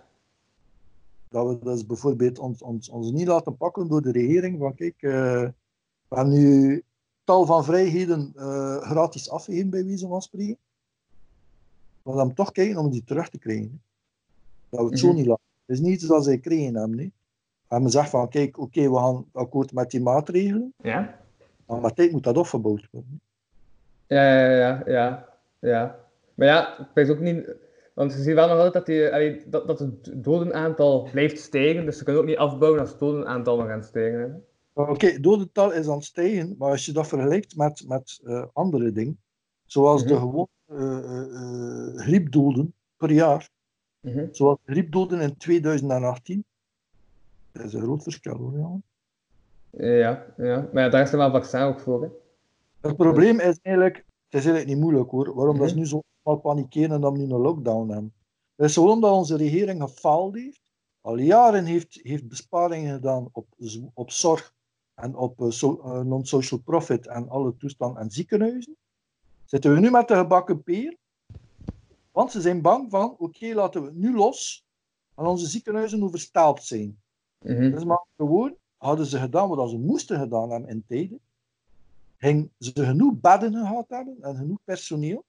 Dat 1.30 1.48
we 1.48 1.60
dus 1.66 1.86
bijvoorbeeld 1.86 2.40
ons, 2.40 2.62
ons, 2.62 2.90
ons 2.90 3.12
niet 3.12 3.28
laten 3.28 3.58
pakken 3.58 3.88
door 3.88 4.02
de 4.02 4.12
regering 4.12 4.60
van 4.60 4.76
kijk, 4.76 4.96
eh, 5.02 5.12
we 6.08 6.16
hebben 6.16 6.34
nu 6.34 6.84
tal 7.24 7.46
van 7.46 7.64
vrijheden 7.64 8.34
eh, 8.36 8.78
gratis 8.78 9.30
afgegeven 9.30 9.70
bij 9.70 9.86
wijze 9.86 10.08
van 10.08 10.22
spreken. 10.22 10.58
Maar 12.04 12.16
dan 12.16 12.34
toch 12.34 12.52
kijken 12.52 12.78
om 12.78 12.90
die 12.90 13.04
terug 13.04 13.30
te 13.30 13.38
krijgen. 13.40 13.82
Dat 14.70 14.80
we 14.80 14.90
het 14.90 15.00
zo 15.00 15.08
Mhm. 15.08 15.16
niet 15.16 15.26
laten. 15.26 15.44
Het 15.66 15.76
is 15.78 15.84
niet 15.84 16.08
dat 16.08 16.24
zij 16.24 16.38
kregen 16.38 16.76
hebben. 16.76 16.98
Nee. 16.98 17.14
We 17.68 17.74
hebben 17.74 17.92
gezegd 17.92 18.10
van 18.10 18.30
kijk, 18.30 18.58
oké, 18.58 18.90
we 18.90 18.98
gaan 18.98 19.26
akkoord 19.32 19.72
met 19.72 19.92
die 19.92 20.02
maatregelen. 20.02 20.74
Ja? 20.78 21.26
Maar 21.68 21.82
met 21.82 21.96
tijd 21.96 22.12
moet 22.12 22.24
dat 22.24 22.38
opgebouwd 22.38 22.88
worden. 22.92 23.22
Ja, 24.08 24.24
ja, 24.40 24.50
ja, 24.58 24.84
ja, 24.86 25.30
ja. 25.60 26.00
Maar 26.36 26.48
ja, 26.48 26.80
ik 26.80 26.88
weet 26.94 27.10
ook 27.10 27.20
niet... 27.20 27.56
Want 27.94 28.14
je 28.14 28.22
ziet 28.22 28.34
wel 28.34 28.48
nog 28.48 28.56
altijd 28.58 28.74
dat, 28.74 28.86
die, 28.86 29.14
allee, 29.14 29.44
dat, 29.48 29.68
dat 29.68 29.80
het 29.80 30.24
dodenaantal 30.24 31.10
blijft 31.12 31.40
stijgen, 31.40 31.86
dus 31.86 31.98
ze 31.98 32.04
kunnen 32.04 32.22
ook 32.22 32.28
niet 32.28 32.38
afbouwen 32.38 32.80
als 32.80 32.90
het 32.90 33.00
dodenaantal 33.00 33.58
nog 33.58 33.68
aan 33.70 33.78
het 33.78 33.86
stijgen 33.88 34.20
is. 34.28 34.42
Oké, 34.74 35.06
het 35.08 35.24
dodental 35.24 35.72
is 35.72 35.88
aan 35.88 35.96
het 35.96 36.04
stijgen, 36.06 36.56
maar 36.58 36.70
als 36.70 36.86
je 36.86 36.92
dat 36.92 37.08
vergelijkt 37.08 37.56
met, 37.56 37.84
met 37.88 38.20
eh, 38.26 38.44
andere 38.54 38.92
dingen, 38.92 39.20
zoals 39.66 40.06
de 40.06 40.14
Mhm. 40.14 40.22
gewone 40.22 40.48
eh, 40.66 42.02
griepdoden 42.02 42.74
per 42.98 43.12
jaar, 43.12 43.50
Mhm. 44.00 44.26
zoals 44.32 44.58
de 44.66 44.72
griepdoden 44.72 45.20
in 45.22 45.38
2018, 45.38 46.46
dat 47.52 47.66
is 47.66 47.74
een 47.74 47.82
groot 47.82 48.04
verschil 48.04 48.38
hoor. 48.38 48.80
Ja, 49.78 50.26
ja. 50.38 50.70
Maar 50.74 50.84
ja, 50.84 50.90
daar 50.90 51.02
is 51.02 51.12
er 51.12 51.18
wel 51.18 51.26
een 51.26 51.32
vaccin 51.32 51.60
ook 51.62 51.80
voor, 51.80 52.02
hè. 52.02 52.08
Het 52.82 52.98
probleem 52.98 53.40
is 53.40 53.60
eigenlijk, 53.62 53.96
het 53.96 54.06
is 54.40 54.46
eigenlijk 54.46 54.68
niet 54.68 54.78
moeilijk 54.78 55.10
hoor, 55.12 55.34
waarom 55.36 55.58
dat 55.58 55.68
ze 55.68 55.74
Mhm. 55.74 55.84
nu 55.84 55.88
zo 55.90 56.02
al 56.22 56.38
panikeren 56.38 56.92
en 56.92 57.02
dan 57.02 57.18
nu 57.18 57.24
een 57.24 57.30
lockdown 57.42 57.90
hebben. 57.92 58.14
Het 58.56 58.66
is 58.70 58.74
gewoon 58.74 59.02
dat 59.02 59.12
onze 59.12 59.38
regering 59.38 59.82
gefaald 59.82 60.36
heeft, 60.36 60.62
al 61.02 61.18
jaren 61.18 61.66
heeft, 61.66 62.00
heeft 62.04 62.28
besparingen 62.28 62.96
gedaan 62.96 63.30
op, 63.32 63.48
op 63.94 64.12
zorg 64.12 64.54
en 64.96 65.16
op 65.16 65.42
eh, 65.42 65.50
so- 65.50 65.82
eh, 65.84 66.00
non-social 66.02 66.60
profit 66.60 67.08
en 67.08 67.30
alle 67.30 67.58
toestanden 67.58 68.02
en 68.02 68.10
ziekenhuizen. 68.12 68.76
Zitten 69.46 69.74
we 69.74 69.80
nu 69.80 69.90
met 69.92 70.08
de 70.08 70.16
gebakken 70.16 70.64
peer, 70.64 70.98
want 72.12 72.32
ze 72.32 72.42
zijn 72.42 72.62
bang 72.62 72.90
van, 72.90 73.16
oké, 73.18 73.54
laten 73.54 73.82
we 73.82 73.88
het 73.88 73.98
nu 73.98 74.16
los, 74.16 74.66
en 75.16 75.26
onze 75.26 75.46
ziekenhuizen 75.48 76.04
overstaald 76.04 76.64
zijn. 76.64 77.00
Mhm. 77.46 77.72
Dus 77.72 77.84
maar 77.84 78.06
gewoon 78.18 78.56
hadden 78.78 79.06
ze 79.06 79.20
gedaan 79.20 79.50
wat 79.50 79.70
ze 79.70 79.78
moesten 79.78 80.20
gedaan 80.20 80.52
hebben 80.52 80.70
in 80.70 80.84
tijden. 80.88 81.20
Ging 82.18 82.50
ze 82.60 82.72
genoeg 82.74 83.20
bedden 83.20 83.54
gehad 83.54 83.86
hebben 83.88 84.18
en 84.22 84.36
genoeg 84.36 84.60
personeel. 84.64 85.24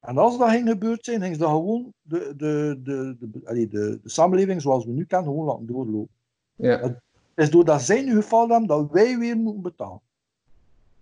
En 0.00 0.18
als 0.18 0.38
dat 0.38 0.50
ging 0.50 0.68
gebeurd 0.68 1.04
zijn, 1.04 1.20
ging 1.20 1.34
ze 1.34 1.40
dan 1.40 1.50
gewoon 1.50 1.92
de, 2.02 2.34
de, 2.36 2.80
de, 2.82 3.16
de, 3.20 3.30
de, 3.30 3.68
de 3.68 4.00
samenleving 4.04 4.62
zoals 4.62 4.84
we 4.84 4.92
nu 4.92 5.04
kennen, 5.04 5.28
gewoon 5.28 5.46
laten 5.46 5.66
doorlopen. 5.66 6.14
Ja. 6.54 6.80
Het 6.80 6.98
is 7.34 7.50
doordat 7.50 7.82
zij 7.82 8.02
nu 8.02 8.14
gevallen 8.14 8.50
hebben, 8.50 8.68
dat 8.68 8.90
wij 8.90 9.18
weer 9.18 9.36
moeten 9.36 9.62
betalen. 9.62 10.00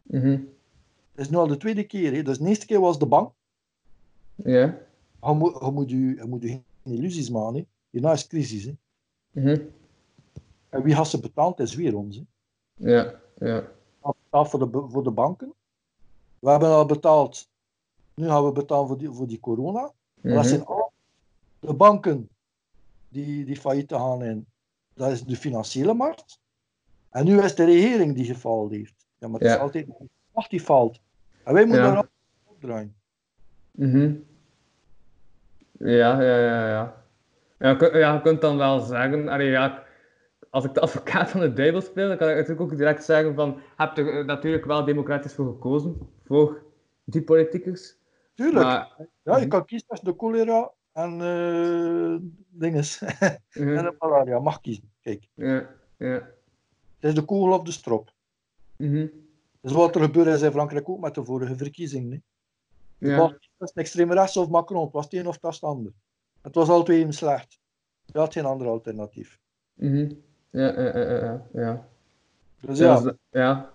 Mhm. 0.03 0.31
Het 1.13 1.27
is 1.27 1.31
nu 1.31 1.37
al 1.37 1.47
de 1.47 1.57
tweede 1.57 1.85
keer. 1.85 2.13
Hè. 2.13 2.23
Dus 2.23 2.39
de 2.39 2.49
eerste 2.49 2.67
keer 2.67 2.81
was 2.81 2.99
de 2.99 3.07
bank. 3.07 3.33
Ja. 4.35 4.79
Je 5.23 5.35
moet 5.35 5.61
je, 5.61 5.71
moet 5.71 5.91
je, 5.91 5.99
je, 5.99 6.25
moet 6.27 6.43
je 6.43 6.49
geen 6.49 6.65
illusies 6.83 7.31
maken. 7.31 7.55
Hè. 7.55 7.67
Hierna 7.91 8.13
is 8.13 8.27
crisis. 8.27 8.65
Hè. 8.65 8.73
Mhm. 9.31 9.61
En 10.69 10.83
wie 10.83 10.95
had 10.95 11.09
ze 11.09 11.21
betaald, 11.21 11.61
is 11.61 11.75
weer 11.75 11.97
ons. 11.97 12.17
Hè. 12.17 12.23
Ja. 12.91 13.15
Ja. 13.39 13.65
betaald 14.03 14.49
voor 14.51 14.59
de, 14.71 14.85
voor 14.89 15.03
de 15.03 15.11
banken. 15.11 15.53
We 16.39 16.51
hebben 16.51 16.69
al 16.69 16.87
betaald, 16.87 17.49
nu 18.15 18.27
gaan 18.27 18.45
we 18.45 18.53
betalen 18.53 18.87
voor 18.87 18.99
die, 18.99 19.11
voor 19.11 19.27
die 19.27 19.41
corona. 19.41 19.81
Dat 19.81 20.33
Mhm. 20.35 20.43
zijn 20.43 20.65
al 20.65 20.93
de 21.61 21.75
banken 21.75 22.29
die, 23.09 23.45
die 23.45 23.57
failliet 23.57 23.93
gaan 23.93 24.23
in. 24.23 24.47
Dat 24.95 25.11
is 25.11 25.25
de 25.25 25.37
financiële 25.37 25.95
markt. 25.95 26.39
En 27.11 27.25
nu 27.25 27.41
is 27.43 27.55
de 27.55 27.65
regering 27.65 28.15
die 28.15 28.25
gefaald 28.25 28.71
heeft. 28.71 28.95
Ja, 29.19 29.29
maar 29.29 29.41
het 29.41 29.49
Ja. 29.49 29.55
is 29.55 29.61
altijd 29.61 29.87
de 29.87 29.93
macht 30.35 30.51
die 30.51 30.61
faalt. 30.61 31.01
En 31.45 31.55
wij 31.55 31.65
moeten 31.65 31.85
Ja. 31.85 31.93
daar 31.93 32.09
opdraaien. 32.45 32.95
Mhm. 33.71 34.15
Ja, 35.79 36.21
ja, 36.23 36.39
ja, 36.39 36.69
ja. 36.69 36.97
Ja, 37.59 37.69
je, 37.71 37.77
kun- 37.77 37.99
ja, 37.99 38.15
je 38.15 38.21
kunt 38.21 38.41
dan 38.41 38.57
wel 38.57 38.81
zeggen, 38.81 39.29
allee, 39.29 39.51
ja, 39.51 39.83
als 40.51 40.65
ik 40.65 40.75
de 40.75 40.81
advocaat 40.81 41.31
van 41.31 41.41
de 41.41 41.53
duivel 41.53 41.81
speel, 41.81 42.09
dan 42.09 42.17
kan 42.17 42.29
ik 42.29 42.35
natuurlijk 42.35 42.61
ook 42.61 42.77
direct 42.77 43.05
zeggen 43.05 43.35
van, 43.35 43.61
heb 43.77 43.97
je 43.97 44.03
er 44.03 44.25
natuurlijk 44.25 44.65
wel 44.65 44.85
democratisch 44.85 45.35
voor 45.35 45.47
gekozen, 45.47 45.99
voor 46.25 46.63
die 47.05 47.23
politicus. 47.23 47.97
Tuurlijk. 48.35 48.65
Maar, 48.65 49.09
ja, 49.23 49.37
je 49.37 49.47
kan 49.47 49.65
kiezen 49.65 49.89
tussen 49.89 50.09
de 50.09 50.15
cholera 50.17 50.73
en 50.93 51.21
eh 51.21 52.31
dinges. 52.49 53.03
en 53.51 53.85
de 53.85 53.95
malaria. 53.99 54.39
Mag 54.39 54.61
kiezen. 54.61 54.93
Kijk, 55.01 55.29
ja, 55.35 55.69
ja. 55.97 56.13
het 56.15 56.31
is 57.01 57.15
de 57.15 57.25
kogel 57.25 57.59
of 57.59 57.63
de 57.63 57.73
strop. 57.73 58.13
Mhm. 58.77 59.07
Dat 59.61 59.71
is 59.71 59.77
wat 59.77 59.95
er 59.95 60.01
gebeurd 60.01 60.27
is 60.27 60.43
in 60.43 60.51
Frankrijk 60.51 60.89
ook 60.89 61.01
met 61.01 61.15
de 61.15 61.25
vorige 61.25 61.57
verkiezingen. 61.57 62.11
hè. 62.11 63.09
Ja. 63.09 63.17
mag 63.17 63.31
kiezen 63.31 63.55
tussen 63.59 63.81
extreem 63.81 64.13
rechts 64.13 64.37
of 64.37 64.49
Macron. 64.49 64.85
Het 64.85 64.93
was 64.93 65.05
het 65.05 65.15
een 65.15 65.27
of 65.27 65.35
het 65.35 65.43
was 65.43 65.55
het 65.55 65.65
ander. 65.65 65.93
Het 66.43 66.55
was 66.55 66.69
al 66.69 66.83
twee 66.83 66.99
even 66.99 67.13
slecht. 67.13 67.61
Je 68.05 68.19
had 68.19 68.33
geen 68.33 68.45
ander 68.45 68.67
alternatief. 68.67 69.39
Mhm. 69.75 70.11
Ja, 70.51 70.81
ja, 70.81 70.99
ja, 70.99 71.47
ja. 71.53 71.89
Dus 72.61 72.79
Ja, 72.79 72.87
ja, 72.87 73.01
dus 73.01 73.13
ja. 73.31 73.73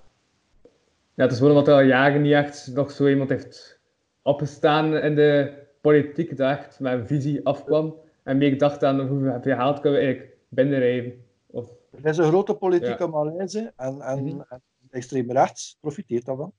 ja, 1.14 1.24
het 1.24 1.32
is 1.32 1.38
gewoon 1.38 1.52
omdat 1.54 1.68
er 1.68 1.74
al 1.74 1.82
jaren 1.82 2.22
niet 2.22 2.34
echt 2.34 2.72
nog 2.74 2.92
zo 2.92 3.08
iemand 3.08 3.30
heeft 3.30 3.80
opgestaan 4.22 4.96
in 4.96 5.16
de 5.16 5.62
politiek 5.82 6.38
dat 6.38 6.50
echt 6.50 6.80
met 6.80 6.94
een 6.94 7.08
visie 7.08 7.46
afkwam 7.46 7.96
en 8.24 8.38
meer 8.38 8.58
dacht 8.58 8.84
aan 8.84 9.00
hoeveel 9.08 9.42
geld 9.42 9.80
kunnen 9.80 10.00
we 10.00 10.06
eigenlijk 10.06 10.36
binnenrijden. 10.50 11.26
Of, 11.48 11.70
er 11.92 12.06
is 12.10 12.18
een 12.18 12.28
grote 12.28 12.54
politieke 12.54 13.08
malaise 13.08 13.74
en, 13.76 14.02
en, 14.02 14.24
Mhm. 14.24 14.42
en 14.50 14.62
extreem 14.90 15.32
rechts 15.32 15.78
profiteert 15.80 16.26
daarvan. 16.26 16.54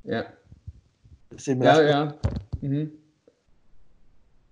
ja, 0.00 0.34
Extreem 1.28 1.62
ja, 1.62 1.80
ja. 1.80 2.16
Mhm. 2.60 2.86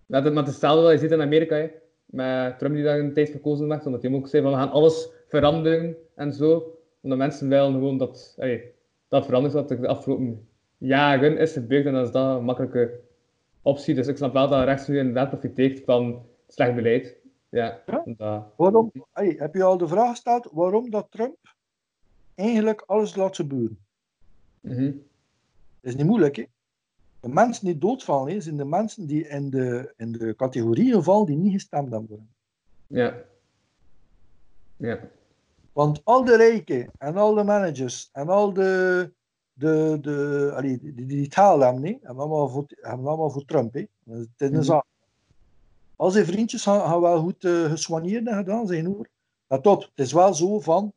Ja, 0.06 0.20
dat, 0.20 0.32
maar 0.32 0.44
hetzelfde 0.44 0.82
wat 0.82 0.92
je 0.92 0.98
ziet 0.98 1.10
in 1.10 1.20
Amerika, 1.20 1.56
hè. 1.56 1.70
Met 2.14 2.58
Trump 2.58 2.74
die 2.74 2.84
daar 2.84 2.98
een 2.98 3.12
tijd 3.12 3.30
verkozen 3.30 3.68
werd, 3.68 3.86
omdat 3.86 4.02
hij 4.02 4.12
ook 4.12 4.28
zei 4.28 4.42
van 4.42 4.52
we 4.52 4.58
gaan 4.58 4.70
alles 4.70 5.08
veranderen 5.28 5.96
en 6.14 6.32
zo. 6.32 6.78
Omdat 7.00 7.18
mensen 7.18 7.48
willen 7.48 7.72
gewoon 7.72 7.98
dat, 7.98 8.34
allee, 8.38 8.72
dat 9.08 9.24
verandert 9.24 9.54
wat 9.54 9.70
er 9.70 9.80
de 9.80 9.88
afgelopen 9.88 10.48
jaren 10.78 11.38
is 11.38 11.52
gebeurd 11.52 11.86
en 11.86 11.92
dan 11.92 12.02
is 12.04 12.10
dat 12.10 12.36
een 12.38 12.44
makkelijke 12.44 13.00
optie. 13.62 13.94
Dus 13.94 14.06
ik 14.06 14.16
snap 14.16 14.32
wel 14.32 14.48
dat 14.48 14.64
rechts 14.64 14.88
nu 14.88 14.98
inderdaad 14.98 15.28
profiteert 15.28 15.84
van 15.84 16.26
slecht 16.48 16.74
beleid. 16.74 17.16
Ja, 17.48 17.82
Ja? 17.86 18.02
dat, 18.16 18.44
Waarom, 18.56 18.92
hey, 19.12 19.34
heb 19.38 19.54
je 19.54 19.62
al 19.62 19.78
de 19.78 19.88
vraag 19.88 20.10
gesteld 20.10 20.48
waarom 20.52 20.90
dat 20.90 21.06
Trump 21.10 21.36
eigenlijk 22.34 22.82
alles 22.86 23.14
laat 23.14 23.36
gebeuren? 23.36 23.78
mhm. 24.60 24.84
Dat 25.80 25.92
is 25.92 25.96
niet 25.96 26.06
moeilijk, 26.06 26.36
hè? 26.36 26.44
De 27.24 27.30
mensen 27.30 27.64
die 27.64 27.78
doodvallen, 27.78 28.42
zijn 28.42 28.56
de 28.56 28.64
mensen 28.64 29.06
die 29.06 29.28
in 29.28 29.50
de, 29.50 29.92
in 29.96 30.12
de 30.12 30.34
categorieën 30.36 31.02
vallen 31.02 31.26
die 31.26 31.36
niet 31.36 31.52
gestemd 31.52 31.90
hebben. 31.90 32.16
hem. 32.16 32.28
ja. 32.86 33.14
Ja. 34.76 35.00
Want 35.72 36.00
al 36.04 36.24
de 36.24 36.36
rijken 36.36 36.90
en 36.98 37.16
al 37.16 37.34
de 37.34 37.42
managers 37.42 38.08
en 38.12 38.28
al 38.28 38.52
de, 38.52 39.12
de, 39.52 39.98
de 40.00 40.50
allee, 40.56 40.78
die, 40.78 40.94
die, 40.94 41.06
die 41.06 41.22
het 41.22 41.34
haal 41.34 41.60
hebben, 41.60 41.82
hebben 41.84 42.16
allemaal 42.24 42.48
voor, 42.48 42.64
hebben 42.68 43.06
allemaal 43.06 43.30
voor 43.30 43.44
Trump. 43.44 43.74
Hè? 43.74 43.86
Dat 44.04 44.16
is- 44.18 44.26
Het 44.36 44.40
is 44.40 44.48
een 44.48 44.54
Mhm. 44.54 44.62
zaak. 44.64 44.84
Al 45.96 46.10
zijn 46.10 46.26
vriendjes 46.26 46.62
gaan, 46.62 46.80
gaan 46.80 47.00
wel 47.00 47.20
goed 47.20 47.44
uh, 47.44 47.64
en 47.70 48.36
gedaan 48.36 48.66
zijn 48.66 48.86
hoor. 48.86 49.08
Let 49.46 49.66
op, 49.66 49.80
het 49.82 49.90
is 50.06 50.12
wel 50.12 50.34
zo 50.34 50.60
van 50.60 50.92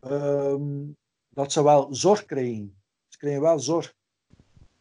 ehm, 0.00 0.84
dat 1.28 1.52
ze 1.52 1.62
wel 1.62 1.94
zorg 1.94 2.24
krijgen. 2.24 2.74
Ze 3.08 3.18
krijgen 3.18 3.42
wel 3.42 3.58
zorg. 3.58 3.96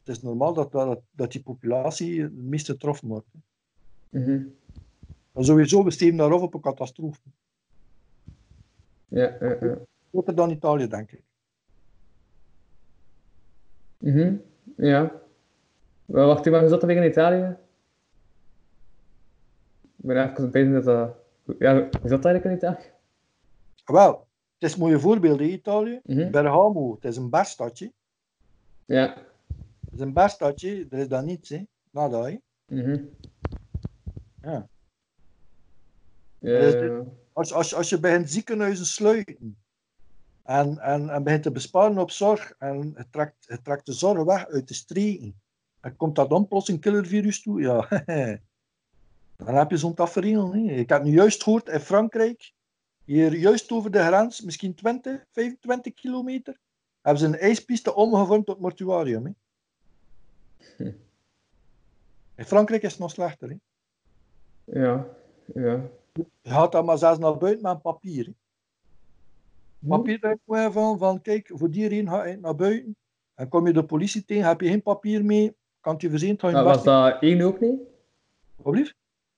Het 0.08 0.16
is 0.16 0.22
normaal 0.22 0.53
dat, 0.53 0.72
dat, 0.72 1.01
dat 1.12 1.32
die 1.32 1.43
populatie 1.43 2.22
het 2.22 2.34
meest 2.34 2.66
getroffen 2.66 3.08
wordt. 3.08 3.28
hè. 3.32 4.20
Mhm. 4.20 4.43
Sowieso, 5.36 5.84
we 5.84 5.91
steven 5.91 6.18
daarop 6.18 6.41
op 6.41 6.53
een 6.53 6.62
catastrofe. 6.62 7.20
Ja, 9.08 9.38
ja, 9.39 9.58
ja. 9.62 9.78
Groter 10.10 10.36
dan 10.36 10.49
Italië, 10.49 10.88
denk 10.88 11.12
ik. 11.12 11.24
Mhm. 13.97 14.36
Ja. 14.78 15.22
Wacht, 16.05 16.45
maar 16.45 16.64
je 16.64 16.70
zat 16.70 16.84
er 16.84 16.89
in 16.89 17.10
Italië? 17.10 17.58
Ik 19.95 20.05
ben 20.05 20.18
aan 20.18 20.43
het 20.43 20.53
denken 20.53 20.74
dat 20.74 20.84
dat... 20.84 21.16
Ja, 21.60 21.74
hoe 21.74 21.89
zat 21.91 22.10
dat 22.10 22.26
eigenlijk 22.26 22.45
in 22.45 22.70
Italië? 22.70 22.91
Wel, 23.86 24.28
het 24.58 24.70
is 24.70 24.74
een 24.74 24.80
mooie 24.80 24.99
voorbeeld 24.99 25.39
in 25.39 25.49
Italië. 25.49 25.99
Mhm. 26.03 26.32
Bergamo, 26.32 26.93
het 26.95 27.05
is 27.05 27.18
een 27.18 27.30
bergstadje. 27.30 27.91
Ja. 28.86 29.26
Een 29.95 30.13
bergstadje, 30.13 30.88
er. 31.91 32.41
Mhm. 32.65 33.03
Ja. 34.41 34.69
Ja, 36.39 36.59
Dus 36.59 36.73
dit-. 36.73 37.03
Als, 37.33 37.53
als, 37.53 37.73
als 37.73 37.89
je 37.89 37.99
begint 37.99 38.29
ziekenhuizen 38.29 38.85
sluiten 38.85 39.57
en, 40.43 40.77
en, 40.79 41.09
en 41.09 41.23
begint 41.23 41.43
te 41.43 41.51
besparen 41.51 41.97
op 41.97 42.11
zorg 42.11 42.51
en 42.57 42.91
het 42.95 43.11
trekt, 43.11 43.35
het 43.47 43.63
trekt 43.63 43.85
de 43.85 43.93
zorg 43.93 44.23
weg 44.23 44.47
uit 44.47 44.67
de 44.67 44.73
streken, 44.73 45.41
en 45.79 45.95
komt 45.95 46.15
dat 46.15 46.29
dan 46.29 46.47
plots 46.47 46.67
een 46.67 46.79
killervirus 46.79 47.41
toe, 47.41 47.61
ja, 47.61 47.88
dan 49.45 49.55
heb 49.55 49.69
je 49.69 49.77
zo'n 49.77 49.93
tafereel. 49.93 50.53
hè. 50.53 50.59
Ik 50.59 50.89
heb 50.89 51.03
nu 51.03 51.11
juist 51.11 51.43
gehoord 51.43 51.67
in 51.67 51.79
Frankrijk, 51.79 52.53
hier 53.05 53.35
juist 53.35 53.71
over 53.71 53.91
de 53.91 53.99
grens, 53.99 54.41
misschien 54.41 54.75
20, 54.75 55.25
25 55.31 55.93
kilometer, 55.93 56.59
hebben 57.01 57.21
ze 57.21 57.27
een 57.27 57.39
ijspiste 57.39 57.95
omgevormd 57.95 58.45
tot 58.45 58.59
mortuarium. 58.59 59.25
Hè. 59.25 59.31
In 62.36 62.45
Frankrijk 62.45 62.84
is 62.84 62.91
het 62.91 62.99
nog 62.99 63.11
slechter. 63.11 63.49
Hè. 63.49 63.55
ja. 64.82 65.05
ja. 65.53 65.82
Je 66.13 66.49
gaat 66.49 66.72
dan 66.72 66.86
maar 66.86 66.97
zelfs 66.97 67.20
naar 67.20 67.38
buiten 67.38 67.63
met 67.63 67.72
een 67.74 67.82
papier. 67.82 68.26
Hè. 68.26 68.32
Hm? 69.80 69.88
Papier 69.88 70.20
dat 70.20 70.38
je 70.45 70.72
van, 70.72 70.97
van, 70.97 71.22
kijk, 71.22 71.51
voor 71.53 71.70
die 71.72 71.88
reden 71.88 72.09
ga 72.09 72.26
je 72.26 72.38
naar 72.38 72.55
buiten. 72.55 72.95
En 73.36 73.47
kom 73.49 73.68
je 73.68 73.74
de 73.74 73.86
politie 73.86 74.26
tegen, 74.26 74.47
heb 74.47 74.61
je 74.61 74.68
geen 74.68 74.82
papier 74.82 75.26
mee, 75.26 75.55
kan 75.82 75.93
het 75.93 76.01
je 76.01 76.09
ga 76.09 76.47
je 76.47 76.53
Maar 76.53 76.61
in 76.61 76.63
was 76.63 76.84
dat 76.84 77.22
één 77.22 77.41
ook 77.41 77.59
niet? 77.59 77.80
Alsjeblieft. 78.55 78.95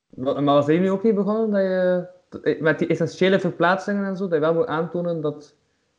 Maar 0.10 0.44
was 0.44 0.68
één 0.68 0.82
nu 0.82 0.92
ook 0.92 1.04
niet 1.04 1.16
begonnen 1.16 1.50
dat 1.52 1.62
je 1.62 2.08
dat- 2.30 2.60
met 2.60 2.80
die 2.80 2.88
essentiële 2.88 3.40
verplaatsingen 3.40 4.06
en 4.06 4.18
zo, 4.18 4.24
dat 4.24 4.34
je 4.34 4.40
wel 4.40 4.54
moet 4.54 4.66
aantonen 4.66 5.22
dat 5.22 5.56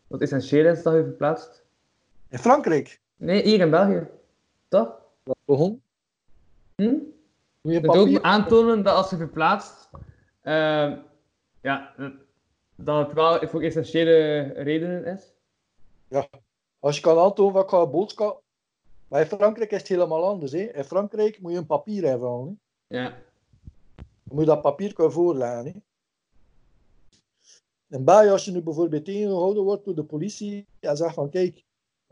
wat 0.06 0.20
essentieel 0.20 0.66
is 0.66 0.82
dat 0.82 0.94
je 0.94 1.02
verplaatst? 1.02 1.64
In 2.28 2.38
Frankrijk, 2.38 3.00
Nee, 3.16 3.42
hier 3.42 3.60
in 3.60 3.70
België. 3.70 4.06
Toch? 4.68 4.99
Dat 5.22 5.36
begon. 5.44 5.82
Hm? 6.76 6.84
Moet 6.84 7.02
je 7.60 7.70
Je 7.80 7.80
moet 7.80 7.96
ook 7.96 8.04
papier... 8.04 8.22
aantonen 8.22 8.82
dat 8.82 8.94
als 8.94 9.10
je 9.10 9.16
verplaatst, 9.16 9.88
ehm, 10.42 10.98
ja, 11.60 11.94
dat 12.76 13.06
het 13.06 13.12
wel 13.14 13.48
voor 13.48 13.62
essentiële 13.62 14.40
redenen 14.40 15.04
is. 15.04 15.32
Als 16.78 16.96
je 16.96 17.02
kan 17.02 17.18
aantonen 17.18 17.62
ik 17.62 17.68
ga 17.68 17.80
een 17.80 17.90
boodschap... 17.90 18.42
Maar 19.10 19.20
in 19.20 19.26
Frankrijk 19.26 19.70
is 19.70 19.78
het 19.78 19.88
helemaal 19.88 20.24
anders. 20.24 20.52
Hè. 20.52 20.58
In 20.58 20.84
Frankrijk 20.84 21.40
moet 21.40 21.52
je 21.52 21.58
een 21.58 21.66
papier 21.66 22.04
hebben. 22.04 22.58
Hè. 22.88 22.98
Ja. 22.98 23.16
Je 23.96 24.34
moet 24.34 24.46
dat 24.46 24.62
papier 24.62 24.92
kunnen 24.92 25.12
voorleggen. 25.12 25.64
Hè. 25.64 25.72
In 27.96 28.04
België, 28.04 28.28
als 28.28 28.44
je 28.44 28.50
nu 28.50 28.62
bijvoorbeeld 28.62 29.04
tegengehouden 29.04 29.62
wordt 29.62 29.84
door 29.84 29.94
de 29.94 30.04
politie 30.04 30.66
en 30.80 30.96
zegt 30.96 31.14
van 31.14 31.30
kijk, 31.30 31.64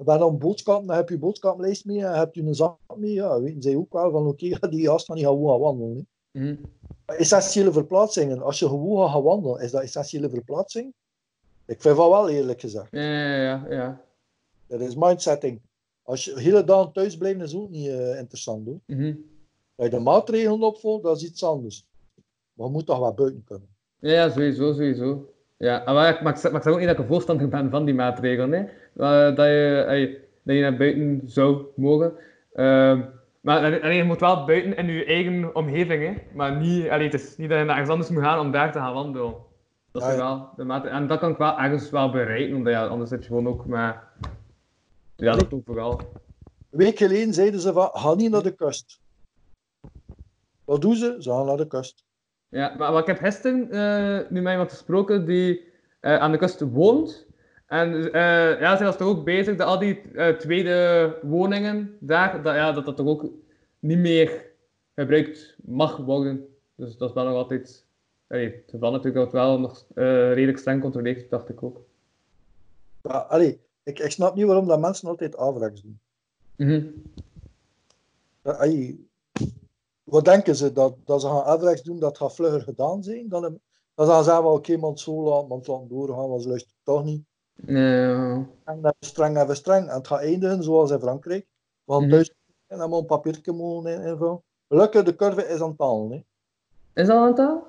boodschap, 0.04 0.86
dan 0.86 0.96
heb 0.96 1.08
je 1.08 1.18
boodschaplijst 1.18 1.84
mee 1.84 2.04
heb 2.04 2.34
je 2.34 2.42
een 2.42 2.54
zak 2.54 2.78
mee, 2.96 3.12
ja, 3.12 3.40
weten 3.40 3.62
zij 3.62 3.76
ook 3.76 3.92
wel 3.92 4.10
van 4.10 4.26
oké, 4.26 4.46
ga 4.56 4.66
die 4.76 4.86
gast 4.86 5.06
dan 5.06 5.16
niet 5.16 5.24
gewoon 5.26 5.50
gaan 5.50 5.60
wandelen. 5.60 6.08
Hè. 6.32 6.40
Mhm. 6.40 6.56
Essentiële 7.06 7.72
verplaatsingen, 7.72 8.42
als 8.42 8.58
je 8.58 8.68
gewoon 8.68 9.02
gaat 9.02 9.12
gaan 9.12 9.22
wandelen, 9.22 9.60
is 9.60 9.70
dat 9.70 9.82
essentiële 9.82 10.30
verplaatsing? 10.30 10.92
Ik 11.66 11.80
vind 11.82 11.96
van 11.96 12.10
wel 12.10 12.28
eerlijk 12.28 12.60
gezegd. 12.60 12.88
Ja, 12.90 13.36
ja, 13.42 13.66
ja. 13.70 14.00
Dat 14.66 14.80
is 14.80 14.94
mindsetting. 14.96 15.60
Als 16.02 16.24
je 16.24 16.38
hele 16.40 16.64
dag 16.64 16.92
thuis 16.92 17.16
blijft, 17.16 17.40
is 17.40 17.54
ook 17.54 17.70
niet 17.70 17.88
eh, 17.88 18.18
interessant. 18.18 18.66
Hoor. 18.66 18.78
Mhm. 18.86 19.14
Dat 19.74 19.90
je 19.90 19.96
de 19.96 19.98
maatregelen 20.02 20.60
opvolgt, 20.62 21.02
dat 21.02 21.16
is 21.16 21.24
iets 21.24 21.44
anders. 21.44 21.86
Maar 22.52 22.66
je 22.66 22.72
moet 22.72 22.86
toch 22.86 22.98
wel 22.98 23.14
buiten 23.14 23.44
kunnen. 23.44 23.68
Ja, 23.98 24.12
ja, 24.12 24.30
sowieso, 24.30 24.72
sowieso. 24.72 25.32
Ja, 25.56 25.82
maar, 25.92 26.14
ik- 26.14 26.22
maar, 26.22 26.32
ik, 26.32 26.38
zeg- 26.38 26.50
maar 26.50 26.60
ik 26.60 26.66
zeg 26.66 26.72
ook 26.72 26.78
niet 26.78 26.88
dat 26.88 26.96
ik 26.98 27.02
een 27.02 27.08
voorstander 27.10 27.48
ben 27.48 27.70
van 27.70 27.84
die 27.84 27.94
maatregelen. 27.94 28.52
Hè. 28.52 28.66
Maar 28.98 29.34
dat, 29.34 29.46
je, 29.46 30.20
dat 30.42 30.54
je 30.54 30.60
naar 30.60 30.76
buiten 30.76 31.20
zou 31.24 31.66
mogen. 31.76 32.12
Ehm, 32.54 33.00
maar 33.40 33.80
allee, 33.82 33.96
je 33.96 34.04
moet 34.04 34.20
wel 34.20 34.44
buiten 34.44 34.76
in 34.76 34.86
je 34.86 35.04
eigen 35.04 35.54
omgeving. 35.54 36.02
Hè. 36.04 36.14
Maar 36.34 36.56
niet, 36.56 36.88
het 36.88 37.14
is 37.14 37.36
niet 37.36 37.48
dat 37.48 37.58
je 37.58 37.64
naar 37.64 37.74
ergens 37.74 37.90
anders 37.90 38.10
moet 38.10 38.22
gaan 38.22 38.40
om 38.40 38.50
daar 38.50 38.72
te 38.72 38.78
gaan 38.78 38.94
wandelen. 38.94 39.34
Dat 39.92 40.02
is 40.02 40.08
Ja, 40.08 40.14
ja. 40.14 40.52
wel 40.56 40.80
de. 40.80 40.88
En 40.88 41.06
dat 41.06 41.18
kan 41.18 41.30
ik 41.30 41.36
wel 41.36 41.58
ergens 41.58 41.90
wel 41.90 42.10
bereiken, 42.10 42.56
omdat 42.56 42.72
ja, 42.72 42.86
anders 42.86 43.10
zit 43.10 43.22
je 43.22 43.28
gewoon 43.28 43.48
ook 43.48 43.66
met... 43.66 43.94
Ja, 45.16 45.32
dat 45.32 45.52
ook 45.52 45.64
vooral. 45.64 46.00
Een 46.70 46.78
week 46.78 46.98
geleden 46.98 47.34
zeiden 47.34 47.60
ze 47.60 47.72
van, 47.72 47.90
ga 47.92 48.14
niet 48.14 48.30
naar 48.30 48.42
de 48.42 48.54
kust. 48.54 49.00
Wat 50.64 50.80
doen 50.80 50.94
ze? 50.94 51.16
Ze 51.18 51.30
gaan 51.30 51.46
naar 51.46 51.56
de 51.56 51.66
kust. 51.66 52.04
Ja, 52.48 52.74
maar, 52.78 52.92
maar 52.92 53.00
ik 53.00 53.06
heb 53.06 53.18
gisteren 53.18 53.70
eh, 53.70 54.30
nu 54.30 54.40
met 54.40 54.52
iemand 54.52 54.70
gesproken 54.70 55.26
die 55.26 55.64
eh, 56.00 56.18
aan 56.18 56.32
de 56.32 56.38
kust 56.38 56.60
woont. 56.60 57.27
En 57.68 58.12
eh 58.12 58.60
ja, 58.60 58.76
zij 58.76 58.86
was 58.86 58.96
toch 58.96 59.08
ook 59.08 59.24
bezig 59.24 59.56
dat 59.56 59.66
al 59.66 59.78
die 59.78 60.00
eh, 60.00 60.36
tweede 60.36 61.18
woningen 61.22 61.96
daar, 62.00 62.42
dat, 62.42 62.54
ja, 62.54 62.72
dat 62.72 62.84
dat 62.84 62.96
toch 62.96 63.06
ook 63.06 63.24
niet 63.78 63.98
meer 63.98 64.46
gebruikt 64.94 65.56
mag 65.64 65.96
worden. 65.96 66.48
Dus 66.74 66.96
dat 66.96 67.08
is 67.08 67.14
wel 67.14 67.24
nog 67.24 67.34
altijd 67.34 67.86
allee, 68.28 68.64
het 68.66 68.80
natuurlijk 68.80 69.14
dat 69.14 69.24
het 69.24 69.32
wel 69.32 69.58
nog 69.60 69.84
eh, 69.94 70.32
redelijk 70.32 70.58
streng 70.58 70.80
controleerd, 70.80 71.30
dacht 71.30 71.48
ik 71.48 71.62
ook. 71.62 71.80
Maar, 73.02 73.22
allee, 73.22 73.60
ik, 73.82 73.98
ik 73.98 74.10
snap 74.10 74.34
niet 74.34 74.46
waarom 74.46 74.66
dat 74.66 74.80
mensen 74.80 75.08
altijd 75.08 75.36
afrechts 75.36 75.82
doen. 75.82 76.00
Mhm. 76.56 76.86
Ja, 78.42 78.50
allee, 78.52 79.08
wat 80.04 80.24
denken 80.24 80.56
ze? 80.56 80.72
Dat, 80.72 80.96
dat 81.04 81.20
ze 81.20 81.26
gaan 81.26 81.44
afrechts 81.44 81.82
doen, 81.82 81.98
dat 81.98 82.16
gaat 82.16 82.34
vlugger 82.34 82.60
gedaan 82.60 83.02
zijn? 83.02 83.28
Dan, 83.28 83.58
dan 83.94 84.06
gaan 84.06 84.18
ze 84.18 84.24
zeggen, 84.24 84.44
we, 84.44 84.50
oké, 84.50 84.76
man, 84.76 84.98
zo 84.98 85.22
laat, 85.22 85.48
man, 85.48 85.88
doorgaan, 85.88 86.28
want 86.28 86.42
ze 86.42 86.48
luisteren 86.48 86.78
toch 86.82 87.04
niet. 87.04 87.27
Ja. 87.66 88.46
En 88.64 88.80
dan 88.80 88.94
streng 89.00 89.38
even 89.42 89.56
streng. 89.56 89.88
En 89.88 89.94
het 89.94 90.06
gaat 90.06 90.20
eindigen 90.20 90.62
zoals 90.62 90.90
in 90.90 90.98
Frankrijk. 91.00 91.46
We 91.84 91.92
gaan 91.92 92.02
Mhm. 92.02 92.10
thuis 92.10 92.34
en 92.66 92.78
dan 92.78 92.90
moet 92.90 93.00
een 93.00 93.06
papiertje 93.06 93.52
mogen 93.52 93.90
in- 93.92 94.02
invullen. 94.02 94.42
Gelukkig, 94.68 95.02
de 95.04 95.16
curve 95.16 95.46
is 95.46 95.60
aan 95.60 95.74
dalen. 95.76 96.10
hè. 96.10 96.16
Is 97.02 97.06
dat 97.08 97.16
een 97.16 97.22
aantal? 97.22 97.66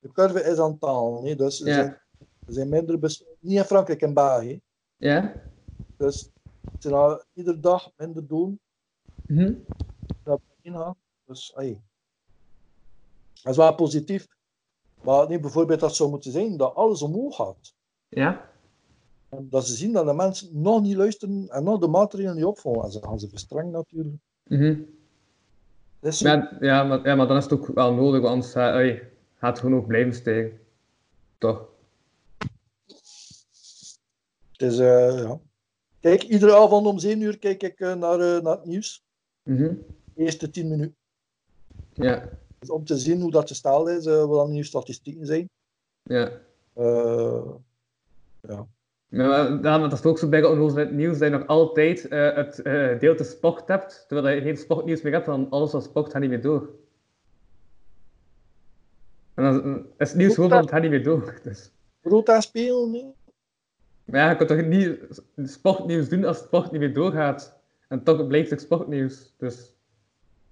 De 0.00 0.12
curve 0.12 0.42
is 0.42 0.58
aan 0.58 0.76
dalen. 0.80 1.24
hè. 1.24 1.34
Dus 1.34 1.60
er 1.60 1.72
zijn, 1.74 1.88
er 2.46 2.52
zijn 2.52 2.68
minder 2.68 2.98
bes- 2.98 3.24
Niet 3.40 3.58
in 3.58 3.64
Frankrijk, 3.64 4.00
in 4.00 4.14
België. 4.14 4.60
Ja. 4.96 5.32
Dus 5.96 6.30
zijn 6.78 6.94
al 6.94 7.22
iedere 7.32 7.60
dag 7.60 7.90
minder 7.96 8.26
doen. 8.26 8.60
Mhm. 9.26 9.54
dat 10.24 10.40
ingaan. 10.62 10.96
Dus, 11.24 11.52
ai. 11.56 11.80
Dat 13.42 13.52
is 13.52 13.56
wel 13.56 13.74
positief. 13.74 14.26
Maar 15.02 15.28
niet 15.28 15.40
bijvoorbeeld 15.40 15.80
dat 15.80 15.96
zou 15.96 16.10
moeten 16.10 16.32
zijn 16.32 16.56
dat 16.56 16.74
alles 16.74 17.02
omhoog 17.02 17.36
gaat. 17.36 17.74
Ja. 18.08 18.50
Dat 19.40 19.66
ze 19.66 19.74
zien 19.74 19.92
dat 19.92 20.06
de 20.06 20.12
mensen 20.14 20.48
nog 20.62 20.82
niet 20.82 20.96
luisteren 20.96 21.48
en 21.48 21.64
nog 21.64 21.80
de 21.80 21.88
maatregelen 21.88 22.36
niet 22.36 22.44
opvolgen. 22.44 22.84
En 22.84 22.90
ze 22.90 23.02
gaan 23.02 23.20
ze 23.20 23.28
verstrengen 23.28 23.72
natuurlijk. 23.72 24.16
Mhm. 24.42 24.80
Maar, 26.22 26.56
ja, 26.60 26.84
maar, 26.84 27.06
ja, 27.06 27.14
maar 27.14 27.26
dan 27.26 27.36
is 27.36 27.42
het 27.44 27.52
ook 27.52 27.66
wel 27.66 27.94
nodig, 27.94 28.20
want 28.20 28.32
anders 28.32 28.52
gaat, 28.52 28.72
allee, 28.72 29.02
gaat 29.34 29.50
het 29.50 29.58
gewoon 29.58 29.78
ook 29.78 29.86
blijven 29.86 30.14
stijgen. 30.14 30.60
Toch? 31.38 31.68
Het 34.52 34.62
is, 34.72 34.78
eh, 34.78 35.18
ja. 35.18 35.40
Kijk, 36.00 36.22
iedere 36.22 36.56
avond 36.56 36.86
om 36.86 36.98
7 36.98 37.20
uur 37.20 37.38
kijk 37.38 37.62
ik 37.62 37.80
eh, 37.80 37.94
naar, 37.94 38.20
eh, 38.20 38.42
naar 38.42 38.56
het 38.56 38.64
nieuws. 38.64 39.04
De 40.14 40.22
eerste 40.22 40.50
10 40.50 40.68
minuten. 40.68 40.96
Ja. 41.92 42.28
Dus 42.58 42.70
om 42.70 42.84
te 42.84 42.98
zien 42.98 43.20
hoe 43.20 43.30
dat 43.30 43.48
gesteld 43.48 43.88
is, 43.88 44.06
eh, 44.06 44.24
wat 44.24 44.38
dan 44.38 44.50
nieuwe 44.50 44.66
statistieken 44.66 45.26
zijn. 45.26 45.48
Ja. 46.02 46.32
Eh, 46.72 47.44
Ja, 48.48 48.66
maar 49.12 49.60
dat 49.60 49.92
is 49.92 50.04
ook 50.04 50.18
zo 50.18 50.28
bij 50.28 50.44
onnozel 50.44 50.78
het 50.78 50.92
nieuws 50.92 51.18
dat 51.18 51.30
je 51.30 51.38
nog 51.38 51.46
altijd 51.46 52.08
eh, 52.08 52.34
het 52.34 52.62
eh 52.62 52.88
gedeelte 52.88 53.24
sport 53.24 53.68
hebt, 53.68 54.04
terwijl 54.08 54.36
je 54.36 54.42
geen 54.42 54.56
sportnieuws 54.56 55.02
meer 55.02 55.12
hebt, 55.12 55.26
dan 55.26 55.50
alles 55.50 55.72
wat 55.72 55.84
sport 55.84 56.10
gaat 56.10 56.20
niet 56.20 56.30
meer 56.30 56.42
door. 56.42 56.68
En 59.34 59.44
dan 59.44 59.86
is 59.98 60.08
het 60.08 60.18
nieuws 60.18 60.34
gewoon 60.34 60.50
van 60.50 60.58
het 60.58 60.70
gaat 60.70 60.82
niet 60.82 60.90
meer 60.90 61.04
door. 61.04 61.34
Dus. 61.42 61.70
Spelen, 62.38 62.90
nee? 62.90 63.14
Maar 64.04 64.20
ja, 64.20 64.30
je 64.30 64.36
kunt 64.36 64.48
toch 64.48 64.64
niet 64.64 64.98
sportnieuws 65.50 66.08
doen 66.08 66.24
als 66.24 66.36
het 66.36 66.46
sport 66.46 66.70
niet 66.70 66.80
meer 66.80 66.94
doorgaat. 66.94 67.54
En 67.88 68.02
toch 68.02 68.26
blijft 68.26 68.50
het 68.50 68.60
sportnieuws. 68.60 69.32
Dus 69.38 69.74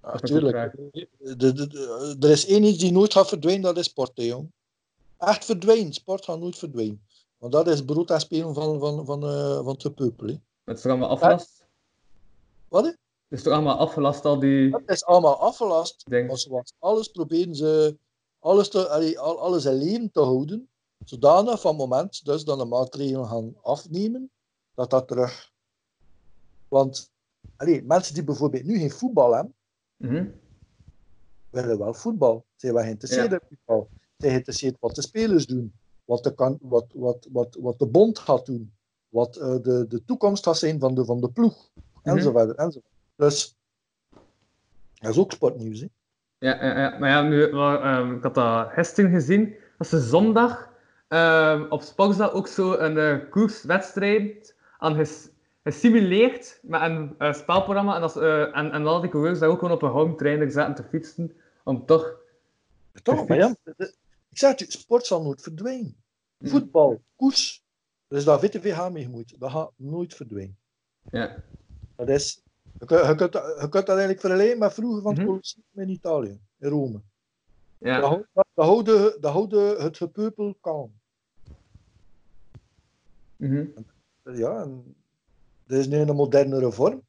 Natuurlijk. 0.01 0.73
Er 2.19 2.29
is 2.29 2.45
één 2.45 2.63
iets 2.63 2.77
die 2.77 2.91
nooit 2.91 3.13
gaat 3.13 3.27
verdwijnen, 3.27 3.61
dat 3.61 3.77
is 3.77 3.85
sport, 3.85 4.11
hè, 4.15 4.23
jong. 4.23 4.51
Echt 5.17 5.45
verdwijnen. 5.45 5.93
Sport 5.93 6.25
gaat 6.25 6.39
nooit 6.39 6.57
verdwijnen. 6.57 7.01
Want 7.41 7.53
dat 7.53 7.67
is 7.67 7.85
aan 8.11 8.19
spelen 8.19 8.53
van, 8.53 8.79
van, 8.79 9.05
van, 9.05 9.23
eh, 9.23 9.55
van 9.55 9.67
het 9.67 9.81
gepeupel. 9.81 10.27
hè. 10.27 10.33
het 10.63 10.75
is 10.77 10.81
toch 10.81 10.91
allemaal 10.91 11.09
afgelast? 11.09 11.65
Wat? 12.67 12.83
hè? 12.83 12.89
Het 12.89 13.39
is 13.39 13.43
toch 13.43 13.53
allemaal 13.53 13.77
afgelast, 13.77 14.25
al 14.25 14.39
die 14.39 14.69
Dat 14.71 14.81
is 14.85 15.05
allemaal 15.05 15.39
afgelast. 15.39 16.09
dingen? 16.09 16.27
Maar 16.27 16.37
zoals 16.37 16.73
alles 16.79 17.07
proberen 17.07 17.55
ze 17.55 17.97
alles, 18.39 18.69
te, 18.69 18.89
allee, 18.89 19.19
alles 19.19 19.65
in 19.65 19.73
leven 19.73 20.11
te 20.11 20.19
houden. 20.21 20.69
Zodanig 21.05 21.61
van 21.61 21.71
het 21.71 21.79
moment 21.79 22.25
dus 22.25 22.43
dat 22.43 22.59
de 22.59 22.65
maatregelen 22.65 23.27
gaan 23.27 23.55
afnemen, 23.61 24.31
dat 24.75 24.89
dat 24.89 25.07
terug. 25.07 25.51
Want 26.67 27.11
allee, 27.57 27.83
mensen 27.83 28.13
die 28.13 28.23
bijvoorbeeld 28.23 28.63
nu 28.63 28.77
geen 28.79 28.91
voetbal 28.91 29.33
hebben, 29.33 29.53
Mhm. 29.97 30.25
willen 31.49 31.77
wel 31.77 31.93
voetbal. 31.93 32.45
Ze 32.49 32.53
zijn 32.57 32.73
wel 32.73 32.83
geïnteresseerd 32.83 33.31
Ja. 33.31 33.39
in 33.39 33.47
voetbal. 33.47 33.87
Ze 33.91 33.97
zijn 34.17 34.31
geïnteresseerd 34.31 34.75
wat 34.79 34.95
de 34.95 35.01
spelers 35.01 35.45
doen. 35.45 35.73
Wat 36.05 36.23
de, 36.23 36.33
kan, 36.33 36.57
wat, 36.61 36.85
wat, 36.93 37.27
wat, 37.31 37.57
wat 37.61 37.79
de 37.79 37.87
bond 37.87 38.19
gaat 38.19 38.45
doen. 38.45 38.73
Wat 39.09 39.35
eh, 39.35 39.55
de, 39.61 39.85
de 39.87 40.05
toekomst 40.05 40.43
gaat 40.43 40.57
zijn 40.57 40.79
van 40.79 40.95
de, 40.95 41.05
van 41.05 41.21
de 41.21 41.29
ploeg. 41.29 41.69
Mhm. 42.03 42.15
Enzovoort. 42.15 42.55
enzovoort. 42.55 42.93
Dus 43.15 43.57
dat 44.93 45.11
is 45.11 45.17
ook 45.17 45.31
sportnieuws. 45.31 45.79
Hè? 45.79 45.87
Ja, 46.37 46.63
ja, 46.65 46.79
ja, 46.79 46.97
maar 46.99 47.09
ja, 47.09 47.21
nu, 47.21 47.49
ehm, 47.49 48.15
ik 48.15 48.23
had 48.23 48.35
dat 48.35 48.69
gisteren 48.71 49.11
gezien, 49.11 49.55
dat 49.77 49.87
ze 49.87 49.99
zondag 49.99 50.69
ehm, 51.07 51.65
op 51.69 51.81
Sporza 51.81 52.27
ook 52.27 52.47
zo 52.47 52.73
een 52.73 52.97
eh, 52.97 53.29
koerswedstrijd 53.29 54.55
aan 54.77 54.95
ges, 54.95 55.29
gesimuleerd 55.63 56.59
met 56.61 56.81
een 56.81 57.15
eh, 57.17 57.33
spelprogramma. 57.33 57.95
En, 57.95 58.01
dat, 58.01 58.17
eh, 58.17 58.57
en, 58.57 58.71
en 58.71 58.87
al 58.87 59.01
die 59.01 59.09
coureurs 59.09 59.39
daar 59.39 59.49
ook 59.49 59.59
gewoon 59.59 59.73
op 59.73 59.81
een 59.81 59.89
home 59.89 60.15
trainer 60.15 60.51
zaten 60.51 60.75
te 60.75 60.89
fietsen, 60.89 61.31
om 61.63 61.85
toch... 61.85 62.19
Toch? 63.03 63.27
Maar 63.27 63.37
ja, 63.37 63.55
ik 64.31 64.37
zeg 64.37 64.49
het 64.51 64.61
u, 64.61 64.65
sport 64.79 65.05
zal 65.05 65.21
nooit 65.23 65.41
verdwijnen. 65.41 66.03
Voetbal, 66.39 67.01
koers, 67.15 67.63
er 68.07 68.17
is 68.17 68.23
daar 68.23 68.39
VTVH 68.39 68.89
mee 68.91 69.03
gemoeid. 69.03 69.39
Dat 69.39 69.51
gaat 69.51 69.71
nooit 69.75 70.13
verdwijnen. 70.15 70.57
Ja, 71.11 71.43
Dat 71.95 72.09
is, 72.09 72.41
je, 72.79 72.85
kunt, 72.85 73.05
je, 73.07 73.15
kunt, 73.15 73.31
dat- 73.31 73.61
je 73.61 73.69
kunt 73.69 73.85
dat 73.85 73.87
eigenlijk 73.89 74.19
vergelijken 74.19 74.59
met 74.59 74.73
vroeger 74.73 75.01
van 75.01 75.13
het. 75.15 75.25
Colosseum 75.25 75.63
in 75.73 75.89
Italië, 75.89 76.39
in 76.59 76.69
Rome. 76.69 77.01
ja, 77.77 77.99
Dat 78.33 78.65
houden, 78.65 79.21
dat 79.21 79.31
houden 79.31 79.81
het 79.83 79.97
gepeupel 79.97 80.55
kalm. 80.61 80.99
mhm. 83.37 83.65
Ja, 84.23 84.61
en 84.61 84.95
dat 85.65 85.79
is 85.79 85.87
nu 85.87 85.97
een 85.97 86.15
modernere 86.15 86.71
vorm. 86.71 87.01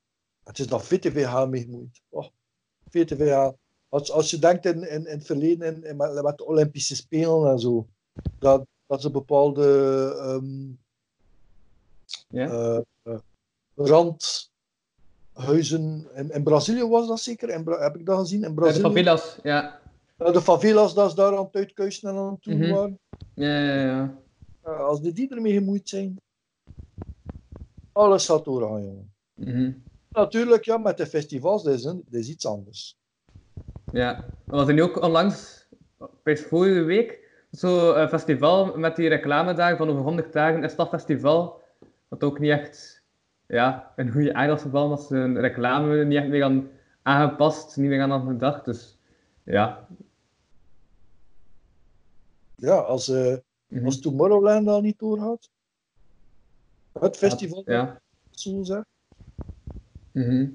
Het 0.45 0.59
is 0.59 0.67
dat 0.67 0.85
VTVH 0.85 1.47
mee 1.49 1.61
gemoeid. 1.63 2.03
Oh, 2.09 2.27
VTVH. 2.91 3.51
Als, 3.93 4.11
als 4.11 4.31
je 4.31 4.39
denkt 4.39 4.65
in, 4.65 4.89
in, 4.91 5.07
in 5.07 5.17
het 5.17 5.27
verleden, 5.27 5.75
in, 5.77 5.85
in, 5.85 5.97
met, 5.97 6.39
de 6.39 6.47
Olympische 6.47 6.97
Spelen 6.97 7.51
en 7.51 7.59
zo, 7.59 7.87
dat, 8.39 8.67
dat 8.87 9.01
ze 9.03 9.11
bepaalde 9.11 9.65
ehm, 10.19 10.71
eh, 12.29 12.77
eh, 13.03 13.19
randhuizen. 13.75 14.51
In, 16.15 16.31
in 16.31 16.43
Brazilië 16.43 16.85
was 16.89 17.09
dat 17.09 17.21
zeker? 17.21 17.49
In, 17.49 17.65
heb 17.69 17.97
ik 17.97 18.07
dat 18.07 18.19
gezien? 18.19 18.37
In 18.39 18.43
Ja, 18.43 18.49
de 18.49 18.55
Brazilië? 18.55 18.83
favelas, 18.83 19.39
ja. 19.43 19.81
De 20.17 20.43
favelas 20.43 20.95
dat 20.95 21.11
ze 21.11 21.17
daar 21.17 21.37
aan 21.37 21.45
het 21.45 21.55
uitkuisen 21.57 22.09
en 22.11 22.17
aan 22.17 22.33
het 22.33 22.43
doen 22.43 22.59
Mhm. 22.59 22.71
waren. 22.73 22.99
Ja, 23.35 23.61
ja, 23.61 23.75
ja. 23.85 24.19
Eh, 24.63 24.81
als 24.81 25.01
die, 25.01 25.13
die 25.13 25.31
ermee 25.35 25.53
gemoeid 25.53 25.89
zijn, 25.89 26.17
alles 27.93 28.27
gaat 28.27 28.45
doorgaan, 28.45 28.85
jongen. 28.85 29.13
Mhm. 29.35 29.73
Natuurlijk, 30.11 30.65
ja, 30.65 30.77
met 30.79 30.97
de 30.97 31.07
festivals, 31.07 31.63
dat 31.63 31.75
is, 31.75 31.83
dat 31.83 31.97
is 32.11 32.29
iets 32.29 32.47
anders. 32.47 32.97
Ja, 33.93 34.25
we 34.47 34.57
hadden 34.57 34.75
nu 34.75 34.83
ook 34.83 35.03
onlangs, 35.03 35.67
bij 36.23 36.37
vorige 36.37 36.83
week, 36.83 37.29
zo'n 37.51 38.09
festival 38.09 38.79
met 38.79 38.97
die 38.97 39.09
reclame 39.09 39.55
dagen 39.55 39.77
van 39.77 39.89
over 39.89 40.03
100 40.03 40.33
dagen 40.33 40.65
is 40.65 40.77
dat 40.77 40.89
festival. 40.89 41.61
Wat 42.09 42.25
ook 42.25 42.39
niet 42.39 42.51
echt 42.51 43.03
ja, 43.47 43.93
een 43.97 44.11
goede 44.11 44.35
omdat 44.85 45.03
ze 45.03 45.17
een 45.17 45.41
reclame 45.41 46.05
niet 46.05 46.19
echt 46.19 46.29
meer 46.29 46.45
aan 46.45 46.71
aangepast, 47.03 47.77
niet 47.77 47.89
meer 47.89 48.03
aan 48.03 48.13
aan 48.13 48.27
gedacht. 48.27 48.65
Dus 48.65 48.99
ja. 49.43 49.87
Ja, 52.55 52.75
als, 52.77 53.09
eh, 53.09 53.37
Mhm. 53.67 53.85
als 53.85 54.01
Tomorrowland 54.01 54.69
al 54.69 54.81
niet 54.81 54.99
doorgaat. 54.99 55.51
Het 56.93 57.17
festival, 57.17 57.63
Ja. 57.67 58.01
zo 58.31 58.63
zeg. 58.63 58.83
Mhm. 60.13 60.49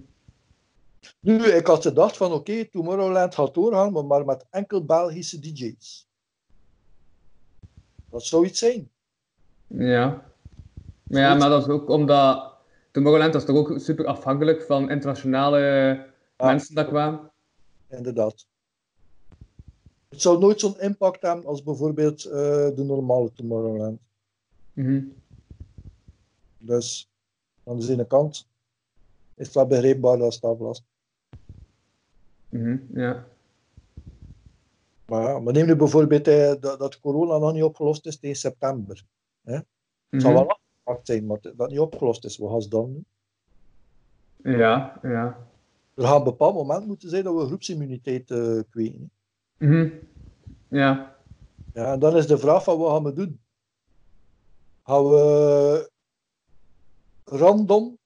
Nu, 1.20 1.45
ik 1.45 1.68
had 1.68 1.82
gedacht 1.82 2.18
van 2.18 2.32
oké, 2.32 2.66
Tomorrowland 2.66 3.36
gaat 3.36 3.54
doorgaan, 3.54 3.91
maar, 3.91 4.06
maar 4.06 4.26
met 4.26 4.45
enkel 4.50 4.86
Belgische 4.86 5.39
DJ's. 5.39 6.08
Dat 8.10 8.24
zou 8.24 8.45
iets 8.45 8.60
zijn. 8.60 8.89
Ja. 9.68 10.32
Maar 11.04 11.22
ja, 11.22 11.36
maar 11.36 11.50
dat 11.50 11.62
is 11.62 11.74
ook 11.74 11.89
omdat 11.89 12.54
Tomorrowland 12.91 13.34
was 13.34 13.45
toch 13.45 13.56
ook 13.56 13.80
super 13.80 14.06
afhankelijk 14.06 14.62
van 14.62 14.89
internationale 14.89 15.60
Ja. 15.60 16.45
mensen 16.45 16.76
dat 16.76 16.88
kwamen. 16.88 17.32
Inderdaad. 17.89 18.48
Het 20.10 20.22
zou 20.22 20.39
nooit 20.39 20.60
zo'n 20.60 20.80
impact 20.80 21.22
hebben 21.22 21.45
als 21.45 21.64
bijvoorbeeld 21.64 22.26
eh, 22.26 22.32
de 22.76 22.84
normale 22.86 23.32
Tomorrowland. 23.34 24.00
Mhm. 24.74 25.04
Dus 26.58 27.10
aan 27.64 27.80
de 27.80 27.91
ene 27.91 28.08
kant 28.08 28.48
is 29.38 29.53
wel 29.53 29.67
begrijpbaar 29.67 30.17
dat 30.17 30.33
het 30.33 30.43
aflast. 30.43 30.83
Mhm. 32.49 32.77
Ja. 32.93 33.25
Maar, 35.05 35.21
ja, 35.23 35.39
maar 35.39 35.53
neem 35.53 35.65
nu 35.65 35.75
bijvoorbeeld 35.75 36.27
eh, 36.27 36.53
dat, 36.59 36.79
dat 36.79 36.99
corona 36.99 37.38
nog 37.38 37.53
niet 37.53 37.63
opgelost 37.63 38.05
is 38.05 38.19
tegen 38.19 38.35
september. 38.38 39.03
Het 39.43 39.65
zal 40.09 40.31
Mhm. 40.31 40.39
wel 40.41 40.49
afgepakt 40.49 41.07
zijn, 41.07 41.25
maar 41.25 41.39
dat 41.55 41.69
niet 41.69 41.79
opgelost 41.79 42.25
is. 42.25 42.38
Wat 42.38 42.49
gaan 42.51 42.61
ze 42.61 42.69
dan 42.69 42.93
doen? 42.93 43.05
Ja, 44.57 44.99
ja. 45.01 45.47
Er 45.93 46.03
gaat 46.03 46.17
een 46.17 46.23
bepaald 46.23 46.53
moment 46.55 46.85
moeten 46.88 47.09
zijn 47.09 47.23
dat 47.23 47.35
we 47.35 47.45
groepsimmuniteit 47.45 48.31
eh 48.31 48.59
kweken. 48.69 49.11
Mhm. 49.57 49.89
Ja. 50.67 51.15
Ja, 51.73 51.93
en 51.93 51.99
dan 51.99 52.15
is 52.17 52.27
de 52.27 52.38
vraag 52.38 52.63
van 52.63 52.77
wat 52.77 52.91
gaan 52.91 53.03
we 53.03 53.13
doen? 53.13 53.39
Gaan 54.83 55.03
we 55.09 55.91
random 57.23 57.97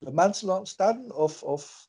de 0.00 0.12
mensen 0.12 0.66
sterven? 0.66 1.16
Of, 1.16 1.42
of... 1.42 1.88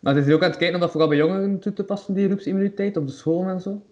Maar 0.00 0.14
het 0.14 0.26
is 0.26 0.34
ook 0.34 0.42
aan 0.42 0.48
het 0.48 0.58
kijken 0.58 0.74
om 0.74 0.80
dat 0.80 0.90
vooral 0.90 1.08
bij 1.08 1.18
jongeren 1.18 1.58
toe 1.58 1.72
te 1.72 1.84
passen, 1.84 2.14
die 2.14 2.26
groepsimmuniteit, 2.26 2.96
op 2.96 3.06
de 3.06 3.12
school 3.12 3.44
en 3.44 3.60
zo. 3.60 3.82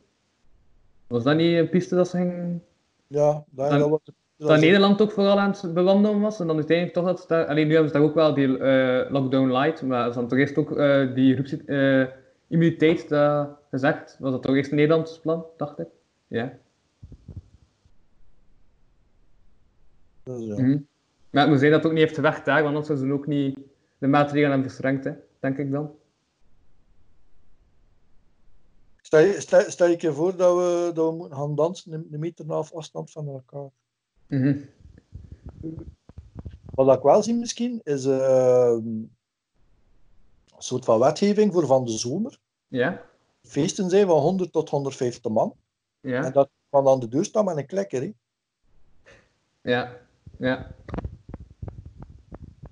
Was 1.07 1.22
dat 1.22 1.36
niet 1.36 1.57
een 1.59 1.68
piste 1.68 1.95
dat 1.95 2.09
ze 2.09 2.16
gingen... 2.16 2.64
Ja, 3.07 3.45
daar 3.51 3.78
Dan- 3.78 3.91
dat 3.91 4.01
Dat 4.36 4.61
Nederland 4.61 5.01
ook 5.03 5.12
vooral 5.12 5.38
aan 5.38 5.51
het 5.51 5.74
bewandelen 5.74 6.20
was, 6.20 6.41
en 6.41 6.47
dan 6.47 6.57
uiteindelijk 6.57 6.97
toch 6.97 7.07
dat... 7.07 7.24
daar- 7.28 7.47
Alleen 7.47 7.66
nu 7.66 7.72
hebben 7.72 7.93
ze 7.93 7.99
daar 7.99 8.07
ook 8.07 8.14
wel 8.14 8.34
die 8.34 8.59
eh, 8.59 9.11
lockdown 9.11 9.53
light, 9.53 9.82
maar 9.82 10.07
ze 10.12 10.18
hadden 10.18 10.28
toch 10.28 10.38
eerst 10.38 10.57
ook 10.57 10.76
eh, 10.76 11.14
die 11.14 11.34
groepsimmuniteit 11.34 13.09
dat 13.09 13.49
gezegd. 13.70 14.16
Was 14.18 14.32
dat 14.32 14.43
toch 14.43 14.55
eerst 14.57 14.70
een 14.70 14.76
Nederlands 14.76 15.18
plan, 15.20 15.45
dacht 15.57 15.78
ik? 15.78 15.88
Ja. 16.26 16.53
dat 20.22 20.38
is, 20.41 20.47
ja. 20.47 20.55
Mhm. 20.55 20.78
Maar 21.31 21.43
het 21.43 21.51
moet 21.51 21.59
zijn 21.59 21.70
dat 21.70 21.81
het 21.81 21.91
ook 21.91 21.97
niet 21.97 22.07
heeft 22.07 22.18
gewerkt 22.18 22.45
daar, 22.45 22.62
want 22.62 22.66
anders 22.66 22.87
zouden 22.87 23.09
ze 23.09 23.14
ook 23.14 23.26
niet 23.26 23.59
de 23.99 24.07
maatregelen 24.07 24.51
hebben 24.51 24.68
verstrengd, 24.68 25.05
hè, 25.05 25.12
denk 25.39 25.59
ik 25.59 25.70
dan. 25.70 25.95
Stel, 29.01 29.20
je, 29.20 29.41
stel, 29.41 29.70
stel 29.70 29.89
je 29.89 29.97
je 29.99 30.12
voor 30.12 30.37
dat 30.37 30.57
we, 30.57 30.91
dat 30.95 31.11
we 31.11 31.16
moeten 31.16 31.37
gaan 31.37 31.55
dansen 31.55 31.93
een, 31.93 32.09
een 32.11 32.20
meter 32.20 32.47
na 32.47 32.55
afstand 32.55 33.11
van 33.11 33.28
elkaar. 33.28 33.70
Mhm. 34.26 34.59
Wat 36.74 36.97
ik 36.97 37.03
wel 37.03 37.22
zie 37.22 37.35
misschien, 37.35 37.81
is 37.85 38.05
eh, 38.05 38.76
een 38.76 39.16
soort 40.59 40.85
van 40.85 40.99
wetgeving 40.99 41.53
voor 41.53 41.66
van 41.66 41.85
de 41.85 41.99
zomer. 41.99 42.39
Ja, 42.68 43.09
Feesten 43.43 43.91
zijn 43.91 44.07
van 44.07 44.20
100 44.20 44.53
tot 44.53 44.68
150 44.68 45.33
man. 45.33 45.55
En 46.01 46.11
ja, 46.11 46.31
dat 46.31 46.51
kan 46.70 46.89
aan 46.89 47.01
de 47.01 47.09
deur 47.09 47.24
staan 47.24 47.45
met 47.45 47.57
een 47.57 47.66
klekker. 47.66 48.12
Ja, 49.62 49.97
ja. 50.39 50.74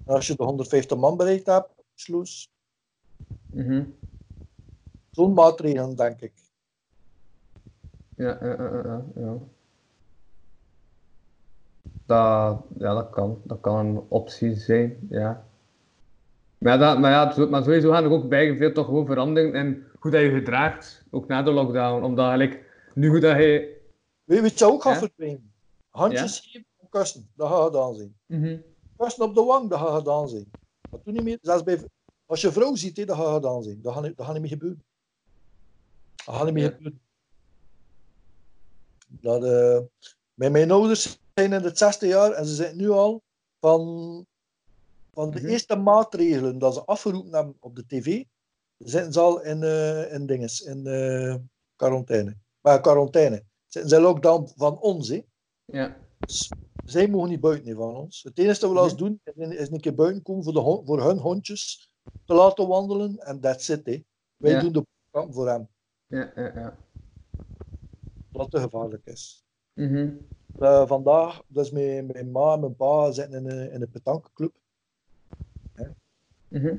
En 0.08 0.14
als 0.14 0.26
je 0.26 0.36
de 0.36 0.44
150 0.44 0.98
man 0.98 1.16
bereikt 1.16 1.46
hebt, 1.46 1.68
sloes. 1.94 2.50
Mhm. 3.48 3.84
Zo'n 5.10 5.32
maatregel, 5.32 5.94
denk 5.94 6.20
ik. 6.20 6.32
Ja, 8.14 8.38
ja, 8.40 8.54
ja, 8.58 8.82
ja, 8.84 9.04
ja. 9.14 9.36
Dat, 12.06 12.64
ja, 12.78 12.94
dat 12.94 13.10
kan. 13.10 13.40
Dat 13.44 13.60
kan 13.60 13.86
een 13.86 14.00
optie 14.08 14.54
zijn, 14.56 15.06
ja. 15.10 15.46
Maar 16.58 16.72
ja, 16.72 16.78
dat, 16.78 16.98
maar, 16.98 17.10
ja 17.10 17.46
maar 17.46 17.62
sowieso 17.62 17.90
gaan 17.90 18.04
er 18.04 18.10
ook 18.10 18.28
bij 18.28 18.56
veel 18.56 18.72
toch 18.72 18.86
gewoon 18.86 19.06
veranderen 19.06 19.54
in 19.54 19.84
hoe 19.98 20.10
dat 20.10 20.20
je 20.20 20.30
gedraagt, 20.30 21.04
ook 21.10 21.26
na 21.26 21.42
de 21.42 21.50
lockdown. 21.50 22.04
Omdat 22.04 22.30
gelijk, 22.30 22.64
nu 22.94 23.08
hoe 23.08 23.20
dat 23.20 23.36
je... 23.36 23.80
Weet 24.24 24.36
je 24.36 24.42
wat 24.42 24.58
je 24.58 24.64
ook 24.64 24.82
gaat 24.82 24.92
Ja? 24.92 24.98
verdwijnen? 24.98 25.52
Handjes 25.88 26.40
geven 26.40 26.66
en 26.76 26.88
kussen, 26.88 27.30
dat 27.34 27.48
gaat 27.48 27.64
gedaan 27.64 27.94
zijn. 27.94 28.16
Mhm. 28.26 28.58
Kussen 28.98 29.24
op 29.24 29.34
de 29.34 29.42
wang, 29.42 29.70
dat 29.70 29.78
gaat 29.78 29.96
gedaan 29.96 30.28
zijn. 30.28 30.52
Dat 30.90 31.04
doe 31.04 31.12
niet 31.12 31.22
meer. 31.22 31.38
Zelfs 31.42 31.62
bij, 31.62 31.84
als 32.26 32.40
je 32.40 32.52
vrouw 32.52 32.74
ziet, 32.74 33.06
dat 33.06 33.16
gaat 33.16 33.34
gedaan 33.34 33.62
zijn. 33.62 33.82
Dat 33.82 33.92
gaat 33.94 34.02
niet, 34.02 34.16
dat 34.16 34.24
gaat 34.26 34.34
niet 34.34 34.42
meer 34.42 34.50
gebeuren. 34.50 34.84
Dat 36.24 36.34
gaat 36.34 36.44
niet 36.44 36.54
meer 36.54 36.70
gebeuren. 36.72 37.00
Dat, 39.08 39.44
eh, 39.44 39.78
mijn, 40.34 40.52
mijn 40.52 40.70
ouders 40.70 41.18
zijn 41.34 41.52
in 41.52 41.62
het 41.62 41.78
zesde 41.78 42.06
jaar 42.06 42.32
en 42.32 42.46
ze 42.46 42.54
zijn 42.54 42.76
nu 42.76 42.90
al 42.90 43.22
van, 43.60 43.80
van 45.12 45.30
de 45.30 45.40
Mhm. 45.40 45.48
eerste 45.48 45.76
maatregelen 45.76 46.58
dat 46.58 46.74
ze 46.74 46.84
afgeroepen 46.84 47.34
hebben 47.34 47.56
op 47.60 47.76
de 47.76 47.86
tv, 47.86 48.24
zitten 48.78 49.12
ze 49.12 49.20
al 49.20 49.42
in, 49.42 49.62
eh, 49.62 50.12
in 50.12 50.26
dinges, 50.26 50.60
in 50.60 50.86
eh, 50.86 51.34
quarantaine. 51.76 52.36
Maar 52.60 52.80
quarantaine. 52.80 53.44
Zitten 53.66 53.90
ze 53.90 53.96
in 53.96 54.02
lockdown 54.02 54.52
van 54.56 54.78
ons, 54.80 55.08
hè. 55.08 55.22
Ja, 55.64 55.96
zij 56.84 57.08
mogen 57.08 57.28
niet 57.28 57.40
buiten 57.40 57.74
van 57.76 57.96
ons. 57.96 58.22
Het 58.22 58.38
enige 58.38 58.60
dat 58.60 58.68
we 58.70 58.74
wel 58.76 58.84
eens 58.84 58.96
doen, 58.96 59.20
is, 59.24 59.68
een- 59.70 59.80
keer 59.80 59.94
buiten 59.94 60.22
komen 60.22 60.44
voor, 60.44 60.52
de, 60.52 60.60
voor 60.60 61.02
hun 61.02 61.18
hondjes 61.18 61.92
te 62.24 62.34
laten 62.34 62.68
wandelen. 62.68 63.16
En 63.18 63.40
that's 63.40 63.68
it. 63.68 63.86
Hè. 63.86 64.02
Wij 64.36 64.50
Ja. 64.52 64.60
doen 64.60 64.72
de 64.72 64.86
kamp 65.10 65.34
voor 65.34 65.48
hem, 65.48 65.68
ja, 66.06 66.32
ja, 66.34 66.54
ja. 66.54 66.78
wat 68.30 68.50
te 68.50 68.60
gevaarlijk 68.60 69.06
is. 69.06 69.44
Mhm. 69.72 70.16
Eh, 70.56 70.86
vandaag, 70.86 71.42
dus 71.46 71.70
mijn, 71.70 72.06
mijn 72.06 72.30
ma 72.30 72.52
en 72.54 72.60
mijn 72.60 72.76
pa 72.76 73.10
zitten 73.12 73.38
in 73.46 73.50
een, 73.50 73.70
in 73.72 73.82
een 73.82 73.90
petankclub. 73.90 74.54
Mhm. 76.48 76.76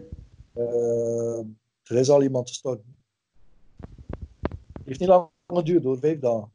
Eh, 0.53 1.39
er 1.83 1.95
is 1.97 2.09
al 2.09 2.21
iemand 2.23 2.47
gestorven. 2.49 2.97
Het 4.77 4.87
heeft 4.87 4.99
niet 4.99 5.09
lang 5.09 5.29
geduurd 5.47 5.83
hoor, 5.83 5.99
vijf 5.99 6.19
dagen. 6.19 6.51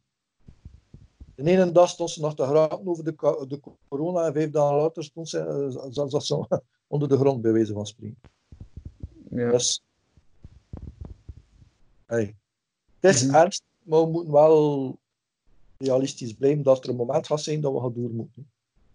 De 1.36 1.42
ene 1.50 1.72
dag 1.72 1.88
stond 1.88 2.10
ze 2.10 2.20
nog 2.20 2.34
te 2.34 2.42
graven 2.44 2.86
over 2.86 3.04
de, 3.04 3.44
de 3.48 3.60
corona 3.88 4.26
en 4.26 4.32
vijf 4.32 4.50
dagen 4.50 4.76
later 4.76 5.04
stond 5.04 5.28
ze, 5.28 5.38
eh, 5.38 5.66
zat, 5.90 6.10
zat 6.10 6.24
ze 6.26 6.46
onder 6.86 7.08
de 7.08 7.16
grond 7.16 7.42
bij 7.42 7.52
wijze 7.52 7.72
van 7.72 7.86
spreken. 7.86 8.20
Ja. 9.30 9.50
Dus, 9.50 9.82
hey. 12.06 12.34
Het 13.00 13.14
is 13.14 13.26
Mhm. 13.26 13.34
ernst, 13.34 13.62
maar 13.82 14.00
we 14.00 14.10
moeten 14.10 14.32
wel 14.32 14.98
realistisch 15.78 16.32
blijven 16.32 16.62
dat 16.62 16.84
er 16.84 16.90
een 16.90 16.96
moment 16.96 17.26
gaat 17.26 17.40
zijn 17.40 17.60
dat 17.60 17.72
we 17.72 17.80
gaan 17.80 17.92
door 17.94 18.10
moeten. 18.10 18.50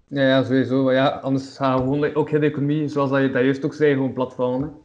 Ja, 0.08 0.22
ja, 0.28 0.44
sowieso. 0.44 0.84
Maar 0.84 0.94
ja, 0.94 1.10
anders 1.10 1.56
gaan 1.58 1.76
we 1.78 1.84
gewoon 1.84 2.16
ook 2.16 2.30
heel 2.30 2.40
de 2.40 2.46
economie, 2.46 2.88
zoals 2.88 3.10
dat 3.10 3.22
je 3.22 3.32
dat 3.32 3.44
juist 3.44 3.66
ook 3.66 3.74
zei, 3.74 3.94
gewoon 3.94 4.14
platvallen. 4.14 4.78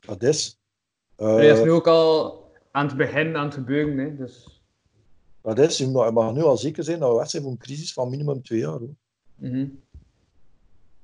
Dat 0.00 0.22
is. 0.22 0.58
Eh, 1.16 1.26
Maar 1.26 1.42
dat 1.42 1.58
is 1.58 1.64
nu 1.64 1.70
ook 1.70 1.86
al 1.86 2.42
aan 2.70 2.86
het 2.86 2.96
begin 2.96 3.36
aan 3.36 3.44
het 3.44 3.54
gebeuren, 3.54 3.98
hè. 3.98 4.16
Dus... 4.16 4.53
dat 5.44 5.58
is. 5.58 5.78
Je 5.78 5.86
mag, 5.88 6.32
nu 6.34 6.42
al 6.42 6.56
zeker 6.56 6.84
zijn 6.84 6.98
dat 6.98 7.10
we 7.10 7.16
weg 7.16 7.30
zijn 7.30 7.42
voor 7.42 7.52
een 7.52 7.58
crisis 7.58 7.92
van 7.92 8.10
minimum 8.10 8.42
twee 8.42 8.58
jaar. 8.58 8.78
Hoor. 8.78 8.94
Mhm. 9.34 9.68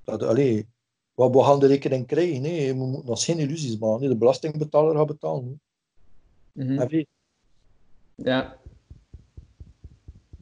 Dat, 0.05 0.23
allee, 0.23 0.67
wat 1.15 1.33
we 1.35 1.43
gaan 1.43 1.59
de 1.61 1.67
rekening 1.67 2.07
krijgen. 2.07 2.41
Nee. 2.43 2.75
We 2.75 2.85
moeten 2.85 3.09
ons 3.11 3.25
geen 3.25 3.39
illusies 3.39 3.79
maken. 3.79 4.09
De 4.09 4.17
belastingbetaler 4.17 4.97
gaat 4.97 5.07
betalen. 5.07 5.61
weet- 6.89 7.09
Ja, 8.15 8.59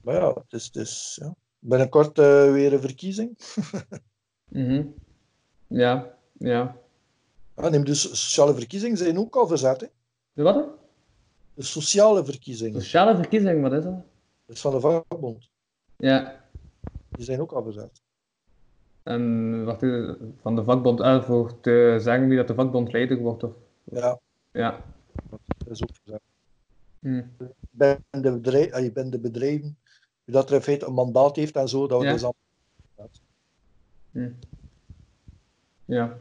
Maar 0.02 0.14
ja, 0.14 0.28
het 0.34 0.52
is, 0.52 0.64
het 0.64 0.76
is 0.76 1.18
ja. 1.20 1.34
binnenkort 1.58 2.18
eh, 2.18 2.52
weer 2.52 2.72
een 2.72 2.80
verkiezing. 2.80 3.36
Mhm. 4.48 4.86
ja, 5.66 6.16
ja. 6.32 6.76
Ja, 7.56 7.68
neem 7.68 7.84
de 7.84 7.94
so- 7.94 8.08
sociale 8.14 8.54
verkiezingen 8.54 8.96
zijn 8.96 9.18
ook 9.18 9.36
al 9.36 9.46
verzet. 9.46 9.80
Hè. 9.80 9.86
De 10.32 10.42
wat? 10.42 10.68
De 11.58 11.64
sociale 11.64 12.24
verkiezingen. 12.24 12.80
Sociale 12.82 13.16
verkiezing, 13.16 13.62
wat 13.62 13.72
is 13.72 13.84
dat? 13.84 13.94
Dat 14.46 14.56
is 14.56 14.60
van 14.60 14.72
de 14.72 14.80
vakbond. 14.80 15.48
Ja, 15.96 16.44
Die 17.10 17.24
zijn 17.24 17.40
ook 17.40 17.52
al 17.52 17.62
verzet. 17.62 18.02
en 19.02 19.64
wat 19.64 19.82
is 19.82 20.14
van 20.40 20.56
de 20.56 20.64
vakbond 20.64 21.00
uit 21.02 21.24
voor 21.24 21.60
te 21.60 21.96
zeggen 22.00 22.28
wie 22.28 22.36
dat 22.36 22.46
de 22.46 22.54
vakbondleider 22.54 23.18
wordt? 23.18 23.42
Of... 23.42 23.52
Ja, 23.84 24.18
Ja. 24.52 24.82
dat 25.58 25.70
is 25.70 25.82
ook 25.82 25.90
verzet. 26.02 26.20
Hm. 27.00 27.22
bij 27.70 27.98
de, 28.10 28.32
bedrijf, 28.32 28.72
allee, 28.72 28.92
bij 28.92 29.10
de 29.10 29.18
bedrijven, 29.18 29.78
wie 30.24 30.34
dat 30.34 30.48
er 30.48 30.54
in 30.56 30.62
feite 30.62 30.86
een 30.86 30.92
mandaat 30.94 31.36
heeft 31.36 31.56
en 31.56 31.68
zo, 31.68 31.86
dat 31.86 32.00
we 32.00 32.06
Ja. 32.06 32.12
dus 32.12 32.24
al- 32.24 32.34
Hm. 34.10 34.30
Ja. 35.84 36.18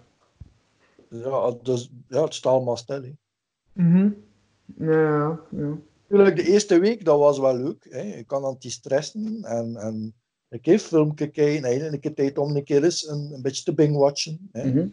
ja, 1.10 1.52
dus, 1.62 1.90
ja, 2.08 2.24
het 2.24 2.34
staat 2.34 2.54
allemaal 2.54 2.78
stil. 2.78 3.02
Hè. 3.04 3.12
Ja, 4.76 5.40
ja. 5.52 5.78
Natuurlijk, 6.08 6.36
de 6.36 6.52
eerste 6.52 6.80
week, 6.80 7.06
dat 7.06 7.20
was 7.20 7.40
wel 7.40 7.58
leuk. 7.58 7.88
Hè. 7.90 8.02
Je 8.02 8.24
kan 8.24 8.44
anti-stressen 8.44 9.44
en, 9.44 9.76
en 9.76 10.14
een 10.50 10.62
keer 10.62 10.80
filmpje 10.80 11.28
kijken 11.28 11.64
en 11.64 11.94
een 11.94 12.00
keer 12.00 12.14
tijd 12.14 12.38
om 12.38 12.56
een 12.56 12.64
keer 12.64 12.84
eens 12.84 13.08
een, 13.08 13.32
een 13.34 13.42
beetje 13.42 13.64
te 13.64 13.74
bingwatchen. 13.74 14.50
Hè. 14.52 14.66
Mhm. 14.66 14.88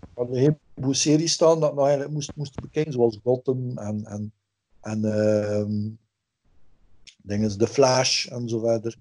We 0.00 0.06
hadden 0.14 0.36
een 0.36 0.42
heleboel 0.74 0.94
series 0.94 1.32
staan 1.32 1.60
dat 1.60 1.74
nog 1.74 1.84
eigenlijk 1.84 2.14
moest, 2.14 2.36
moest 2.36 2.60
bekijken, 2.60 2.92
zoals 2.92 3.18
Gotham 3.22 3.78
en, 3.78 4.04
en, 4.04 4.32
en 4.80 5.04
ehm, 5.04 5.88
dingen, 7.22 7.58
The 7.58 7.66
Flash 7.66 8.26
en 8.26 8.48
zo 8.48 8.58
verder. 8.58 8.96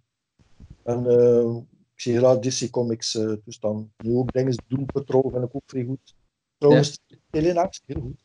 En 0.83 1.05
eh, 1.05 1.55
ik 1.93 2.01
zie 2.01 2.17
graag 2.17 2.39
DC 2.39 2.69
Comics 2.69 3.15
eh 3.15 3.31
toestaan. 3.31 3.91
Nu 3.97 4.15
ook 4.15 4.33
dingen, 4.33 4.63
Doom 4.67 4.85
Patrol 4.85 5.29
vind 5.29 5.43
ik 5.43 5.55
ook 5.55 5.63
vrij 5.65 5.83
goed. 5.83 6.15
Trouwens, 6.57 6.99
Telenax, 7.29 7.81
heel 7.85 8.01
goed. 8.01 8.21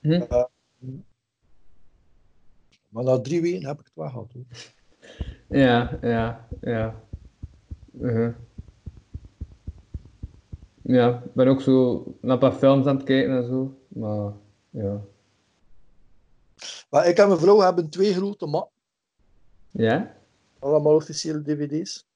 Mhm. 0.00 0.22
Eh, 0.22 0.44
maar 2.96 3.04
na 3.04 3.20
drie 3.20 3.40
weken 3.42 3.66
heb 3.66 3.78
ik 3.80 3.84
het 3.84 3.94
wel 3.94 4.08
gehad. 4.08 4.32
Hoor. 4.32 4.44
Ja, 5.48 5.98
ja, 6.02 6.48
ja. 6.60 7.02
Mhm. 7.90 8.32
Ja, 10.82 11.22
ik 11.24 11.34
ben 11.34 11.48
ook 11.48 11.60
zo 11.60 12.04
naar 12.20 12.32
een 12.32 12.38
paar 12.38 12.52
films 12.52 12.86
aan 12.86 12.96
het 12.96 13.04
kijken 13.04 13.36
en 13.36 13.46
zo. 13.46 13.78
Maar 13.88 14.32
ja. 14.70 15.00
Maar 16.90 17.06
ik 17.08 17.18
en 17.18 17.28
mijn 17.28 17.40
vrouw 17.40 17.60
hebben 17.60 17.90
twee 17.90 18.14
grote 18.14 18.46
mappen, 18.46 18.80
Ja? 19.70 20.16
allemaal 20.58 20.94
officiële 20.94 21.42
dvd's. 21.42 22.06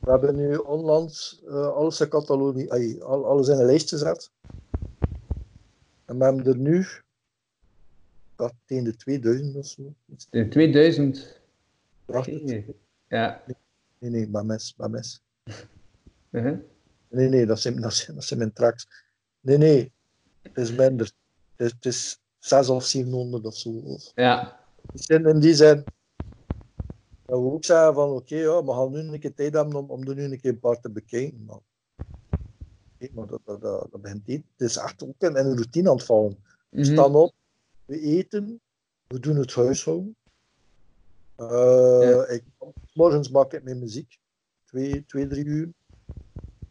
We 0.00 0.10
hebben 0.10 0.36
nu 0.36 0.56
onlangs 0.56 1.42
eh, 1.46 1.68
alles 1.68 1.96
gecatalogi- 1.96 2.68
ai, 2.68 3.00
al- 3.02 3.26
alles 3.26 3.48
in 3.48 3.58
een 3.58 3.64
lijst 3.66 3.88
gezet. 3.88 4.30
En 6.04 6.18
we 6.18 6.24
hebben 6.24 6.46
er 6.46 6.56
nu 6.56 6.86
dacht 8.36 8.54
tegen 8.64 8.84
de 8.84 8.96
2000 8.96 9.56
of 9.56 9.66
zo. 9.66 9.94
In 10.30 10.50
2000. 10.50 11.40
prachtig. 12.04 12.64
Ja. 13.08 13.42
Nee, 13.98 14.10
nee, 14.10 14.28
maar 14.28 14.46
mes, 14.46 14.74
maar 14.76 14.90
mes. 14.90 15.20
Uh-huh. 16.30 16.58
Nee, 17.08 17.28
nee, 17.28 17.46
dat 17.46 17.60
zijn, 17.60 17.80
dat 17.80 17.94
zijn, 17.94 18.16
dat 18.16 18.24
zijn 18.24 18.38
mijn 18.38 18.52
tracks. 18.52 18.88
Nee, 19.40 19.58
nee, 19.58 19.92
het 20.42 20.56
is 20.56 20.74
minder. 20.74 21.12
Het 21.56 21.66
is, 21.66 21.72
het 21.72 21.86
is 21.86 22.20
6 22.38 22.68
of 22.68 22.84
700 22.84 23.44
of 23.44 23.56
zo. 23.56 23.98
Ja. 24.14 24.60
zijn 24.94 25.26
in 25.26 25.40
die 25.40 25.54
zin. 25.54 25.84
Dat 27.26 27.40
we 27.40 27.52
ook 27.52 27.64
zeggen 27.64 27.94
van 27.94 28.10
oké, 28.10 28.36
ja, 28.36 28.64
we 28.64 28.72
gaan 28.72 28.90
nu 28.90 28.98
een 28.98 29.20
keer 29.20 29.34
tijd 29.34 29.54
hebben 29.54 29.74
om, 29.74 29.90
om 29.90 30.08
er 30.08 30.14
nu 30.14 30.22
een 30.22 30.40
keer 30.40 30.50
een 30.50 30.58
paar 30.58 30.80
te 30.80 30.90
bekijken. 30.90 31.44
Maar, 31.44 31.60
nee, 32.98 33.10
maar 33.14 33.26
dat, 33.26 33.40
dat, 33.44 33.60
dat, 33.60 33.88
dat 33.90 34.00
begint 34.00 34.26
niet. 34.26 34.44
Het 34.56 34.68
is 34.68 34.76
echt 34.76 35.04
ook 35.04 35.14
in, 35.18 35.28
in 35.28 35.36
een 35.36 35.54
routine 35.54 35.88
aan 35.88 35.96
het 35.96 36.04
vallen. 36.04 36.36
Mhm. 36.70 36.84
staan 36.84 37.14
op, 37.14 37.34
we 37.86 38.00
eten, 38.00 38.60
we 39.06 39.20
doen 39.20 39.36
het 39.36 39.54
huishouden. 39.54 40.16
Eh, 41.36 41.46
Ja. 42.00 42.26
ik, 42.26 42.44
morgens 42.94 43.30
maak 43.30 43.52
ik 43.52 43.62
mijn 43.62 43.78
muziek, 43.78 44.18
twee, 44.64 45.04
twee 45.04 45.26
drie 45.26 45.44
uur. 45.44 45.72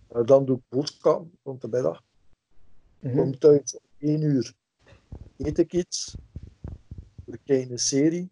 Eh, 0.07 0.25
dan 0.25 0.45
doe 0.45 0.57
ik 0.57 0.63
boodschappen 0.69 1.39
rond 1.43 1.61
de 1.61 1.67
middag. 1.67 2.03
Mhm. 2.99 3.15
Kom 3.15 3.37
thuis 3.39 3.75
om 3.75 3.81
één 3.97 4.21
uur, 4.21 4.53
eet 5.37 5.57
ik 5.57 5.73
iets. 5.73 6.15
We 7.25 7.37
kijken 7.43 7.71
een 7.71 7.79
serie. 7.79 8.31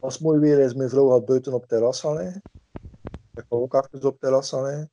Als 0.00 0.14
het 0.14 0.22
mooi 0.22 0.38
weer 0.38 0.58
is, 0.58 0.74
mijn 0.74 0.90
vrouw 0.90 1.08
gaat 1.08 1.24
buiten 1.24 1.52
op 1.52 1.60
het 1.60 1.68
terras 1.68 2.00
gaan 2.00 2.16
liggen. 2.16 2.42
Ik 3.34 3.44
ga 3.48 3.56
ook 3.56 3.74
achter 3.74 4.06
op 4.06 4.12
het 4.12 4.20
terras 4.20 4.48
gaan 4.48 4.62
liggen. 4.64 4.90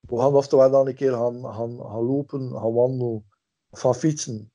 We 0.00 0.18
gaan 0.18 0.34
oftewel 0.34 0.70
dan 0.70 0.86
een 0.86 0.94
keer 0.94 1.12
gaan, 1.12 1.40
gaan, 1.42 1.78
gaan 1.80 2.02
lopen, 2.02 2.50
gaan 2.50 2.72
wandelen, 2.72 3.24
of 3.70 3.80
gaan 3.80 3.94
fietsen. 3.94 4.50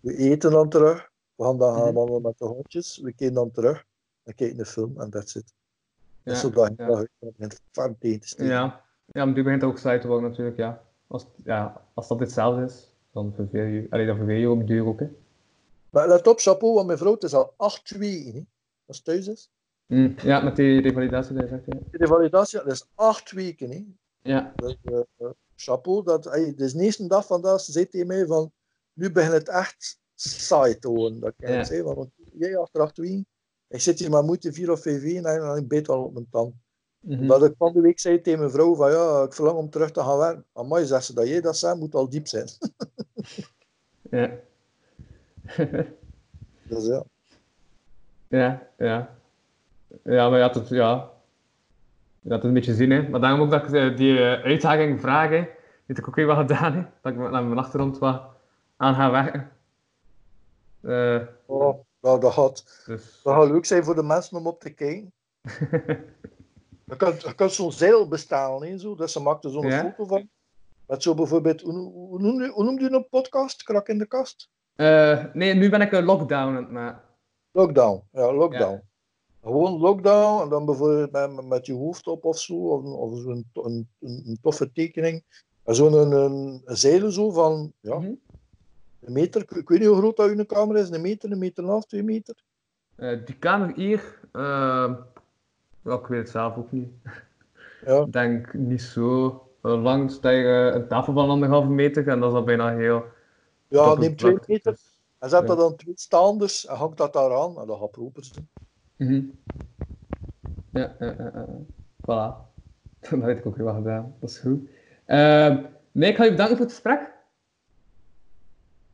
We 0.00 0.16
eten 0.16 0.50
dan 0.50 0.68
terug. 0.68 1.10
We 1.34 1.44
gaan 1.44 1.58
dan 1.58 1.74
gaan 1.74 1.84
Mhm. 1.84 1.94
wandelen 1.94 2.22
met 2.22 2.38
de 2.38 2.44
hondjes. 2.44 2.98
We 2.98 3.12
keren 3.12 3.34
dan 3.34 3.50
terug. 3.50 3.84
We 4.22 4.34
kijken 4.34 4.58
een 4.58 4.66
film 4.66 5.00
en 5.00 5.10
that's 5.10 5.34
it. 5.34 5.52
Ja. 6.22 6.32
Ja. 6.34 6.48
dag 6.48 6.68
uit. 6.76 7.08
Dat 7.18 7.36
begint 7.36 7.60
warm 7.72 7.96
tegen 7.98 8.20
te 8.20 8.28
steken. 8.28 8.52
Ja, 8.52 8.84
ja 9.06 9.24
maar 9.24 9.34
die 9.34 9.44
begint 9.44 9.64
ook 9.64 9.78
saai 9.78 10.00
te 10.00 10.06
worden 10.06 10.30
natuurlijk, 10.30 10.56
ja. 10.56 10.82
Als, 11.06 11.26
ja, 11.44 11.84
als 11.94 12.08
dat 12.08 12.20
hetzelfde 12.20 12.64
is, 12.64 12.94
dan 13.12 13.32
verveel 13.34 13.64
je, 13.64 13.86
allee, 13.90 14.06
dan 14.06 14.16
verveel 14.16 14.36
je 14.36 14.50
op 14.50 14.66
duur 14.66 14.86
ook, 14.86 15.00
hè. 15.00 15.08
Maar 15.90 16.08
let 16.08 16.26
op, 16.26 16.38
chapeau, 16.40 16.74
want 16.74 16.86
mijn 16.86 16.98
vrouw 16.98 17.12
het 17.12 17.22
is 17.22 17.34
al 17.34 17.52
acht 17.56 17.90
weken. 17.90 18.32
Hè, 18.34 18.42
als 18.86 18.96
het 18.96 19.04
thuis 19.06 19.28
is. 19.28 19.50
Mm, 19.86 20.14
ja, 20.22 20.40
met 20.40 20.56
die 20.56 20.80
revalidatie 20.80 21.34
dat 21.34 21.42
je 21.42 21.48
zegt, 21.48 21.64
ja. 21.66 21.78
De 21.90 21.96
revalidatie, 21.98 22.58
dat 22.58 22.72
is 22.72 22.86
acht 22.94 23.30
weken. 23.32 23.70
Hè. 23.70 23.84
Ja, 24.22 24.52
Dus, 24.56 24.76
eh, 24.82 24.98
eh, 25.16 25.30
chapeau, 25.56 26.04
dat, 26.04 26.22
dus 26.56 26.72
de 26.72 26.82
eerste 26.82 27.06
dag 27.06 27.26
vandaag 27.26 27.60
ze 27.60 27.72
zei 27.72 27.88
tegen 27.88 28.06
mij 28.06 28.26
van, 28.26 28.52
nu 29.00 29.12
begint 29.12 29.32
het 29.32 29.48
echt 29.48 29.98
saai 30.14 30.78
te 30.78 30.88
worden. 30.88 31.20
Dat 31.20 31.32
ik 31.38 31.68
Ja. 31.70 31.82
want 31.82 32.10
jij 32.32 32.56
achter 32.56 32.80
acht 32.80 32.98
weken, 32.98 33.26
ik 33.68 33.80
zit 33.80 33.98
hier 33.98 34.10
maar 34.10 34.24
moeite 34.24 34.52
vier 34.52 34.70
of 34.70 34.82
vijf 34.82 35.02
weken 35.02 35.24
en 35.24 35.56
ik 35.56 35.68
beet 35.68 35.88
al 35.88 36.04
op 36.04 36.12
mijn 36.12 36.26
tand. 36.30 36.54
mhm. 37.00 37.26
Dat 37.26 37.44
ik 37.44 37.54
van 37.58 37.72
de 37.72 37.80
week 37.80 37.98
zei 38.00 38.20
tegen 38.20 38.38
mijn 38.38 38.50
vrouw 38.50 38.74
van, 38.74 38.90
ja, 38.90 39.22
ik 39.22 39.32
verlang 39.32 39.56
om 39.56 39.70
terug 39.70 39.90
te 39.90 40.00
gaan 40.00 40.18
werken. 40.18 40.44
Amai, 40.52 40.84
zegt 40.84 41.04
ze, 41.04 41.14
dat 41.14 41.28
jij 41.28 41.40
dat 41.40 41.56
zei, 41.56 41.78
moet 41.78 41.94
al 41.94 42.08
diep 42.08 42.26
zijn. 42.26 42.48
ja. 44.10 44.30
dus 46.68 46.86
ja. 46.86 47.04
ja, 48.28 48.68
ja. 48.78 49.18
Ja, 50.04 50.28
maar 50.28 50.38
ja, 50.38 50.50
het, 50.50 50.68
ja. 50.68 51.10
Is 52.22 52.42
een 52.42 52.52
beetje 52.52 52.74
zien, 52.74 52.90
hè. 52.90 53.08
Maar 53.08 53.20
daarom 53.20 53.40
ook 53.40 53.50
dat 53.50 53.64
ik 53.64 53.72
eh, 53.72 53.96
die 53.96 54.18
eh, 54.18 54.44
uitdaging 54.44 55.00
vragen, 55.00 55.40
die 55.40 55.86
heb 55.86 55.98
ik 55.98 56.08
ook 56.08 56.14
weer 56.14 56.26
wat 56.26 56.36
gedaan, 56.36 56.72
hè. 56.72 56.82
Dat 57.02 57.12
ik 57.12 57.18
met 57.18 57.30
mijn 57.30 57.58
achtergrond 57.58 57.98
wat 57.98 58.22
aan 58.80 58.94
ga 58.94 59.10
werken. 59.10 59.50
Eh, 60.80 61.20
Oh, 61.46 61.78
nou, 62.00 62.20
dat 62.20 62.32
gaat, 62.32 62.82
dus... 62.86 63.20
dat 63.22 63.34
gaat 63.34 63.48
leuk 63.50 63.64
zijn 63.64 63.84
voor 63.84 63.94
de 63.94 64.02
mensen 64.02 64.36
om 64.38 64.46
op 64.46 64.60
te 64.60 64.70
kijken. 64.70 65.12
Je 66.84 66.96
kan, 66.96 67.14
kan 67.36 67.50
zo'n 67.50 67.72
zeil 67.72 68.08
bestellen, 68.08 68.68
hè, 68.68 68.78
zo. 68.78 68.94
dus 68.94 69.12
ze 69.12 69.20
maakte 69.20 69.50
zo'n 69.50 69.66
Ja? 69.66 69.80
foto 69.80 70.04
van. 70.04 70.28
Met 70.86 71.02
zo 71.02 71.14
bijvoorbeeld, 71.14 71.60
hoe, 71.60 71.92
hoe, 71.92 72.20
noem 72.20 72.42
je- 72.42 72.48
hoe 72.50 72.64
noemde 72.64 72.84
je 72.84 72.90
een 72.90 73.08
podcast? 73.08 73.62
Krak 73.62 73.88
in 73.88 73.98
de 73.98 74.06
kast? 74.06 74.48
Eh, 74.74 75.24
nee, 75.32 75.54
nu 75.54 75.70
ben 75.70 75.80
ik 75.80 75.92
een 75.92 76.04
lockdown 76.04 76.48
aan 76.48 76.56
het 76.56 76.70
maken. 76.70 77.02
Lockdown, 77.50 78.02
ja, 78.12 78.32
lockdown. 78.32 78.72
Ja. 78.72 78.82
Gewoon 79.42 79.78
lockdown 79.78 80.42
en 80.42 80.48
dan 80.48 80.64
bijvoorbeeld 80.64 81.10
met, 81.10 81.46
met 81.46 81.66
je 81.66 81.72
hoofd 81.74 82.06
op 82.06 82.24
of 82.24 82.38
zo, 82.38 82.54
of, 82.54 82.84
of 82.84 83.18
zo'n 83.18 83.50
een, 83.52 83.88
een, 84.00 84.22
een 84.26 84.38
toffe 84.42 84.72
tekening. 84.72 85.24
En 85.64 85.74
zo'n 85.74 85.92
een, 85.92 86.12
een, 86.12 86.62
een 86.64 86.76
zeilen 86.76 87.12
zo 87.12 87.30
van, 87.30 87.72
ja, 87.80 87.98
Mhm. 87.98 88.12
Een 89.00 89.12
meter. 89.12 89.40
Ik, 89.56 89.68
weet 89.68 89.78
niet 89.78 89.88
hoe 89.88 89.96
groot 89.96 90.16
dat 90.16 90.30
uw 90.30 90.44
camera 90.44 90.78
is, 90.78 90.90
een 90.90 91.00
meter, 91.00 91.32
een 91.32 91.38
meter 91.38 91.58
en 91.58 91.64
een 91.64 91.70
half, 91.70 91.86
twee 91.86 92.02
meter. 92.02 92.34
Eh, 92.96 93.18
die 93.24 93.36
kamer 93.38 93.74
hier, 93.74 94.18
ja, 95.82 95.94
ik 95.94 96.06
weet 96.06 96.20
het 96.20 96.30
zelf 96.30 96.56
ook 96.56 96.72
niet. 96.72 96.88
Ja. 97.84 98.00
Ik 98.00 98.12
denk 98.12 98.54
niet 98.54 98.82
zo 98.82 99.26
eh, 99.62 99.82
lang, 99.82 100.10
sta 100.10 100.30
je 100.30 100.70
een 100.74 100.88
tafel 100.88 101.12
van 101.12 101.28
anderhalve 101.28 101.68
meter 101.68 102.08
en 102.08 102.20
dat 102.20 102.30
is 102.30 102.36
al 102.36 102.44
bijna 102.44 102.76
heel. 102.76 103.04
Ja, 103.68 103.94
neem 103.94 104.16
twee 104.16 104.38
meter 104.46 104.78
en 105.18 105.28
zet 105.28 105.40
Ja. 105.40 105.46
dat 105.46 105.58
dan 105.58 105.76
twee 105.76 105.94
staanders 105.96 106.66
en 106.66 106.76
hangt 106.76 106.96
dat 106.96 107.12
daar 107.12 107.36
aan 107.36 107.60
en 107.60 107.66
dat 107.66 107.78
gaat 107.78 107.90
proper 107.90 108.24
zijn. 108.24 108.48
mhm. 108.96 109.22
Ja, 110.72 110.94
ja, 110.98 111.14
ja, 111.18 111.30
ja. 111.34 111.46
voilà. 112.00 112.36
dat 113.10 113.22
heb 113.22 113.38
ik 113.38 113.46
ook 113.46 113.56
weer 113.56 113.66
wat 113.66 113.74
gedaan, 113.74 114.14
dat 114.20 114.30
is 114.30 114.38
goed. 114.38 114.68
Nee, 115.92 116.10
ik 116.10 116.16
ga 116.16 116.24
je 116.24 116.30
bedanken 116.30 116.56
voor 116.56 116.64
het 116.66 116.74
gesprek. 116.74 117.12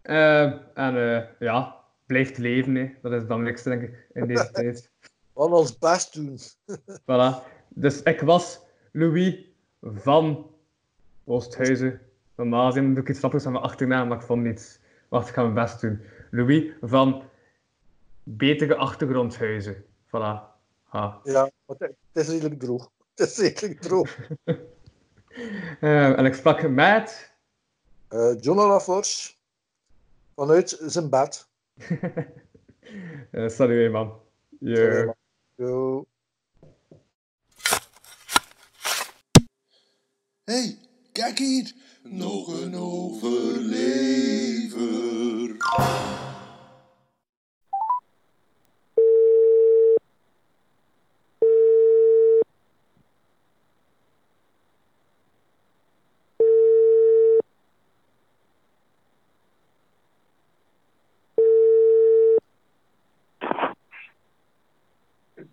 Eh, 0.06 0.42
en 0.74 0.96
eh, 0.96 1.22
ja, 1.38 1.76
blijf 2.06 2.36
leven, 2.36 2.74
hè. 2.74 2.94
dat 3.02 3.12
is 3.12 3.18
het 3.18 3.26
belangrijkste 3.26 3.68
denk 3.68 3.82
ik 3.82 4.06
in 4.12 4.26
deze 4.26 4.50
tijd. 4.52 4.90
Gaan 5.34 5.52
ons 5.52 5.78
best 5.78 6.14
doen. 6.14 6.38
Voilà. 7.10 7.44
Dus 7.68 8.02
ik 8.02 8.20
was 8.20 8.60
Louis 8.92 9.38
van 9.82 10.50
Oosthuizen. 11.24 12.00
Normaal 12.36 12.66
gezien 12.66 12.94
doe 12.94 13.02
ik 13.02 13.08
iets 13.08 13.46
aan 13.46 13.52
mijn 13.52 13.64
achternaam, 13.64 14.08
maar 14.08 14.16
ik 14.16 14.22
vond 14.22 14.42
niets. 14.42 14.78
Wacht, 15.08 15.28
ik 15.28 15.34
ga 15.34 15.42
mijn 15.42 15.54
best 15.54 15.80
doen. 15.80 16.00
Louis 16.30 16.72
van 16.80 17.22
Betere 18.22 18.76
Achtergrondhuizen. 18.76 19.84
Voilà. 20.06 20.54
Ha. 20.82 21.20
Ja, 21.22 21.50
het 21.66 21.96
is 22.12 22.28
redelijk 22.28 22.60
droog. 22.60 22.90
Het 23.14 23.28
is 23.28 23.38
redelijk 23.38 23.80
droog. 23.80 24.16
Eh, 25.80 26.18
en 26.18 26.24
ik 26.24 26.34
sprak 26.34 26.68
met... 26.68 27.34
John 28.40 28.58
Laforce, 28.58 29.35
vanuit 30.36 30.76
zijn 30.80 31.10
bed. 31.10 31.48
eh 33.30 33.48
salut, 33.48 33.82
hè, 33.82 33.88
man. 33.88 34.20
Yo. 34.60 35.14
Yo. 35.54 36.06
hey, 40.44 40.78
kijk 41.12 41.38
hier. 41.38 41.72
Nog 42.02 42.62
een 42.62 42.74
overlever. 42.74 43.96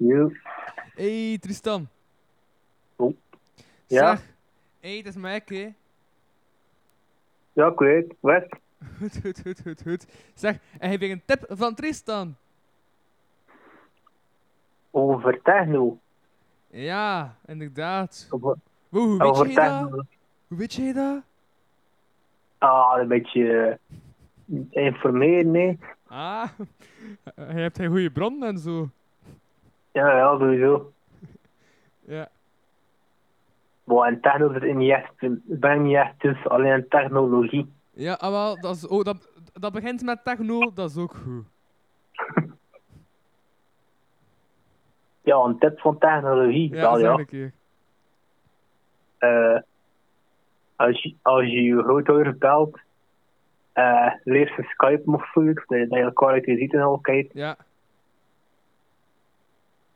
Jo. 0.03 0.31
Hey 1.03 1.37
Tristan. 1.37 1.87
Oh. 2.95 3.13
Ja? 3.87 4.15
Zeg. 4.15 4.35
Hey, 4.79 5.01
dat 5.01 5.15
is 5.15 5.21
Mike, 5.21 5.55
hè. 5.55 5.73
Ja, 7.53 7.67
ik 7.67 7.79
weet. 7.79 8.13
Wat? 8.19 8.45
Goed, 8.97 9.19
goed, 9.21 9.41
goed, 9.41 9.61
goed, 9.61 9.81
goed. 9.81 10.05
Zeg, 10.33 10.57
en 10.79 10.89
heb 10.89 11.01
je 11.01 11.07
een 11.07 11.21
tip 11.25 11.45
van 11.49 11.75
Tristan? 11.75 12.35
Over 14.91 15.41
techno. 15.41 15.97
Ja, 16.67 17.35
inderdaad. 17.45 18.27
Over, 18.29 18.57
Wow, 18.89 19.21
hoe 19.21 19.43
weet 19.43 19.53
jij 19.53 19.79
dat? 19.79 19.89
Hoe 20.47 20.57
weet 20.57 20.73
jij 20.73 20.93
dat? 20.93 21.21
Ah, 22.57 22.99
een 22.99 23.07
beetje 23.07 23.79
eh, 24.45 24.85
informeren, 24.85 25.51
nee. 25.51 25.79
Ah, 26.07 26.49
je 27.35 27.41
hebt 27.41 27.79
een 27.79 27.89
goede 27.89 28.11
bron 28.11 28.43
en 28.43 28.57
zo. 28.57 28.89
Ja, 29.93 30.17
ja, 30.17 30.37
sowieso. 30.37 30.91
Ja. 31.99 32.29
Maar 33.83 34.07
en 34.07 34.21
techno 34.21 34.49
is 34.49 34.73
niet 34.73 34.91
echt, 34.91 35.13
ben 35.43 35.83
niet 35.83 35.95
echt 35.95 36.21
dus 36.21 36.47
alleen 36.47 36.87
technologie. 36.89 37.73
Ja, 37.91 38.13
ah, 38.13 38.31
wel, 38.31 38.61
dat, 38.61 38.75
is, 38.75 38.87
oh, 38.87 39.03
dat, 39.03 39.29
dat 39.53 39.73
begint 39.73 40.01
met 40.01 40.23
techno, 40.23 40.71
dat 40.73 40.89
is 40.89 40.97
ook 40.97 41.15
goed. 41.15 41.45
Ja, 45.23 45.37
een 45.37 45.57
tip 45.57 45.79
van 45.79 45.97
technologie. 45.97 46.69
Ja, 46.69 46.81
wel, 46.81 46.99
ja. 46.99 47.13
een 47.13 47.25
keer. 47.25 47.53
Eh, 49.17 49.59
als, 50.75 51.03
je, 51.03 51.15
als 51.21 51.45
je 51.45 51.63
je 51.63 51.83
grootouder 51.83 52.37
belt 52.37 52.79
eh 53.73 54.13
leer 54.23 54.53
ze 54.55 54.63
Skype 54.63 55.01
dat 55.05 55.79
je, 55.79 55.87
dat 55.87 55.97
je 55.97 56.03
elkaar 56.03 56.29
uit 56.29 56.45
je 56.45 56.57
ziet 56.57 56.73
en 56.73 56.81
al 56.81 56.97
kijkt. 56.97 57.33
Ja. 57.33 57.57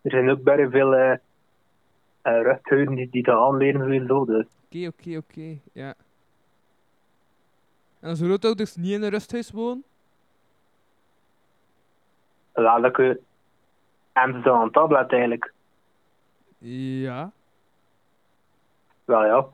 Er 0.07 0.13
zijn 0.13 0.29
ook 0.29 0.43
best 0.43 0.71
veel 0.71 1.19
rusthuizen 2.21 2.95
die, 2.95 3.09
die 3.09 3.23
dat 3.23 3.39
aanleren 3.39 3.81
sowieso, 3.81 4.25
dus 4.25 4.45
Oké, 4.65 4.87
oké, 4.87 5.17
oké. 5.17 5.57
Ja. 5.71 5.93
En 7.99 8.09
als 8.09 8.19
grootouders 8.19 8.75
niet 8.75 8.91
in 8.91 9.03
een 9.03 9.09
rusthuis 9.09 9.51
wonen? 9.51 9.83
ja, 12.53 12.79
dat 12.79 12.91
kun. 12.91 13.19
En 14.13 14.41
ze 14.43 14.51
aan 14.51 14.71
tablet 14.71 15.11
eigenlijk. 15.11 15.53
Ja. 16.57 17.31
Wel 19.05 19.25
ja. 19.25 19.47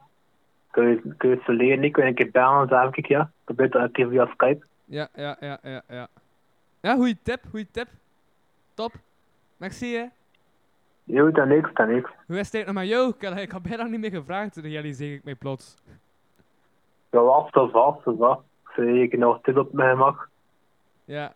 Kun 0.72 0.88
je, 0.88 1.14
kun 1.18 1.30
je 1.30 1.42
ze 1.46 1.52
leren, 1.52 1.80
niet 1.80 1.94
kun 1.94 2.04
je 2.04 2.10
een 2.10 2.16
keer 2.16 2.32
bellen 2.32 2.62
en 2.62 2.68
zeggen, 2.68 2.92
kijk 2.92 3.08
ja, 3.08 3.32
probeer 3.44 3.70
dat 3.70 3.82
een 3.82 3.92
keer 3.92 4.10
via 4.10 4.26
Skype. 4.26 4.66
Ja, 4.86 5.08
ja, 5.16 5.38
ja, 5.40 5.60
ja, 5.64 5.82
ja. 5.88 6.08
Ja, 6.82 6.96
goeie 6.96 7.18
tip, 7.24 7.42
goeie 7.50 7.72
tip. 7.72 7.88
Top. 8.74 8.92
Merci, 9.58 9.96
hè. 9.96 10.06
Jo, 11.04 11.32
dat 11.32 11.48
niks, 11.48 11.74
dat 11.74 11.88
niks. 11.88 12.10
Hoe 12.28 12.40
is 12.40 12.52
het 12.52 12.66
nog 12.66 12.76
met 12.76 12.88
jou? 12.88 13.14
Ik 13.20 13.52
heb 13.52 13.62
bijna 13.64 13.84
niet 13.84 14.00
meer 14.00 14.12
gevraagd, 14.12 14.56
realiseer 14.56 15.14
ik 15.14 15.24
mij 15.24 15.36
plots. 15.36 15.76
Ja, 17.10 17.22
was, 17.22 17.52
dat 17.52 17.72
was, 17.72 18.04
dat 18.04 18.16
was. 18.18 18.38
Ik 18.76 19.18
nog 19.18 19.40
stil 19.40 19.60
op 19.60 19.74
mijn 19.74 19.90
gemak. 19.90 20.30
Ja. 21.06 21.34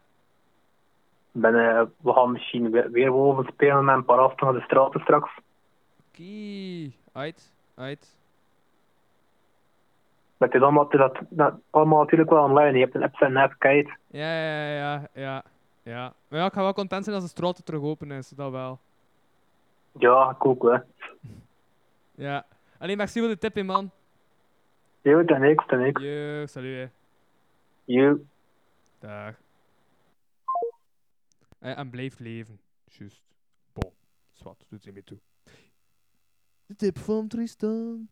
Ben, 1.32 1.56
eh, 1.56 1.82
we 1.98 2.14
gaan 2.14 2.32
misschien 2.32 2.72
weer, 2.72 2.92
weer 2.92 3.12
boven 3.12 3.46
spelen 3.54 3.86
met 3.86 3.96
een 3.96 4.06
paar 4.06 4.34
naar 4.36 4.54
de 4.54 4.62
straten 4.62 5.02
straks. 5.02 5.32
Oké. 6.10 6.92
Uit, 7.12 7.54
uit. 7.76 8.18
Maar 10.38 10.48
het 10.48 10.58
is 10.58 10.64
allemaal, 10.64 10.90
dat, 10.90 11.18
dat, 11.30 11.54
allemaal 11.70 12.00
natuurlijk 12.00 12.30
wel 12.30 12.44
online. 12.44 12.78
Je 12.78 12.84
hebt 12.84 12.96
een 12.96 13.04
app 13.04 13.22
en 13.22 13.28
een 13.28 13.38
app, 13.38 13.56
kijk. 13.58 13.98
Ja, 14.08 14.42
ja, 14.42 14.74
ja, 14.74 15.08
ja. 15.14 15.44
Ja. 15.84 16.14
Maar 16.28 16.40
ja, 16.40 16.46
ik 16.46 16.54
ga 16.54 16.62
wel 16.62 16.74
content 16.74 17.04
zijn 17.04 17.16
als 17.16 17.26
de 17.26 17.30
straat 17.30 17.66
terug 17.66 17.82
open 17.82 18.12
is, 18.12 18.30
dat 18.30 18.52
wel. 18.52 18.80
Ja, 19.98 20.30
ik 20.30 20.46
ook, 20.46 20.64
hè. 20.64 20.78
Ja. 22.16 22.46
Alleen 22.78 22.98
merci 22.98 23.20
voor 23.20 23.30
de 23.30 23.38
tip, 23.38 23.56
hè, 23.56 23.64
man. 23.64 23.92
Jo, 25.02 25.24
dat 25.24 25.40
niks, 25.40 25.68
dat 25.68 25.80
niks. 25.80 26.02
Yo, 26.02 26.46
salut, 26.46 26.78
hè. 26.78 26.88
Jo. 27.84 28.20
Dag. 29.00 29.36
En 31.60 31.90
blijf 31.90 32.20
leven. 32.20 32.60
Juist. 32.86 33.24
Bon. 33.74 33.92
Zwat, 34.34 34.66
doet 34.70 34.86
er 34.86 34.94
mee 34.94 35.04
toe. 35.04 35.18
De 36.66 36.76
tip 36.76 36.98
van 36.98 37.28
Tristan. 37.28 38.10